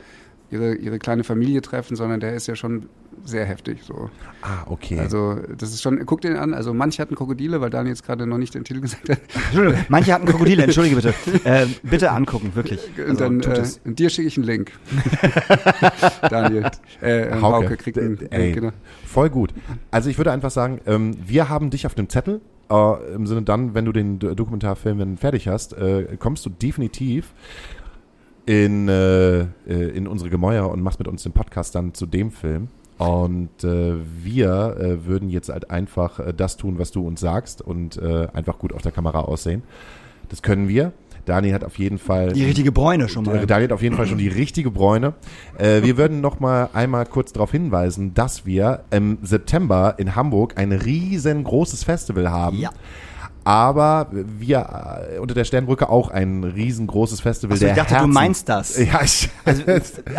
ihre, 0.50 0.74
ihre 0.74 0.98
kleine 0.98 1.24
Familie 1.24 1.62
treffen, 1.62 1.96
sondern 1.96 2.20
der 2.20 2.34
ist 2.34 2.46
ja 2.46 2.56
schon 2.56 2.88
sehr 3.24 3.44
heftig 3.44 3.82
so. 3.84 4.10
Ah, 4.42 4.64
okay. 4.66 4.98
Also 4.98 5.36
das 5.56 5.70
ist 5.72 5.82
schon, 5.82 6.04
guck 6.06 6.20
den 6.20 6.36
an, 6.36 6.54
also 6.54 6.72
manche 6.74 7.00
hatten 7.02 7.14
Krokodile, 7.14 7.60
weil 7.60 7.70
Daniel 7.70 7.92
jetzt 7.94 8.04
gerade 8.04 8.26
noch 8.26 8.38
nicht 8.38 8.54
den 8.54 8.64
Titel 8.64 8.80
gesagt 8.80 9.08
hat. 9.08 9.20
Entschuldigung, 9.46 9.84
manche 9.88 10.12
hatten 10.12 10.26
Krokodile, 10.26 10.64
entschuldige 10.64 10.96
bitte. 10.96 11.14
Äh, 11.44 11.66
bitte 11.82 12.10
angucken, 12.10 12.52
wirklich. 12.54 12.80
Also, 12.98 13.10
Und 13.10 13.20
dann, 13.20 13.40
tut 13.40 13.58
äh, 13.58 13.92
dir 13.92 14.10
schicke 14.10 14.28
ich 14.28 14.36
einen 14.36 14.46
Link. 14.46 14.72
Daniel. 16.30 16.70
Äh, 17.00 17.30
Hauke. 17.40 17.66
Hauke 17.66 17.76
kriegt 17.76 17.98
einen 17.98 18.18
Ey, 18.30 18.42
Link, 18.44 18.54
genau. 18.56 18.70
Voll 19.06 19.30
gut. 19.30 19.52
Also 19.90 20.10
ich 20.10 20.18
würde 20.18 20.32
einfach 20.32 20.50
sagen, 20.50 20.80
ähm, 20.86 21.16
wir 21.26 21.48
haben 21.48 21.70
dich 21.70 21.86
auf 21.86 21.94
dem 21.94 22.08
Zettel. 22.08 22.40
Äh, 22.70 23.14
Im 23.14 23.26
Sinne 23.26 23.42
dann, 23.42 23.74
wenn 23.74 23.84
du 23.84 23.92
den 23.92 24.18
Do- 24.18 24.34
Dokumentarfilm 24.34 24.98
wenn 24.98 25.16
fertig 25.16 25.48
hast, 25.48 25.72
äh, 25.72 26.16
kommst 26.18 26.44
du 26.46 26.50
definitiv 26.50 27.32
in, 28.46 28.88
äh, 28.88 29.40
äh, 29.40 29.46
in 29.66 30.06
unsere 30.06 30.30
Gemäuer 30.30 30.68
und 30.70 30.82
machst 30.82 30.98
mit 30.98 31.08
uns 31.08 31.22
den 31.22 31.32
Podcast 31.32 31.74
dann 31.74 31.94
zu 31.94 32.06
dem 32.06 32.30
Film. 32.30 32.68
Und 33.00 33.64
äh, 33.64 33.94
wir 34.22 34.76
äh, 34.78 35.06
würden 35.06 35.30
jetzt 35.30 35.48
halt 35.48 35.70
einfach 35.70 36.18
äh, 36.18 36.34
das 36.36 36.58
tun, 36.58 36.78
was 36.78 36.90
du 36.90 37.06
uns 37.06 37.18
sagst 37.20 37.62
und 37.62 37.96
äh, 37.96 38.28
einfach 38.34 38.58
gut 38.58 38.74
auf 38.74 38.82
der 38.82 38.92
Kamera 38.92 39.20
aussehen. 39.20 39.62
Das 40.28 40.42
können 40.42 40.68
wir. 40.68 40.92
Dani 41.24 41.50
hat 41.52 41.64
auf 41.64 41.78
jeden 41.78 41.96
Fall 41.96 42.34
Die 42.34 42.44
richtige 42.44 42.72
Bräune 42.72 43.08
schon 43.08 43.24
mal. 43.24 43.46
Daniel 43.46 43.68
hat 43.68 43.72
auf 43.72 43.80
jeden 43.80 43.96
Fall 43.96 44.06
schon 44.06 44.18
die 44.18 44.28
richtige 44.28 44.70
Bräune. 44.70 45.14
Äh, 45.56 45.82
wir 45.82 45.96
würden 45.96 46.20
noch 46.20 46.40
mal 46.40 46.68
einmal 46.74 47.06
kurz 47.06 47.32
darauf 47.32 47.52
hinweisen, 47.52 48.12
dass 48.12 48.44
wir 48.44 48.84
im 48.90 49.16
September 49.22 49.94
in 49.96 50.14
Hamburg 50.14 50.58
ein 50.58 50.72
riesengroßes 50.72 51.84
Festival 51.84 52.30
haben. 52.30 52.58
Ja. 52.58 52.70
Aber 53.50 54.06
wir 54.12 55.08
äh, 55.14 55.18
unter 55.18 55.34
der 55.34 55.42
Sternbrücke 55.44 55.88
auch 55.88 56.10
ein 56.10 56.44
riesengroßes 56.44 57.20
Festival 57.20 57.54
Achso, 57.54 57.66
ich 57.66 57.72
der 57.72 57.82
dachte, 57.82 57.94
du 57.94 58.00
Herzen. 58.00 58.12
meinst 58.12 58.48
das. 58.48 58.78
Ja, 58.78 59.00
ich, 59.02 59.28
Also, 59.44 59.64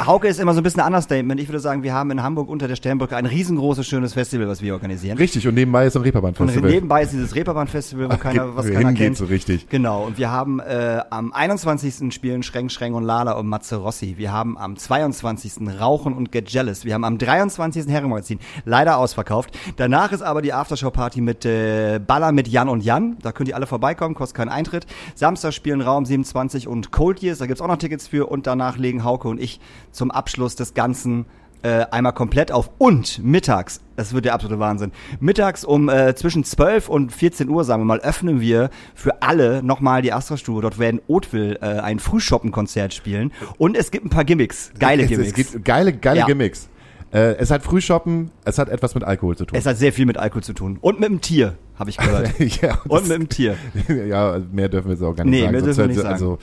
Hauke 0.05 0.27
ist 0.27 0.37
immer 0.39 0.53
so 0.53 0.59
ein 0.59 0.63
bisschen 0.63 0.81
ein 0.81 0.87
Understatement. 0.87 1.39
Ich 1.39 1.47
würde 1.47 1.61
sagen, 1.61 1.81
wir 1.83 1.93
haben 1.93 2.11
in 2.11 2.21
Hamburg 2.21 2.49
unter 2.49 2.67
der 2.67 2.75
Sternbrücke 2.75 3.15
ein 3.15 3.25
riesengroßes, 3.25 3.87
schönes 3.87 4.13
Festival, 4.13 4.49
was 4.49 4.61
wir 4.61 4.73
organisieren. 4.73 5.17
richtig. 5.17 5.47
Und 5.47 5.53
nebenbei 5.53 5.85
ist 5.85 5.95
ein 5.95 5.99
Und 5.99 6.05
Reeperbahn-Festival. 6.07 6.69
nebenbei 6.69 7.03
ist 7.03 7.13
dieses 7.13 7.33
Reeperbahn-Festival, 7.33 8.11
wo 8.11 8.17
keiner, 8.17 8.53
was 8.57 8.69
keiner 8.69 8.91
kennt. 8.93 9.15
so 9.15 9.25
richtig. 9.25 9.69
Genau, 9.69 10.03
und 10.03 10.17
wir 10.17 10.29
haben 10.29 10.59
äh, 10.59 10.99
am 11.09 11.31
21. 11.31 12.13
spielen 12.13 12.43
Schränk, 12.43 12.69
Schränk 12.69 12.95
und 12.95 13.05
Lala 13.05 13.33
und 13.33 13.47
Matze 13.47 13.77
Rossi. 13.77 14.15
Wir 14.17 14.33
haben 14.33 14.57
am 14.57 14.75
22. 14.75 15.53
Rauchen 15.79 16.13
und 16.13 16.33
Get 16.33 16.49
Jealous. 16.49 16.83
Wir 16.83 16.95
haben 16.95 17.05
am 17.05 17.17
23. 17.17 17.87
Herrenmagazin. 17.87 18.39
Leider 18.65 18.97
ausverkauft. 18.97 19.57
Danach 19.77 20.11
ist 20.11 20.21
aber 20.21 20.41
die 20.41 20.51
Aftershow-Party 20.51 21.21
mit 21.21 21.45
äh, 21.45 21.99
Baller 22.05 22.33
mit 22.33 22.49
Jan 22.49 22.67
und 22.67 22.83
Jan. 22.83 23.17
Da 23.21 23.31
könnt 23.31 23.49
ihr 23.49 23.55
alle 23.55 23.67
vorbeikommen, 23.67 24.15
kostet 24.15 24.37
keinen 24.37 24.49
Eintritt. 24.49 24.85
Samstag 25.15 25.53
spielen 25.53 25.81
Raum 25.81 26.05
27 26.05 26.67
und 26.67 26.91
Cold 26.91 27.21
Years. 27.21 27.39
Da 27.39 27.45
gibt's 27.45 27.61
auch 27.61 27.67
noch 27.67 27.77
Tickets 27.77 28.07
für. 28.07 28.29
Und 28.29 28.47
danach 28.47 28.77
legen 28.77 29.03
Hauke 29.03 29.27
und 29.27 29.39
ich 29.39 29.59
zum 29.91 30.11
Abschluss 30.11 30.55
des 30.55 30.73
Ganzen 30.73 31.25
äh, 31.63 31.85
einmal 31.91 32.13
komplett 32.13 32.51
auf 32.51 32.71
und 32.77 33.23
mittags, 33.23 33.81
das 33.95 34.13
wird 34.13 34.25
der 34.25 34.33
absolute 34.33 34.59
Wahnsinn, 34.59 34.91
mittags 35.19 35.63
um 35.63 35.89
äh, 35.89 36.15
zwischen 36.15 36.43
12 36.43 36.89
und 36.89 37.11
14 37.11 37.49
Uhr, 37.49 37.63
sagen 37.63 37.81
wir 37.81 37.85
mal, 37.85 37.99
öffnen 37.99 38.41
wir 38.41 38.69
für 38.95 39.21
alle 39.21 39.61
nochmal 39.61 40.01
die 40.01 40.11
Astra-Stube. 40.11 40.61
Dort 40.61 40.79
werden 40.79 41.01
Oatville 41.07 41.59
äh, 41.61 41.79
ein 41.81 41.99
Frühschoppen-Konzert 41.99 42.93
spielen 42.93 43.31
und 43.57 43.77
es 43.77 43.91
gibt 43.91 44.05
ein 44.05 44.09
paar 44.09 44.25
Gimmicks, 44.25 44.71
geile 44.79 45.03
es, 45.03 45.09
Gimmicks. 45.09 45.29
Es 45.29 45.35
gibt 45.35 45.65
geile, 45.65 45.93
geile 45.93 46.21
Ja. 46.21 46.25
Gimmicks. 46.25 46.69
Äh, 47.13 47.35
es 47.37 47.51
hat 47.51 47.61
Frühshoppen, 47.63 48.31
es 48.45 48.57
hat 48.57 48.69
etwas 48.69 48.95
mit 48.95 49.03
Alkohol 49.03 49.35
zu 49.35 49.45
tun. 49.45 49.57
es 49.59 49.65
hat 49.65 49.77
sehr 49.77 49.91
viel 49.91 50.05
mit 50.05 50.17
Alkohol 50.17 50.43
zu 50.43 50.53
tun 50.53 50.77
und 50.81 50.99
mit 50.99 51.09
dem 51.09 51.19
Tier, 51.21 51.55
habe 51.77 51.89
ich 51.89 51.97
gehört. 51.97 52.31
ja, 52.61 52.77
und 52.87 53.07
mit 53.07 53.17
dem 53.17 53.27
Tier. 53.29 53.55
ja, 54.07 54.39
mehr 54.51 54.69
dürfen 54.69 54.87
wir 54.87 54.93
jetzt 54.93 55.03
auch 55.03 55.13
gar 55.15 55.25
nicht 55.25 55.31
Nee, 55.31 55.41
sagen. 55.41 55.51
mehr 55.51 55.61
dürfen 55.61 55.77
wir 55.79 55.87
nicht 55.87 56.05
Also, 56.05 56.37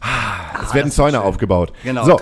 ah, 0.00 0.62
es 0.64 0.72
werden 0.74 0.90
Zäune 0.90 1.20
aufgebaut. 1.22 1.72
Genau. 1.82 2.04
So, 2.04 2.20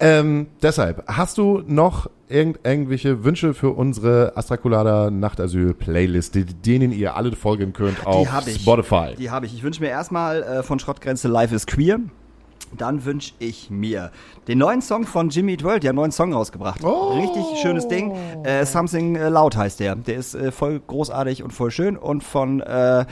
ähm, 0.00 0.46
deshalb, 0.62 1.04
hast 1.08 1.38
du 1.38 1.62
noch 1.66 2.08
irgend, 2.28 2.60
irgendwelche 2.64 3.24
Wünsche 3.24 3.54
für 3.54 3.70
unsere 3.70 4.32
Astrakulada 4.36 5.10
Nachtasyl 5.10 5.74
Playlist, 5.74 6.34
die- 6.34 6.44
denen 6.44 6.92
ihr 6.92 7.16
alle 7.16 7.32
folgen 7.36 7.72
könnt 7.72 8.06
auf 8.06 8.30
hab 8.32 8.46
ich. 8.46 8.62
Spotify? 8.62 9.14
Die 9.18 9.30
habe 9.30 9.46
ich. 9.46 9.54
Ich 9.54 9.62
wünsche 9.62 9.80
mir 9.82 9.88
erstmal 9.90 10.42
äh, 10.42 10.62
von 10.62 10.78
Schrottgrenze 10.78 11.28
Life 11.28 11.54
is 11.54 11.66
Queer. 11.66 11.98
Dann 12.76 13.04
wünsche 13.04 13.32
ich 13.38 13.70
mir 13.70 14.10
den 14.48 14.58
neuen 14.58 14.82
Song 14.82 15.06
von 15.06 15.30
Jimmy 15.30 15.52
Eat 15.52 15.64
World. 15.64 15.82
Die 15.82 15.88
haben 15.88 15.94
einen 15.94 16.02
neuen 16.02 16.12
Song 16.12 16.32
rausgebracht. 16.32 16.84
Oh. 16.84 17.18
Richtig 17.18 17.60
schönes 17.60 17.88
Ding. 17.88 18.12
Äh, 18.44 18.64
Something 18.66 19.16
äh, 19.16 19.28
Loud 19.28 19.56
heißt 19.56 19.80
der. 19.80 19.96
Der 19.96 20.16
ist 20.16 20.34
äh, 20.34 20.50
voll 20.52 20.80
großartig 20.80 21.42
und 21.42 21.52
voll 21.52 21.70
schön. 21.70 21.96
Und 21.96 22.22
von 22.22 22.60
äh, 22.60 23.04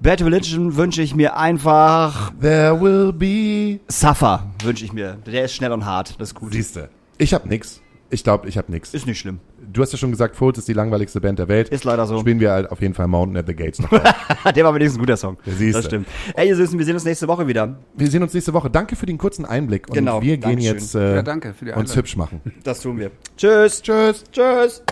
Bad 0.00 0.22
Religion 0.22 0.76
wünsche 0.76 1.02
ich 1.02 1.14
mir 1.14 1.36
einfach 1.36 2.32
There 2.40 2.80
will 2.80 3.12
be. 3.12 3.80
Suffer. 3.88 4.50
Wünsche 4.62 4.84
ich 4.84 4.92
mir. 4.92 5.18
Der 5.26 5.44
ist 5.44 5.54
schnell 5.54 5.72
und 5.72 5.84
hart. 5.84 6.20
Das 6.20 6.30
ist 6.30 6.34
gut. 6.34 6.52
Siehste. 6.52 6.90
Ich 7.18 7.32
hab 7.32 7.46
nix. 7.46 7.80
Ich 8.16 8.24
glaube, 8.24 8.48
ich 8.48 8.56
hab 8.56 8.70
nix. 8.70 8.94
Ist 8.94 9.06
nicht 9.06 9.18
schlimm. 9.18 9.40
Du 9.70 9.82
hast 9.82 9.92
ja 9.92 9.98
schon 9.98 10.10
gesagt, 10.10 10.36
Fools 10.36 10.56
ist 10.56 10.66
die 10.68 10.72
langweiligste 10.72 11.20
Band 11.20 11.38
der 11.38 11.48
Welt. 11.48 11.68
Ist 11.68 11.84
leider 11.84 12.06
so. 12.06 12.18
Spielen 12.20 12.40
wir 12.40 12.50
halt 12.50 12.70
auf 12.70 12.80
jeden 12.80 12.94
Fall 12.94 13.08
Mountain 13.08 13.36
at 13.36 13.46
the 13.46 13.54
Gates 13.54 13.78
noch. 13.78 13.90
der 14.54 14.64
war 14.64 14.74
wenigstens 14.74 14.96
ein 14.96 15.00
guter 15.00 15.18
Song. 15.18 15.36
siehste. 15.44 15.72
Das 15.80 15.84
stimmt. 15.84 16.08
Ey, 16.34 16.48
ihr 16.48 16.56
Süßen, 16.56 16.78
wir 16.78 16.86
sehen 16.86 16.94
uns 16.94 17.04
nächste 17.04 17.28
Woche 17.28 17.46
wieder. 17.46 17.78
wir 17.94 18.06
sehen 18.10 18.22
uns 18.22 18.32
nächste 18.32 18.54
Woche. 18.54 18.70
Danke 18.70 18.96
für 18.96 19.04
den 19.04 19.18
kurzen 19.18 19.44
Einblick. 19.44 19.86
Und 19.90 19.94
Genau, 19.94 20.22
wir 20.22 20.38
gehen 20.38 20.40
Dankeschön. 20.58 20.72
jetzt 20.76 20.94
äh, 20.94 21.16
Ja, 21.16 21.22
danke 21.22 21.52
für 21.52 21.66
die 21.66 21.72
uns 21.72 21.76
Einladung. 21.90 21.96
hübsch 21.96 22.16
machen. 22.16 22.40
Das 22.64 22.80
tun 22.80 22.98
wir. 22.98 23.10
Tschüss. 23.36 23.82
Tschüss. 23.82 24.24
Tschüss. 24.32 24.82